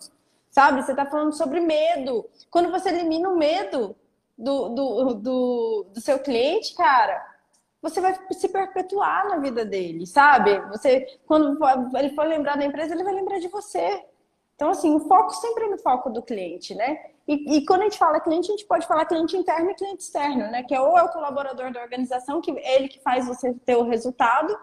Sabe? 0.51 0.83
Você 0.83 0.91
está 0.91 1.07
falando 1.07 1.33
sobre 1.33 1.61
medo. 1.61 2.29
Quando 2.51 2.70
você 2.70 2.91
elimina 2.91 3.29
o 3.29 3.37
medo 3.37 3.97
do, 4.37 4.68
do, 4.68 5.14
do, 5.14 5.87
do 5.93 6.01
seu 6.01 6.18
cliente, 6.18 6.75
cara, 6.75 7.34
você 7.85 8.01
vai 8.01 8.18
se 8.32 8.49
perpetuar 8.49 9.28
na 9.28 9.37
vida 9.37 9.62
dele, 9.62 10.07
sabe? 10.07 10.59
Você, 10.70 11.07
quando 11.26 11.59
ele 11.99 12.14
for 12.14 12.26
lembrar 12.26 12.57
da 12.57 12.64
empresa, 12.64 12.95
ele 12.95 13.05
vai 13.05 13.12
lembrar 13.12 13.39
de 13.39 13.49
você. 13.49 14.03
Então, 14.55 14.70
assim, 14.70 14.95
o 14.95 15.01
foco 15.01 15.35
sempre 15.35 15.64
é 15.64 15.68
no 15.68 15.76
foco 15.76 16.09
do 16.09 16.22
cliente, 16.22 16.74
né? 16.74 16.99
E, 17.28 17.59
e, 17.59 17.66
quando 17.66 17.82
a 17.82 17.85
gente 17.85 17.99
fala 17.99 18.20
cliente, 18.20 18.49
a 18.49 18.53
gente 18.53 18.64
pode 18.64 18.87
falar 18.87 19.05
cliente 19.05 19.37
interno 19.37 19.70
e 19.70 19.74
cliente 19.74 20.03
externo, 20.03 20.51
né? 20.51 20.62
Que 20.62 20.74
é 20.74 20.80
ou 20.80 20.97
é 20.97 21.03
o 21.03 21.11
colaborador 21.11 21.70
da 21.74 21.82
organização, 21.82 22.41
que 22.41 22.53
é 22.53 22.76
ele 22.76 22.89
que 22.89 23.03
faz 23.03 23.26
você 23.26 23.53
ter 23.53 23.76
o 23.76 23.82
resultado, 23.82 24.57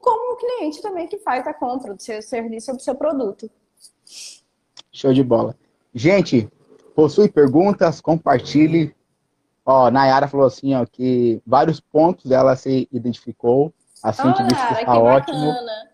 como 0.00 0.32
o 0.32 0.36
cliente 0.36 0.82
também 0.82 1.06
que 1.06 1.18
faz 1.18 1.46
a 1.46 1.54
compra 1.54 1.94
do 1.94 2.02
seu 2.02 2.20
serviço 2.22 2.72
ou 2.72 2.76
do 2.76 2.82
seu 2.82 2.96
produto. 2.96 3.48
Show 4.90 5.12
de 5.12 5.22
bola. 5.22 5.56
Gente, 5.94 6.48
possui 6.92 7.28
perguntas? 7.28 8.00
Compartilhe. 8.00 8.92
Ó, 9.64 9.90
Nayara 9.90 10.28
falou 10.28 10.46
assim, 10.46 10.74
ó, 10.74 10.84
que 10.84 11.40
vários 11.46 11.80
pontos 11.80 12.30
ela 12.30 12.54
se 12.54 12.88
identificou. 12.92 13.72
Assim, 14.02 14.28
oh, 14.28 14.34
que 14.34 14.42
disse 14.44 14.66
que 14.66 14.74
está 14.74 14.98
ótimo. 14.98 15.46
Bacana. 15.46 15.90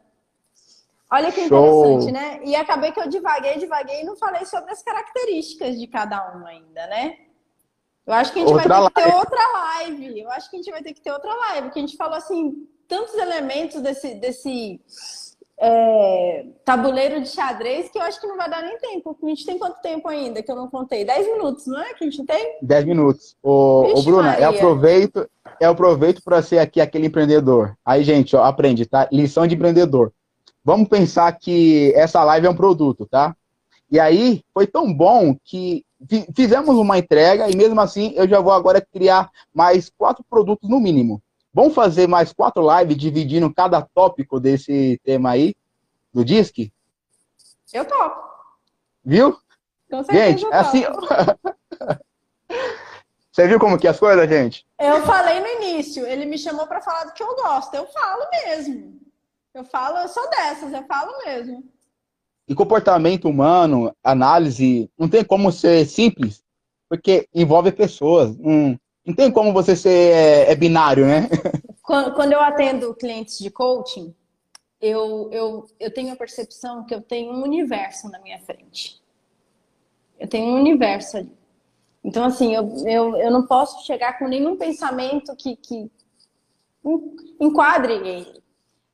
Olha 1.12 1.32
que 1.32 1.48
Show. 1.48 1.84
interessante, 1.84 2.12
né? 2.12 2.40
E 2.44 2.54
acabei 2.54 2.92
que 2.92 3.00
eu 3.00 3.08
divaguei, 3.08 3.58
divaguei 3.58 4.02
e 4.02 4.04
não 4.04 4.16
falei 4.16 4.44
sobre 4.44 4.72
as 4.72 4.82
características 4.82 5.78
de 5.78 5.86
cada 5.86 6.36
um 6.36 6.46
ainda, 6.46 6.86
né? 6.86 7.16
Eu 8.06 8.14
acho 8.14 8.32
que 8.32 8.40
a 8.40 8.42
gente 8.42 8.52
outra 8.52 8.80
vai 8.80 8.90
ter 8.90 9.00
live. 9.00 9.10
que 9.10 9.12
ter 9.12 9.16
outra 9.16 9.52
live. 9.52 10.20
Eu 10.20 10.30
acho 10.30 10.50
que 10.50 10.56
a 10.56 10.58
gente 10.58 10.70
vai 10.70 10.82
ter 10.82 10.92
que 10.92 11.00
ter 11.00 11.12
outra 11.12 11.32
live, 11.32 11.62
porque 11.68 11.78
a 11.78 11.82
gente 11.82 11.96
falou 11.96 12.16
assim, 12.16 12.68
tantos 12.88 13.14
elementos 13.14 13.80
desse, 13.80 14.14
desse 14.14 14.80
é, 15.60 16.46
tabuleiro 16.64 17.20
de 17.20 17.28
xadrez 17.28 17.90
que 17.90 17.98
eu 17.98 18.02
acho 18.02 18.18
que 18.18 18.26
não 18.26 18.36
vai 18.36 18.48
dar 18.48 18.62
nem 18.62 18.78
tempo. 18.78 19.16
A 19.22 19.26
gente 19.28 19.44
tem 19.44 19.58
quanto 19.58 19.80
tempo 19.82 20.08
ainda 20.08 20.42
que 20.42 20.50
eu 20.50 20.56
não 20.56 20.68
contei? 20.68 21.04
Dez 21.04 21.26
minutos, 21.26 21.66
não 21.66 21.80
é? 21.80 21.92
Que 21.92 22.04
a 22.04 22.10
gente 22.10 22.24
tem? 22.24 22.58
Dez 22.62 22.84
minutos. 22.86 23.36
Ô, 23.42 23.82
Vixe, 23.82 24.00
ô 24.00 24.02
Bruna, 24.02 24.38
eu 24.38 24.48
aproveito, 24.48 25.28
eu 25.60 25.70
aproveito 25.70 26.22
para 26.24 26.40
ser 26.40 26.58
aqui 26.58 26.80
aquele 26.80 27.08
empreendedor. 27.08 27.76
Aí, 27.84 28.02
gente, 28.02 28.34
ó, 28.34 28.42
aprende, 28.42 28.86
tá? 28.86 29.06
Lição 29.12 29.46
de 29.46 29.54
empreendedor. 29.54 30.12
Vamos 30.64 30.88
pensar 30.88 31.30
que 31.32 31.92
essa 31.94 32.24
live 32.24 32.46
é 32.46 32.50
um 32.50 32.56
produto, 32.56 33.06
tá? 33.06 33.36
E 33.90 34.00
aí 34.00 34.42
foi 34.54 34.66
tão 34.66 34.92
bom 34.92 35.36
que 35.44 35.84
fizemos 36.34 36.76
uma 36.76 36.96
entrega 36.96 37.50
e 37.50 37.56
mesmo 37.56 37.78
assim 37.80 38.12
eu 38.16 38.26
já 38.26 38.40
vou 38.40 38.52
agora 38.52 38.80
criar 38.80 39.30
mais 39.52 39.90
quatro 39.90 40.24
produtos 40.28 40.70
no 40.70 40.80
mínimo. 40.80 41.20
Vamos 41.52 41.74
fazer 41.74 42.06
mais 42.06 42.32
quatro 42.32 42.64
lives 42.78 42.96
dividindo 42.96 43.52
cada 43.52 43.82
tópico 43.82 44.38
desse 44.38 45.00
tema 45.04 45.30
aí 45.30 45.54
do 46.12 46.24
DISC? 46.24 46.72
Eu 47.72 47.84
topo. 47.84 48.30
Viu? 49.04 49.36
gente, 50.10 50.46
é 50.46 50.56
assim. 50.56 50.82
Você 53.32 53.46
viu 53.46 53.60
como 53.60 53.78
que 53.78 53.86
é 53.86 53.90
as 53.90 53.98
coisas, 53.98 54.28
gente? 54.28 54.66
Eu 54.78 55.02
falei 55.02 55.40
no 55.40 55.46
início, 55.46 56.04
ele 56.06 56.26
me 56.26 56.36
chamou 56.36 56.66
para 56.66 56.80
falar 56.80 57.04
do 57.04 57.12
que 57.12 57.22
eu 57.22 57.34
gosto. 57.36 57.74
Eu 57.74 57.86
falo 57.86 58.28
mesmo. 58.30 59.00
Eu 59.54 59.64
falo, 59.64 59.98
eu 59.98 60.08
sou 60.08 60.28
dessas, 60.30 60.72
eu 60.72 60.84
falo 60.84 61.12
mesmo. 61.24 61.64
e 62.46 62.54
comportamento 62.54 63.28
humano, 63.28 63.94
análise, 64.02 64.90
não 64.98 65.08
tem 65.08 65.24
como 65.24 65.52
ser 65.52 65.86
simples, 65.86 66.42
porque 66.88 67.28
envolve 67.32 67.70
pessoas. 67.70 68.36
Não, 68.36 68.78
não 69.04 69.14
tem 69.14 69.30
como 69.30 69.52
você 69.52 69.74
ser 69.74 69.90
é, 69.90 70.52
é 70.52 70.54
binário, 70.54 71.06
né? 71.06 71.28
Quando, 71.82 72.14
quando, 72.14 72.32
eu 72.32 72.40
atendo 72.40 72.94
clientes 72.94 73.36
de 73.36 73.50
coaching, 73.50 74.14
eu, 74.80 75.28
eu, 75.32 75.66
eu 75.80 75.92
tenho 75.92 76.12
a 76.12 76.16
percepção 76.16 76.84
que 76.84 76.94
eu 76.94 77.00
tenho 77.00 77.32
um 77.32 77.42
universo 77.42 78.08
na 78.08 78.20
minha 78.20 78.38
frente. 78.38 79.02
Eu 80.16 80.28
tenho 80.28 80.52
um 80.52 80.60
universo 80.60 81.16
ali. 81.16 81.36
Então, 82.04 82.24
assim, 82.24 82.54
eu, 82.54 82.72
eu, 82.86 83.16
eu 83.16 83.30
não 83.32 83.44
posso 83.44 83.84
chegar 83.84 84.20
com 84.20 84.28
nenhum 84.28 84.56
pensamento 84.56 85.34
que, 85.34 85.56
que 85.56 85.90
enquadre 87.40 87.94
ele. 87.94 88.40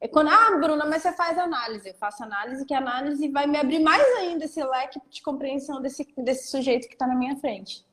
É 0.00 0.08
quando, 0.08 0.28
ah, 0.28 0.56
Bruna, 0.58 0.86
mas 0.86 1.02
você 1.02 1.12
faz 1.12 1.38
análise. 1.38 1.88
Eu 1.88 1.94
faço 1.94 2.22
análise, 2.22 2.64
que 2.64 2.74
a 2.74 2.78
análise 2.78 3.28
vai 3.28 3.46
me 3.46 3.58
abrir 3.58 3.80
mais 3.80 4.02
ainda 4.18 4.44
esse 4.44 4.62
leque 4.62 5.00
de 5.10 5.22
compreensão 5.22 5.82
desse, 5.82 6.06
desse 6.18 6.48
sujeito 6.48 6.88
que 6.88 6.94
está 6.94 7.06
na 7.06 7.14
minha 7.14 7.36
frente. 7.36 7.84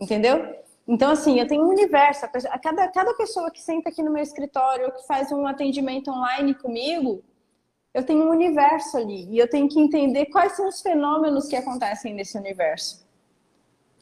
Entendeu? 0.00 0.56
Então, 0.92 1.12
assim, 1.12 1.38
eu 1.38 1.46
tenho 1.46 1.62
um 1.62 1.68
universo. 1.68 2.24
A 2.24 2.58
cada, 2.58 2.88
cada 2.88 3.14
pessoa 3.14 3.48
que 3.48 3.60
senta 3.60 3.90
aqui 3.90 4.02
no 4.02 4.10
meu 4.10 4.24
escritório, 4.24 4.86
ou 4.86 4.92
que 4.92 5.06
faz 5.06 5.30
um 5.30 5.46
atendimento 5.46 6.10
online 6.10 6.52
comigo, 6.52 7.22
eu 7.94 8.04
tenho 8.04 8.24
um 8.24 8.30
universo 8.30 8.96
ali. 8.96 9.24
E 9.30 9.38
eu 9.38 9.48
tenho 9.48 9.68
que 9.68 9.78
entender 9.78 10.26
quais 10.26 10.56
são 10.56 10.66
os 10.66 10.82
fenômenos 10.82 11.46
que 11.46 11.54
acontecem 11.54 12.12
nesse 12.12 12.36
universo. 12.36 13.06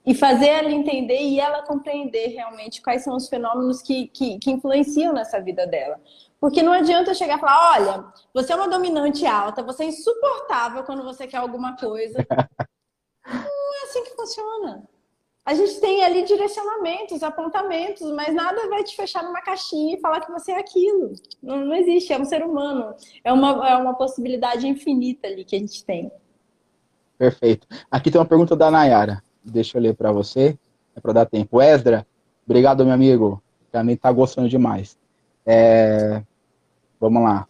E 0.07 0.14
fazer 0.14 0.47
ela 0.47 0.70
entender 0.70 1.20
e 1.20 1.39
ela 1.39 1.62
compreender 1.62 2.28
realmente 2.28 2.80
quais 2.80 3.05
são 3.05 3.14
os 3.14 3.28
fenômenos 3.28 3.82
que, 3.82 4.09
que, 4.09 4.39
que 4.39 4.51
influenciam 4.51 5.12
nessa 5.12 5.39
vida 5.43 5.66
dela. 5.66 6.01
Porque 6.41 6.62
não 6.62 6.72
adianta 6.72 7.11
eu 7.11 7.14
chegar 7.14 7.36
e 7.36 7.41
falar: 7.41 7.72
olha, 7.74 8.12
você 8.32 8.55
é 8.55 8.57
uma 8.57 8.66
dominante 8.66 9.26
alta, 9.26 9.62
você 9.62 9.82
é 9.84 9.89
insuportável 9.89 10.82
quando 10.84 11.05
você 11.05 11.26
quer 11.26 11.36
alguma 11.36 11.76
coisa. 11.76 12.16
não 13.28 13.74
é 13.82 13.84
assim 13.84 14.05
que 14.05 14.16
funciona. 14.16 14.89
A 15.49 15.55
gente 15.55 15.80
tem 15.80 16.05
ali 16.05 16.24
direcionamentos, 16.24 17.22
apontamentos, 17.22 18.12
mas 18.12 18.34
nada 18.34 18.68
vai 18.68 18.84
te 18.84 18.94
fechar 18.94 19.24
numa 19.24 19.40
caixinha 19.40 19.96
e 19.96 19.99
falar 19.99 20.20
que 20.20 20.30
você 20.30 20.53
é 20.53 20.59
aquilo. 20.59 21.14
Não, 21.42 21.64
não 21.64 21.74
existe, 21.74 22.12
é 22.12 22.18
um 22.18 22.24
ser 22.26 22.44
humano. 22.44 22.94
É 23.24 23.32
uma, 23.32 23.66
é 23.66 23.74
uma 23.76 23.94
possibilidade 23.94 24.68
infinita 24.68 25.26
ali 25.26 25.46
que 25.46 25.57
a 25.57 25.59
gente 25.59 25.82
tem. 25.86 26.12
Perfeito. 27.16 27.66
Aqui 27.90 28.11
tem 28.11 28.20
uma 28.20 28.26
pergunta 28.26 28.55
da 28.55 28.70
Nayara. 28.70 29.24
Deixa 29.42 29.78
eu 29.78 29.82
ler 29.82 29.94
para 29.94 30.12
você, 30.12 30.55
é 30.94 31.01
para 31.01 31.14
dar 31.14 31.24
tempo. 31.24 31.62
Esdra, 31.62 32.07
obrigado, 32.44 32.84
meu 32.84 32.92
amigo. 32.92 33.42
Também 33.72 33.94
está 33.94 34.12
gostando 34.12 34.51
demais. 34.51 34.99
É... 35.46 36.22
Vamos 37.01 37.22
lá. 37.22 37.49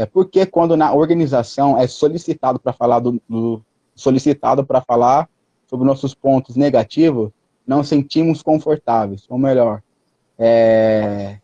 É 0.00 0.06
porque 0.06 0.46
quando 0.46 0.78
na 0.78 0.94
organização 0.94 1.76
é 1.76 1.86
solicitado 1.86 2.58
para 2.58 2.72
falar 2.72 3.00
do, 3.00 3.20
do 3.28 3.62
solicitado 3.94 4.64
para 4.64 4.80
falar 4.80 5.28
sobre 5.66 5.86
nossos 5.86 6.14
pontos 6.14 6.56
negativos, 6.56 7.30
não 7.66 7.84
sentimos 7.84 8.42
confortáveis, 8.42 9.26
ou 9.28 9.38
melhor, 9.38 9.82
é, 10.38 11.38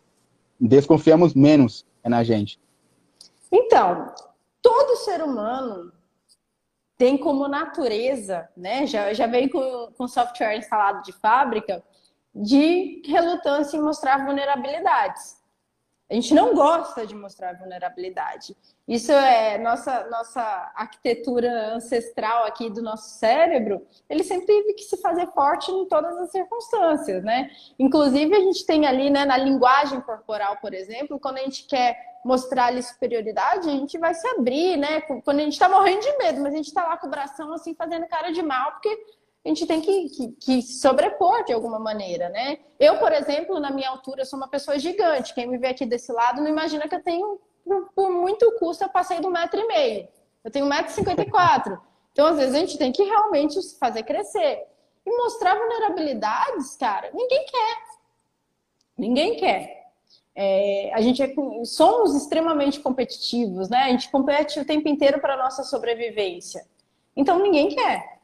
desconfiamos 0.59 1.35
menos 1.35 1.85
na 2.03 2.23
gente. 2.23 2.59
Então, 3.51 4.11
todo 4.59 4.97
ser 4.97 5.21
humano 5.21 5.91
tem 6.97 7.15
como 7.15 7.47
natureza, 7.47 8.49
né? 8.57 8.87
Já, 8.87 9.13
já 9.13 9.27
vem 9.27 9.47
com, 9.47 9.91
com 9.95 10.07
software 10.07 10.57
instalado 10.57 11.03
de 11.03 11.13
fábrica, 11.13 11.83
de 12.33 13.03
relutância 13.05 13.77
em 13.77 13.81
mostrar 13.81 14.25
vulnerabilidades. 14.25 15.36
A 16.09 16.13
gente 16.13 16.33
não 16.33 16.55
gosta 16.55 17.05
de 17.05 17.13
mostrar 17.13 17.57
vulnerabilidade. 17.57 18.55
Isso 18.87 19.11
é 19.11 19.57
nossa 19.57 20.07
nossa 20.09 20.41
arquitetura 20.73 21.73
ancestral 21.75 22.45
aqui 22.45 22.69
do 22.69 22.81
nosso 22.81 23.09
cérebro. 23.19 23.85
Ele 24.09 24.23
sempre 24.23 24.45
teve 24.45 24.73
que 24.73 24.83
se 24.83 24.95
fazer 24.97 25.27
forte 25.33 25.69
em 25.69 25.85
todas 25.85 26.17
as 26.17 26.31
circunstâncias, 26.31 27.23
né? 27.23 27.49
Inclusive 27.77 28.33
a 28.33 28.39
gente 28.39 28.65
tem 28.65 28.85
ali, 28.85 29.09
né, 29.09 29.25
na 29.25 29.37
linguagem 29.37 29.99
corporal, 29.99 30.57
por 30.61 30.73
exemplo, 30.73 31.19
quando 31.19 31.39
a 31.39 31.41
gente 31.41 31.65
quer 31.65 31.97
mostrar 32.23 32.65
ali 32.67 32.81
superioridade, 32.81 33.69
a 33.69 33.73
gente 33.73 33.97
vai 33.97 34.13
se 34.13 34.27
abrir, 34.29 34.77
né? 34.77 35.01
Quando 35.01 35.39
a 35.39 35.43
gente 35.43 35.53
está 35.53 35.67
morrendo 35.67 36.01
de 36.01 36.17
medo, 36.17 36.41
mas 36.41 36.53
a 36.53 36.57
gente 36.57 36.67
está 36.67 36.85
lá 36.85 36.97
com 36.97 37.07
o 37.07 37.09
bração 37.09 37.51
assim 37.53 37.75
fazendo 37.75 38.07
cara 38.07 38.31
de 38.31 38.41
mal, 38.41 38.71
porque 38.71 38.97
a 39.47 39.49
gente 39.49 39.65
tem 39.65 39.79
que, 39.79 40.09
que, 40.09 40.27
que, 40.33 40.61
sobrepor 40.61 41.45
de 41.45 41.53
alguma 41.53 41.79
maneira, 41.79 42.27
né? 42.27 42.59
Eu, 42.77 42.99
por 42.99 43.13
exemplo, 43.13 43.61
na 43.61 43.71
minha 43.71 43.89
altura, 43.89 44.25
sou 44.25 44.35
uma 44.35 44.49
pessoa 44.49 44.77
gigante. 44.77 45.33
Quem 45.33 45.47
me 45.47 45.57
vê 45.57 45.67
aqui 45.67 45.85
desse 45.85 46.11
lado 46.11 46.41
não 46.41 46.49
imagina 46.49 46.85
que 46.85 46.95
eu 46.95 47.01
tenho, 47.01 47.39
por 47.95 48.11
muito 48.11 48.51
custo, 48.59 48.83
eu 48.83 48.89
passei 48.89 49.21
do 49.21 49.31
metro 49.31 49.57
e 49.57 49.65
meio. 49.65 50.07
Eu 50.43 50.51
tenho 50.51 50.65
1,54m. 50.65 51.79
Então, 52.11 52.27
às 52.27 52.35
vezes, 52.35 52.55
a 52.55 52.59
gente 52.59 52.77
tem 52.77 52.91
que 52.91 53.03
realmente 53.03 53.57
fazer 53.79 54.03
crescer. 54.03 54.65
E 55.05 55.17
mostrar 55.17 55.55
vulnerabilidades, 55.57 56.75
cara, 56.75 57.09
ninguém 57.13 57.45
quer. 57.45 57.77
Ninguém 58.97 59.37
quer. 59.37 59.87
É, 60.35 60.91
a 60.93 60.99
gente 60.99 61.23
é, 61.23 61.33
somos 61.63 62.15
extremamente 62.15 62.81
competitivos, 62.81 63.69
né? 63.69 63.83
A 63.83 63.89
gente 63.91 64.11
compete 64.11 64.59
o 64.59 64.65
tempo 64.65 64.89
inteiro 64.89 65.21
para 65.21 65.37
nossa 65.37 65.63
sobrevivência. 65.63 66.67
Então, 67.15 67.39
ninguém 67.39 67.69
quer. 67.69 68.16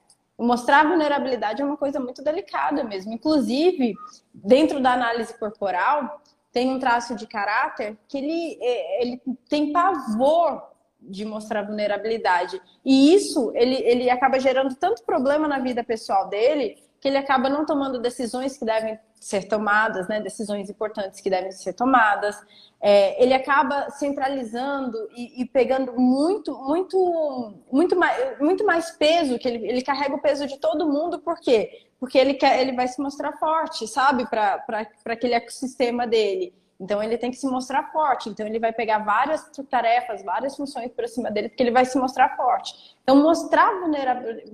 Mostrar 0.43 0.87
vulnerabilidade 0.87 1.61
é 1.61 1.65
uma 1.65 1.77
coisa 1.77 1.99
muito 1.99 2.21
delicada 2.21 2.83
mesmo. 2.83 3.13
Inclusive, 3.13 3.95
dentro 4.33 4.81
da 4.81 4.91
análise 4.91 5.37
corporal, 5.39 6.21
tem 6.51 6.69
um 6.69 6.79
traço 6.79 7.15
de 7.15 7.25
caráter 7.25 7.97
que 8.07 8.17
ele, 8.17 8.57
é, 8.61 9.01
ele 9.01 9.21
tem 9.47 9.71
pavor 9.71 10.61
de 10.99 11.23
mostrar 11.23 11.63
vulnerabilidade. 11.63 12.61
E 12.83 13.13
isso, 13.13 13.51
ele, 13.55 13.75
ele 13.75 14.09
acaba 14.09 14.39
gerando 14.39 14.75
tanto 14.75 15.03
problema 15.03 15.47
na 15.47 15.59
vida 15.59 15.83
pessoal 15.83 16.27
dele, 16.27 16.77
que 16.99 17.07
ele 17.07 17.17
acaba 17.17 17.49
não 17.49 17.65
tomando 17.65 17.99
decisões 18.01 18.57
que 18.57 18.65
devem 18.65 18.99
ser 19.23 19.47
tomadas, 19.47 20.05
né, 20.09 20.19
decisões 20.19 20.69
importantes 20.69 21.21
que 21.21 21.29
devem 21.29 21.49
ser 21.51 21.71
tomadas. 21.71 22.35
É, 22.81 23.23
ele 23.23 23.33
acaba 23.33 23.89
centralizando 23.91 24.97
e, 25.15 25.41
e, 25.41 25.45
pegando 25.45 25.93
muito, 25.93 26.53
muito, 26.57 27.53
muito 27.71 27.95
mais, 27.95 28.39
muito 28.39 28.65
mais 28.65 28.91
peso, 28.91 29.39
que 29.39 29.47
ele, 29.47 29.65
ele 29.65 29.81
carrega 29.81 30.13
o 30.13 30.21
peso 30.21 30.45
de 30.45 30.57
todo 30.57 30.85
mundo, 30.85 31.19
por 31.19 31.39
quê? 31.39 31.87
Porque 31.97 32.17
ele, 32.17 32.33
quer, 32.33 32.59
ele 32.59 32.73
vai 32.73 32.85
se 32.85 33.01
mostrar 33.01 33.31
forte, 33.37 33.87
sabe, 33.87 34.27
para 34.29 34.61
aquele 35.05 35.35
ecossistema 35.35 36.05
dele. 36.05 36.53
Então 36.77 37.01
ele 37.01 37.17
tem 37.17 37.31
que 37.31 37.37
se 37.37 37.47
mostrar 37.47 37.93
forte. 37.93 38.27
Então 38.27 38.45
ele 38.45 38.59
vai 38.59 38.73
pegar 38.73 38.99
várias 38.99 39.49
tarefas, 39.69 40.21
várias 40.21 40.57
funções 40.57 40.91
para 40.91 41.07
cima 41.07 41.31
dele, 41.31 41.47
porque 41.47 41.63
ele 41.63 41.71
vai 41.71 41.85
se 41.85 41.97
mostrar 41.97 42.35
forte. 42.35 42.97
Então 43.03 43.23
mostrar 43.23 43.71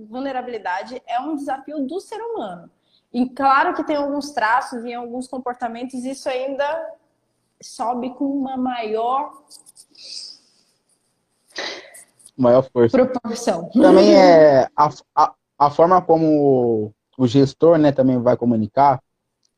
vulnerabilidade 0.08 1.02
é 1.08 1.18
um 1.18 1.34
desafio 1.34 1.84
do 1.84 1.98
ser 1.98 2.20
humano. 2.20 2.70
E 3.12 3.28
claro 3.28 3.74
que 3.74 3.84
tem 3.84 3.96
alguns 3.96 4.30
traços 4.30 4.84
e 4.84 4.94
alguns 4.94 5.26
comportamentos, 5.26 6.04
isso 6.04 6.28
ainda 6.28 6.94
sobe 7.60 8.10
com 8.14 8.24
uma 8.24 8.56
maior 8.56 9.32
maior 12.36 12.62
força. 12.62 12.96
Proporção. 12.96 13.68
Também 13.70 14.14
é 14.16 14.68
a, 14.76 14.90
a, 15.14 15.34
a 15.58 15.70
forma 15.70 16.00
como 16.00 16.92
o 17.18 17.26
gestor, 17.26 17.76
né, 17.76 17.92
também 17.92 18.18
vai 18.18 18.36
comunicar, 18.36 19.02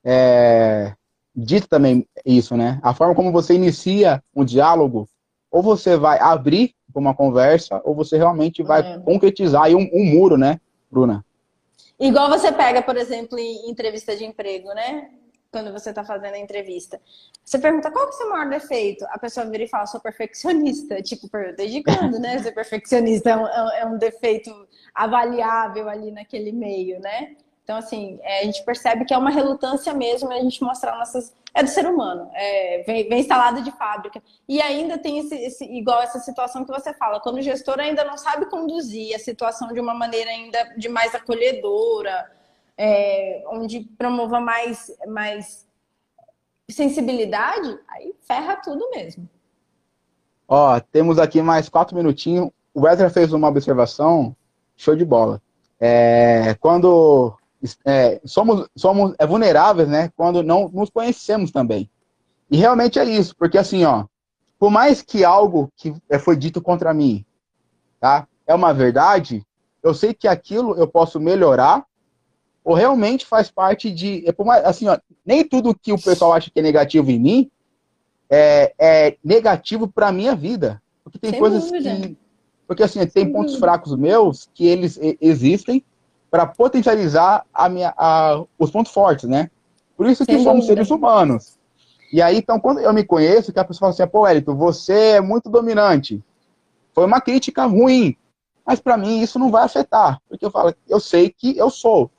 é, 0.05 0.95
dito 1.35 1.69
também 1.69 2.07
isso, 2.27 2.57
né? 2.57 2.81
A 2.83 2.93
forma 2.93 3.15
como 3.15 3.31
você 3.31 3.55
inicia 3.55 4.23
um 4.35 4.45
diálogo, 4.45 5.09
ou 5.51 5.63
você 5.63 5.97
vai 5.97 6.19
abrir 6.19 6.75
uma 6.95 7.15
conversa, 7.15 7.81
ou 7.85 7.95
você 7.95 8.17
realmente 8.17 8.63
vai 8.63 8.81
é. 8.81 8.99
concretizar 8.99 9.65
aí 9.65 9.75
um, 9.75 9.89
um 9.93 10.05
muro, 10.05 10.37
né, 10.37 10.61
Bruna? 10.91 11.25
Igual 12.03 12.29
você 12.29 12.51
pega, 12.51 12.83
por 12.83 12.97
exemplo, 12.97 13.39
em 13.39 13.71
entrevista 13.71 14.17
de 14.17 14.25
emprego, 14.25 14.75
né? 14.75 15.09
Quando 15.53 15.73
você 15.73 15.91
está 15.91 16.03
fazendo 16.03 16.35
a 16.35 16.39
entrevista. 16.39 17.01
Você 17.45 17.61
pergunta 17.61 17.93
qual 17.93 18.07
que 18.09 18.13
é 18.13 18.15
o 18.17 18.19
seu 18.19 18.29
maior 18.29 18.51
defeito? 18.51 19.05
A 19.11 19.19
pessoa 19.21 19.47
vira 19.47 19.63
e 19.63 19.69
fala, 19.69 19.87
sou 19.87 20.01
perfeccionista. 20.01 21.01
Tipo, 21.05 21.29
desde 21.57 21.81
quando, 21.81 22.19
né? 22.19 22.43
Ser 22.43 22.51
perfeccionista 22.51 23.31
é 23.31 23.37
um, 23.37 23.47
é 23.47 23.87
um 23.87 23.99
defeito 23.99 24.51
avaliável 24.93 25.89
ali 25.89 26.11
naquele 26.11 26.51
meio, 26.51 26.99
né? 26.99 27.37
Então, 27.73 27.79
assim, 27.79 28.19
é, 28.23 28.41
a 28.41 28.45
gente 28.45 28.63
percebe 28.65 29.07
que 29.07 29.15
é 29.15 29.19
uma 29.19 29.31
relutância 29.31 29.95
mesmo 29.95 30.31
a 30.31 30.39
gente 30.41 30.63
mostrar 30.63 30.99
nossas. 30.99 31.35
É 31.55 31.63
do 31.63 31.71
ser 31.71 31.87
humano, 31.87 32.31
é, 32.35 32.83
vem, 32.87 33.09
vem 33.09 33.21
instalado 33.21 33.63
de 33.63 33.71
fábrica. 33.73 34.23
E 34.47 34.61
ainda 34.61 34.99
tem 34.99 35.19
esse, 35.19 35.35
esse, 35.35 35.65
igual 35.65 36.03
essa 36.03 36.19
situação 36.19 36.65
que 36.65 36.71
você 36.71 36.93
fala, 36.95 37.21
quando 37.21 37.37
o 37.37 37.43
gestor 37.43 37.79
ainda 37.79 38.05
não 38.05 38.19
sabe 38.19 38.47
conduzir 38.47 39.15
a 39.15 39.19
situação 39.19 39.69
de 39.73 39.81
uma 39.81 39.95
maneira 39.95 40.31
ainda 40.31 40.75
de 40.77 40.89
mais 40.89 41.15
acolhedora, 41.15 42.31
é, 42.77 43.43
onde 43.49 43.81
promova 43.99 44.41
mais, 44.41 44.91
mais 45.07 45.67
sensibilidade, 46.71 47.79
aí 47.89 48.15
ferra 48.21 48.57
tudo 48.57 48.91
mesmo. 48.91 49.29
Ó, 50.49 50.79
temos 50.81 51.19
aqui 51.19 51.41
mais 51.41 51.71
quatro 51.71 51.97
minutinhos. 51.97 52.51
O 52.75 52.83
Wesley 52.83 53.11
fez 53.11 53.33
uma 53.33 53.49
observação, 53.49 54.35
show 54.77 54.97
de 54.97 55.05
bola. 55.05 55.41
É, 55.79 56.55
quando 56.61 57.37
é, 57.85 58.21
somos, 58.25 58.69
somos 58.77 59.15
é, 59.19 59.27
vulneráveis, 59.27 59.89
né? 59.89 60.11
Quando 60.17 60.43
não 60.43 60.69
nos 60.69 60.91
conhecemos 60.91 61.51
também. 61.51 61.89
E 62.51 62.57
realmente 62.57 62.99
é 62.99 63.05
isso, 63.05 63.35
porque 63.37 63.57
assim, 63.57 63.85
ó, 63.85 64.05
por 64.59 64.71
mais 64.71 65.03
que 65.03 65.25
algo 65.25 65.73
que 65.77 65.95
é, 66.09 66.19
foi 66.19 66.37
dito 66.37 66.61
contra 66.61 66.93
mim, 66.93 67.25
tá, 67.99 68.27
é 68.47 68.55
uma 68.55 68.73
verdade, 68.75 69.45
eu 69.83 69.95
sei 69.95 70.13
que 70.13 70.29
aquilo 70.29 70.77
eu 70.77 70.87
posso 70.87 71.19
melhorar 71.19 71.85
ou 72.65 72.75
realmente 72.75 73.27
faz 73.27 73.51
parte 73.51 73.91
de, 73.91 74.23
é 74.27 74.33
por 74.33 74.47
mais, 74.47 74.65
assim, 74.65 74.87
ó, 74.87 74.99
nem 75.25 75.43
tudo 75.43 75.75
que 75.75 75.93
o 75.93 76.01
pessoal 76.01 76.33
acha 76.33 76.51
que 76.51 76.61
é 76.61 76.63
negativo 76.63 77.11
em 77.11 77.19
mim 77.19 77.51
é, 78.31 78.73
é 78.79 79.17
negativo 79.23 79.89
para 79.89 80.13
minha 80.13 80.35
vida, 80.35 80.81
porque 81.03 81.19
tem 81.19 81.31
Sem 81.31 81.41
coisas 81.41 81.65
dúvida. 81.65 81.97
que, 81.97 82.17
porque 82.67 82.83
assim, 82.83 83.01
tem 83.01 83.25
Sem 83.25 83.33
pontos 83.33 83.53
dúvida. 83.55 83.67
fracos 83.67 83.97
meus 83.97 84.49
que 84.55 84.67
eles 84.67 84.99
existem 85.21 85.85
para 86.33 86.47
potencializar 86.47 87.45
a 87.53 87.69
minha, 87.69 87.93
a, 87.95 88.43
os 88.59 88.71
pontos 88.71 88.91
fortes, 88.91 89.29
né? 89.29 89.51
Por 89.95 90.07
isso 90.07 90.25
que 90.25 90.33
Sem 90.33 90.43
somos 90.43 90.63
dúvida. 90.63 90.83
seres 90.83 90.91
humanos. 90.91 91.59
E 92.11 92.23
aí, 92.23 92.39
então, 92.39 92.59
quando 92.59 92.81
eu 92.81 92.91
me 92.95 93.05
conheço, 93.05 93.53
que 93.53 93.61
a 93.61 93.65
pessoa 93.65 93.93
fala 93.93 94.05
assim, 94.05 94.11
pô, 94.11 94.27
Elito, 94.27 94.55
você 94.55 95.17
é 95.17 95.21
muito 95.21 95.51
dominante. 95.51 96.25
Foi 96.95 97.05
uma 97.05 97.21
crítica 97.21 97.67
ruim. 97.67 98.17
Mas 98.67 98.81
para 98.81 98.97
mim 98.97 99.21
isso 99.21 99.39
não 99.39 99.51
vai 99.51 99.65
afetar. 99.65 100.23
Porque 100.27 100.47
eu 100.47 100.51
falo, 100.51 100.75
eu 100.89 100.99
sei 100.99 101.29
que 101.29 101.55
eu 101.59 101.69
sou. 101.69 102.11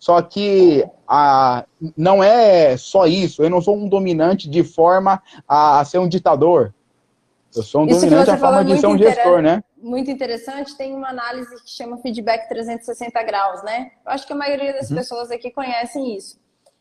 Só 0.00 0.20
que 0.20 0.84
a, 1.06 1.64
não 1.96 2.24
é 2.24 2.76
só 2.76 3.06
isso. 3.06 3.40
Eu 3.40 3.50
não 3.50 3.62
sou 3.62 3.76
um 3.76 3.88
dominante 3.88 4.50
de 4.50 4.64
forma 4.64 5.22
a, 5.46 5.78
a 5.78 5.84
ser 5.84 5.98
um 5.98 6.08
ditador. 6.08 6.74
Eu 7.54 7.62
sou 7.62 7.82
um 7.82 7.86
isso 7.86 8.00
dominante 8.00 8.30
a 8.30 8.36
forma 8.36 8.64
de 8.64 8.78
ser 8.78 8.86
um 8.88 8.98
gestor, 8.98 9.42
né? 9.42 9.62
Muito 9.80 10.10
interessante. 10.10 10.76
Tem 10.76 10.94
uma 10.94 11.08
análise 11.08 11.54
que 11.62 11.70
chama 11.70 11.98
feedback 11.98 12.48
360 12.48 13.22
graus, 13.22 13.62
né? 13.62 13.92
Eu 14.04 14.12
acho 14.12 14.26
que 14.26 14.32
a 14.32 14.36
maioria 14.36 14.72
das 14.72 14.90
uhum. 14.90 14.96
pessoas 14.96 15.30
aqui 15.30 15.50
conhecem 15.50 16.16
isso. 16.16 16.38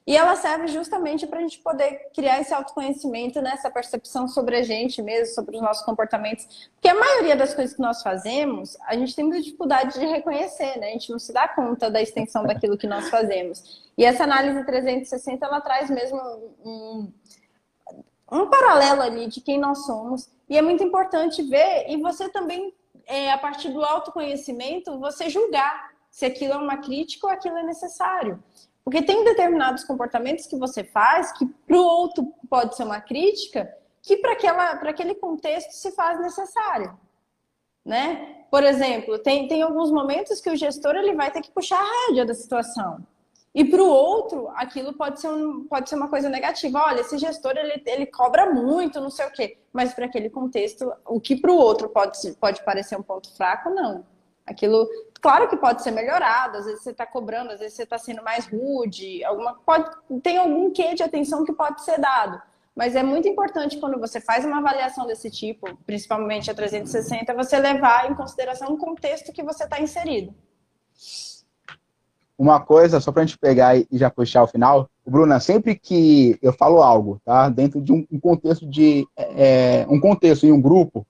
E 0.09 0.17
ela 0.17 0.35
serve 0.35 0.65
justamente 0.67 1.27
para 1.27 1.37
a 1.37 1.41
gente 1.43 1.59
poder 1.59 2.09
criar 2.15 2.41
esse 2.41 2.51
autoconhecimento, 2.51 3.39
né? 3.43 3.51
essa 3.53 3.69
percepção 3.69 4.27
sobre 4.27 4.55
a 4.55 4.63
gente 4.63 5.03
mesmo, 5.03 5.35
sobre 5.35 5.55
os 5.55 5.61
nossos 5.61 5.85
comportamentos. 5.85 6.71
Porque 6.73 6.89
a 6.89 6.95
maioria 6.95 7.35
das 7.35 7.53
coisas 7.53 7.75
que 7.75 7.81
nós 7.81 8.01
fazemos, 8.01 8.75
a 8.87 8.95
gente 8.95 9.15
tem 9.15 9.23
muita 9.23 9.43
dificuldade 9.43 9.99
de 9.99 10.05
reconhecer, 10.07 10.79
né? 10.79 10.87
A 10.87 10.91
gente 10.93 11.11
não 11.11 11.19
se 11.19 11.31
dá 11.31 11.47
conta 11.47 11.91
da 11.91 12.01
extensão 12.01 12.43
daquilo 12.43 12.75
que 12.75 12.87
nós 12.87 13.07
fazemos. 13.07 13.87
E 13.95 14.03
essa 14.03 14.23
análise 14.23 14.65
360, 14.65 15.45
ela 15.45 15.61
traz 15.61 15.91
mesmo 15.91 16.17
um, 16.65 17.13
um 18.31 18.49
paralelo 18.49 19.03
ali 19.03 19.27
de 19.27 19.41
quem 19.41 19.59
nós 19.59 19.85
somos. 19.85 20.27
E 20.49 20.57
é 20.57 20.61
muito 20.63 20.83
importante 20.83 21.43
ver, 21.43 21.85
e 21.87 21.97
você 21.97 22.29
também, 22.29 22.73
é, 23.09 23.31
a 23.31 23.37
partir 23.39 23.69
do 23.69 23.83
autoconhecimento, 23.83 24.99
você 24.99 25.29
julgar 25.29 25.89
se 26.11 26.25
aquilo 26.25 26.53
é 26.53 26.57
uma 26.57 26.77
crítica 26.77 27.25
ou 27.25 27.33
aquilo 27.33 27.57
é 27.57 27.63
necessário. 27.63 28.41
Porque 28.83 29.01
tem 29.01 29.23
determinados 29.23 29.83
comportamentos 29.83 30.45
que 30.45 30.55
você 30.55 30.83
faz 30.83 31.31
que 31.31 31.45
para 31.45 31.75
o 31.75 31.83
outro 31.83 32.31
pode 32.47 32.75
ser 32.75 32.83
uma 32.83 33.01
crítica, 33.01 33.75
que 34.03 34.17
para 34.17 34.33
aquele 34.89 35.15
contexto 35.15 35.71
se 35.71 35.91
faz 35.91 36.19
necessário. 36.21 36.97
Né? 37.83 38.45
Por 38.51 38.63
exemplo, 38.63 39.17
tem, 39.17 39.47
tem 39.47 39.63
alguns 39.63 39.91
momentos 39.91 40.39
que 40.39 40.49
o 40.49 40.55
gestor 40.55 40.95
ele 40.95 41.15
vai 41.15 41.31
ter 41.31 41.41
que 41.41 41.51
puxar 41.51 41.79
a 41.79 42.07
rédea 42.07 42.25
da 42.25 42.35
situação. 42.35 43.03
E 43.53 43.65
para 43.65 43.81
o 43.81 43.87
outro, 43.87 44.47
aquilo 44.55 44.93
pode 44.93 45.19
ser, 45.19 45.27
um, 45.29 45.65
pode 45.65 45.89
ser 45.89 45.95
uma 45.95 46.07
coisa 46.07 46.29
negativa. 46.29 46.83
Olha, 46.85 47.01
esse 47.01 47.17
gestor 47.17 47.53
ele, 47.57 47.81
ele 47.85 48.05
cobra 48.05 48.53
muito, 48.53 49.01
não 49.01 49.09
sei 49.09 49.25
o 49.25 49.31
quê. 49.31 49.57
Mas 49.73 49.93
para 49.93 50.05
aquele 50.05 50.29
contexto, 50.29 50.91
o 51.05 51.19
que 51.19 51.35
para 51.35 51.51
o 51.51 51.57
outro 51.57 51.89
pode, 51.89 52.17
pode 52.33 52.63
parecer 52.63 52.95
um 52.95 53.01
ponto 53.03 53.35
fraco, 53.35 53.69
não. 53.71 54.05
Aquilo, 54.45 54.87
claro 55.19 55.47
que 55.47 55.57
pode 55.57 55.83
ser 55.83 55.91
melhorado, 55.91 56.57
às 56.57 56.65
vezes 56.65 56.83
você 56.83 56.91
está 56.91 57.05
cobrando, 57.05 57.51
às 57.51 57.59
vezes 57.59 57.75
você 57.75 57.83
está 57.83 57.97
sendo 57.97 58.23
mais 58.23 58.47
rude, 58.47 59.23
alguma, 59.23 59.55
pode, 59.55 59.89
tem 60.23 60.37
algum 60.37 60.71
quê 60.71 60.95
de 60.95 61.03
atenção 61.03 61.43
que 61.43 61.53
pode 61.53 61.83
ser 61.83 61.99
dado. 61.99 62.41
Mas 62.75 62.95
é 62.95 63.03
muito 63.03 63.27
importante 63.27 63.77
quando 63.77 63.99
você 63.99 64.21
faz 64.21 64.45
uma 64.45 64.59
avaliação 64.59 65.05
desse 65.05 65.29
tipo, 65.29 65.75
principalmente 65.85 66.49
a 66.49 66.53
360, 66.53 67.33
você 67.33 67.59
levar 67.59 68.09
em 68.09 68.15
consideração 68.15 68.71
o 68.73 68.77
contexto 68.77 69.33
que 69.33 69.43
você 69.43 69.65
está 69.65 69.81
inserido. 69.81 70.33
Uma 72.39 72.61
coisa, 72.61 73.01
só 73.01 73.11
para 73.11 73.21
a 73.21 73.25
gente 73.25 73.37
pegar 73.37 73.75
e 73.77 73.85
já 73.91 74.09
puxar 74.09 74.43
o 74.43 74.47
final, 74.47 74.89
Bruna, 75.05 75.41
sempre 75.41 75.75
que 75.75 76.39
eu 76.41 76.53
falo 76.53 76.81
algo, 76.81 77.21
tá, 77.25 77.49
dentro 77.49 77.81
de 77.81 77.91
um, 77.91 78.05
contexto 78.17 78.65
de 78.65 79.05
é, 79.17 79.85
um 79.89 79.99
contexto 79.99 80.45
em 80.45 80.51
um 80.53 80.61
grupo, 80.61 81.05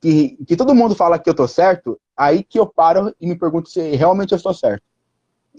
que, 0.00 0.36
que 0.44 0.56
todo 0.56 0.74
mundo 0.74 0.96
fala 0.96 1.16
que 1.16 1.30
eu 1.30 1.34
tô 1.34 1.46
certo, 1.46 1.96
aí 2.16 2.42
que 2.42 2.58
eu 2.58 2.66
paro 2.66 3.14
e 3.20 3.28
me 3.28 3.38
pergunto 3.38 3.68
se 3.68 3.94
realmente 3.94 4.32
eu 4.32 4.36
estou 4.36 4.52
certo. 4.52 4.82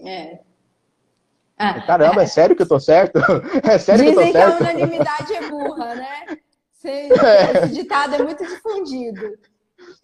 É. 0.04 0.40
Ah, 1.56 1.80
Caramba, 1.80 2.20
é. 2.20 2.24
é. 2.24 2.26
sério 2.26 2.54
que 2.54 2.60
eu 2.60 2.68
tô 2.68 2.78
certo? 2.78 3.18
É 3.64 3.78
sério 3.78 4.04
Dizem 4.04 4.32
que 4.32 4.36
eu 4.38 4.42
tô 4.42 4.48
certo? 4.48 4.58
que 4.58 4.64
a 4.64 4.70
unanimidade 4.70 5.32
é 5.32 5.48
burra, 5.48 5.94
né? 5.94 6.26
É. 6.82 7.66
Esse 7.66 7.74
ditado 7.74 8.14
é 8.14 8.22
muito 8.22 8.42
difundido. 8.42 9.38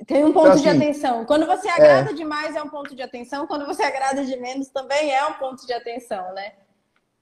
Tem 0.04 0.24
um 0.24 0.32
ponto 0.32 0.46
então, 0.46 0.52
assim, 0.52 0.62
de 0.62 0.68
atenção. 0.68 1.24
Quando 1.24 1.46
você 1.46 1.68
agrada 1.68 2.10
é... 2.10 2.12
demais 2.12 2.54
é 2.54 2.62
um 2.62 2.68
ponto 2.68 2.94
de 2.94 3.02
atenção, 3.02 3.46
quando 3.46 3.64
você 3.64 3.82
agrada 3.82 4.24
de 4.24 4.36
menos 4.36 4.68
também 4.68 5.12
é 5.12 5.24
um 5.26 5.34
ponto 5.34 5.66
de 5.66 5.72
atenção, 5.72 6.34
né? 6.34 6.52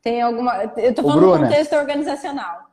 Tem 0.02 0.20
alguma. 0.20 0.64
Eu 0.76 0.94
tô 0.94 1.02
falando 1.02 1.20
Bruna, 1.20 1.46
contexto 1.46 1.74
organizacional. 1.74 2.70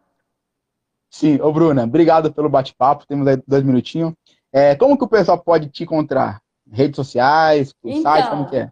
Sim, 1.09 1.39
ô 1.41 1.51
Bruna, 1.51 1.83
obrigado 1.83 2.33
pelo 2.33 2.49
bate-papo. 2.49 3.05
Temos 3.05 3.27
aí 3.27 3.41
dois 3.47 3.63
minutinhos. 3.63 4.13
É, 4.51 4.75
como 4.75 4.97
que 4.97 5.03
o 5.03 5.07
pessoal 5.07 5.37
pode 5.37 5.69
te 5.69 5.83
encontrar? 5.83 6.41
Redes 6.69 6.95
sociais, 6.95 7.73
então, 7.83 8.01
site, 8.01 8.29
como 8.29 8.49
que 8.49 8.57
é? 8.57 8.71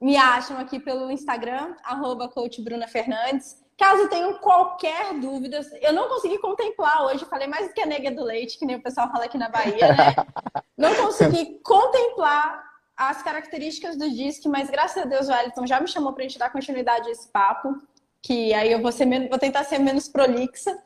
Me 0.00 0.16
acham 0.16 0.58
aqui 0.58 0.80
pelo 0.80 1.10
Instagram, 1.10 1.74
arroba 1.84 2.28
coach 2.28 2.62
Bruna 2.62 2.88
Fernandes. 2.88 3.56
Caso 3.80 4.08
tenham 4.08 4.34
qualquer 4.34 5.14
dúvida, 5.14 5.58
eu 5.80 5.94
não 5.94 6.06
consegui 6.06 6.36
contemplar 6.36 7.06
hoje, 7.06 7.24
falei 7.24 7.48
mais 7.48 7.66
do 7.66 7.72
que 7.72 7.80
a 7.80 7.86
nega 7.86 8.10
do 8.10 8.22
leite, 8.22 8.58
que 8.58 8.66
nem 8.66 8.76
o 8.76 8.82
pessoal 8.82 9.10
fala 9.10 9.24
aqui 9.24 9.38
na 9.38 9.48
Bahia, 9.48 9.88
né? 9.88 10.14
não 10.76 10.94
consegui 10.96 11.58
contemplar 11.64 12.62
as 12.94 13.22
características 13.22 13.96
do 13.96 14.10
disque, 14.10 14.50
mas 14.50 14.68
graças 14.68 15.02
a 15.02 15.06
Deus 15.06 15.28
o 15.28 15.32
Wellington 15.32 15.66
já 15.66 15.80
me 15.80 15.88
chamou 15.88 16.12
para 16.12 16.22
a 16.22 16.28
gente 16.28 16.38
dar 16.38 16.52
continuidade 16.52 17.08
a 17.08 17.10
esse 17.10 17.26
papo 17.28 17.74
que 18.22 18.52
aí 18.52 18.70
eu 18.70 18.82
vou, 18.82 18.92
ser 18.92 19.06
menos, 19.06 19.30
vou 19.30 19.38
tentar 19.38 19.64
ser 19.64 19.78
menos 19.78 20.10
prolixa. 20.10 20.76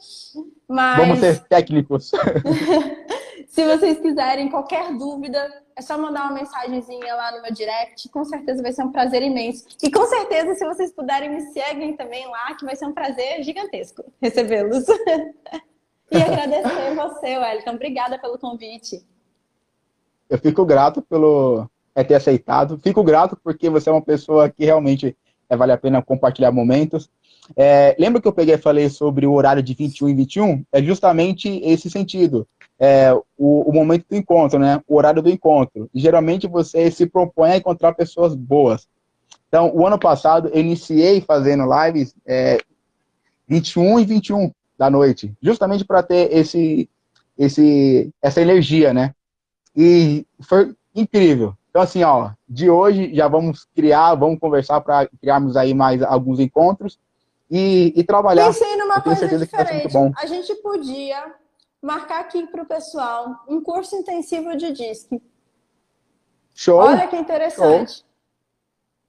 Mas... 0.68 0.98
Vamos 0.98 1.18
ser 1.18 1.40
técnicos. 1.48 2.12
Se 3.54 3.64
vocês 3.64 4.00
quiserem 4.00 4.50
qualquer 4.50 4.92
dúvida, 4.98 5.38
é 5.76 5.80
só 5.80 5.96
mandar 5.96 6.22
uma 6.22 6.32
mensagenzinha 6.32 7.14
lá 7.14 7.30
no 7.30 7.40
meu 7.40 7.52
direct. 7.52 8.08
Com 8.08 8.24
certeza 8.24 8.60
vai 8.60 8.72
ser 8.72 8.82
um 8.82 8.90
prazer 8.90 9.22
imenso. 9.22 9.64
E 9.80 9.92
com 9.92 10.04
certeza, 10.06 10.56
se 10.56 10.66
vocês 10.66 10.92
puderem, 10.92 11.30
me 11.32 11.40
seguem 11.52 11.96
também 11.96 12.26
lá, 12.26 12.52
que 12.56 12.64
vai 12.64 12.74
ser 12.74 12.86
um 12.86 12.92
prazer 12.92 13.44
gigantesco 13.44 14.04
recebê-los. 14.20 14.84
e 16.10 16.16
agradecer 16.16 16.96
você, 16.96 17.38
Wellington. 17.38 17.70
Obrigada 17.70 18.18
pelo 18.18 18.36
convite. 18.40 19.06
Eu 20.28 20.38
fico 20.38 20.64
grato 20.64 21.00
pelo 21.00 21.70
é, 21.94 22.02
ter 22.02 22.16
aceitado. 22.16 22.80
Fico 22.82 23.04
grato 23.04 23.38
porque 23.40 23.70
você 23.70 23.88
é 23.88 23.92
uma 23.92 24.02
pessoa 24.02 24.50
que 24.50 24.64
realmente 24.64 25.16
é, 25.48 25.56
vale 25.56 25.70
a 25.70 25.78
pena 25.78 26.02
compartilhar 26.02 26.50
momentos. 26.50 27.08
É, 27.56 27.94
lembra 28.00 28.20
que 28.20 28.26
eu 28.26 28.32
peguei 28.32 28.56
e 28.56 28.58
falei 28.58 28.88
sobre 28.88 29.28
o 29.28 29.32
horário 29.32 29.62
de 29.62 29.74
21 29.74 30.08
e 30.08 30.14
21? 30.14 30.64
É 30.72 30.82
justamente 30.82 31.60
esse 31.62 31.88
sentido. 31.88 32.48
É, 32.84 33.14
o, 33.38 33.70
o, 33.70 33.72
momento 33.72 34.04
do 34.10 34.14
encontro, 34.14 34.58
né? 34.58 34.78
O 34.86 34.96
horário 34.96 35.22
do 35.22 35.30
encontro. 35.30 35.88
Geralmente 35.94 36.46
você 36.46 36.90
se 36.90 37.06
propõe 37.06 37.52
a 37.52 37.56
encontrar 37.56 37.94
pessoas 37.94 38.34
boas. 38.34 38.86
Então, 39.48 39.72
o 39.74 39.86
ano 39.86 39.98
passado, 39.98 40.50
eu 40.52 40.60
iniciei 40.60 41.22
fazendo 41.22 41.64
lives 41.64 42.14
é, 42.26 42.58
21 43.48 44.00
e 44.00 44.04
21 44.04 44.52
da 44.76 44.90
noite, 44.90 45.32
justamente 45.40 45.82
para 45.82 46.02
ter 46.02 46.30
esse, 46.30 46.90
esse, 47.38 48.12
essa 48.20 48.42
energia, 48.42 48.92
né? 48.92 49.14
E 49.74 50.26
foi 50.42 50.74
incrível. 50.94 51.54
Então, 51.70 51.80
assim, 51.80 52.02
ó, 52.02 52.32
de 52.46 52.68
hoje 52.68 53.14
já 53.14 53.28
vamos 53.28 53.66
criar, 53.74 54.14
vamos 54.14 54.38
conversar 54.38 54.82
para 54.82 55.08
criarmos 55.20 55.56
aí 55.56 55.72
mais 55.72 56.02
alguns 56.02 56.38
encontros 56.38 56.98
e, 57.50 57.94
e 57.96 58.04
trabalhar. 58.04 58.46
Pensei 58.48 58.76
numa 58.76 59.00
coisa 59.00 59.26
diferente. 59.26 59.96
A 60.18 60.26
gente 60.26 60.54
podia 60.56 61.32
marcar 61.84 62.20
aqui 62.20 62.46
para 62.46 62.62
o 62.62 62.66
pessoal 62.66 63.44
um 63.46 63.60
curso 63.60 63.94
intensivo 63.94 64.56
de 64.56 64.72
disque. 64.72 65.22
Show! 66.54 66.78
Olha 66.78 67.06
que 67.06 67.16
interessante. 67.16 67.96
Show. 67.96 68.04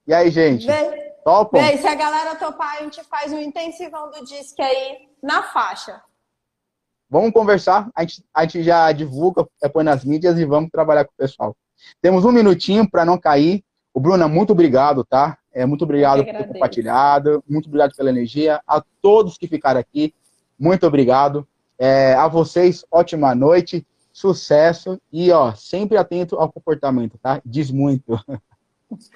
E 0.07 0.13
aí, 0.13 0.29
gente? 0.29 0.67
Vê, 0.67 1.13
Topa? 1.23 1.57
Vê, 1.57 1.77
se 1.77 1.87
a 1.87 1.95
galera 1.95 2.35
topar, 2.35 2.77
a 2.77 2.83
gente 2.83 3.01
faz 3.05 3.31
um 3.31 3.39
intensivão 3.39 4.11
do 4.11 4.25
disque 4.25 4.61
aí 4.61 5.07
na 5.23 5.41
faixa. 5.41 6.01
Vamos 7.09 7.31
conversar, 7.31 7.89
a 7.95 8.01
gente, 8.01 8.25
a 8.33 8.43
gente 8.43 8.63
já 8.63 8.91
divulga, 8.91 9.47
põe 9.71 9.83
nas 9.83 10.03
mídias 10.03 10.37
e 10.37 10.43
vamos 10.43 10.69
trabalhar 10.69 11.05
com 11.05 11.11
o 11.11 11.17
pessoal. 11.17 11.55
Temos 12.01 12.25
um 12.25 12.31
minutinho 12.31 12.89
para 12.89 13.05
não 13.05 13.17
cair. 13.17 13.63
O 13.93 13.99
Bruna, 13.99 14.27
muito 14.27 14.51
obrigado, 14.51 15.05
tá? 15.05 15.37
É, 15.53 15.65
muito 15.65 15.83
obrigado 15.83 16.25
por 16.25 16.33
ter 16.33 16.47
compartilhado, 16.47 17.43
muito 17.47 17.67
obrigado 17.67 17.95
pela 17.95 18.09
energia. 18.09 18.59
A 18.67 18.83
todos 19.01 19.37
que 19.37 19.47
ficaram 19.47 19.79
aqui, 19.79 20.13
muito 20.59 20.85
obrigado. 20.85 21.47
É, 21.77 22.13
a 22.13 22.27
vocês, 22.27 22.85
ótima 22.89 23.35
noite, 23.35 23.85
sucesso 24.13 24.99
e, 25.11 25.31
ó, 25.31 25.53
sempre 25.53 25.97
atento 25.97 26.37
ao 26.37 26.51
comportamento, 26.51 27.17
tá? 27.17 27.41
Diz 27.45 27.69
muito. 27.69 28.17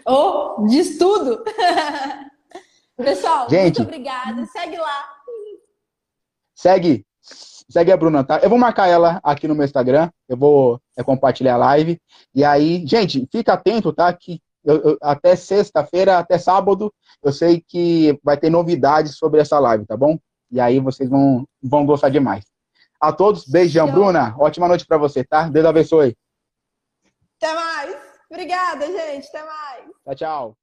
Oh, 0.06 0.66
diz 0.68 0.98
tudo! 0.98 1.44
Pessoal, 2.98 3.50
Gente, 3.50 3.78
muito 3.78 3.84
obrigada. 3.84 4.46
Segue 4.48 4.78
lá. 4.78 5.10
segue, 6.54 7.06
segue 7.22 7.92
a 7.94 7.98
Bruna, 7.98 8.26
tá? 8.26 8.40
Eu 8.40 8.50
vou 8.50 8.58
marcar 8.58 8.88
ela 8.88 9.22
aqui 9.24 9.48
no 9.48 9.56
meu 9.56 9.64
Instagram, 9.64 10.10
eu 10.28 10.36
vou 10.36 10.82
é, 10.98 11.04
compartilhar 11.04 11.54
a 11.54 11.58
live. 11.58 12.02
E 12.36 12.44
aí, 12.44 12.86
gente, 12.86 13.26
fica 13.32 13.54
atento, 13.54 13.94
tá? 13.94 14.12
Que 14.12 14.42
eu, 14.66 14.82
eu, 14.82 14.98
até 15.02 15.36
sexta-feira, 15.36 16.18
até 16.18 16.38
sábado, 16.38 16.94
eu 17.24 17.32
sei 17.32 17.64
que 17.66 18.20
vai 18.22 18.38
ter 18.38 18.50
novidades 18.50 19.16
sobre 19.16 19.40
essa 19.40 19.60
live, 19.60 19.86
tá 19.86 19.96
bom? 19.96 20.20
E 20.52 20.60
aí 20.60 20.80
vocês 20.80 21.10
vão, 21.10 21.46
vão 21.64 21.86
gostar 21.86 22.10
demais. 22.10 22.49
A 23.02 23.14
todos, 23.14 23.46
beijão. 23.46 23.90
Bruna, 23.92 24.36
ótima 24.38 24.68
noite 24.68 24.86
para 24.86 24.98
você, 24.98 25.24
tá? 25.24 25.48
Deus 25.48 25.66
abençoe. 25.66 26.18
Até 27.42 27.54
mais. 27.54 27.98
Obrigada, 28.30 28.86
gente. 28.86 29.28
Até 29.28 29.44
mais. 29.44 29.86
Tchau, 30.04 30.16
tchau. 30.16 30.59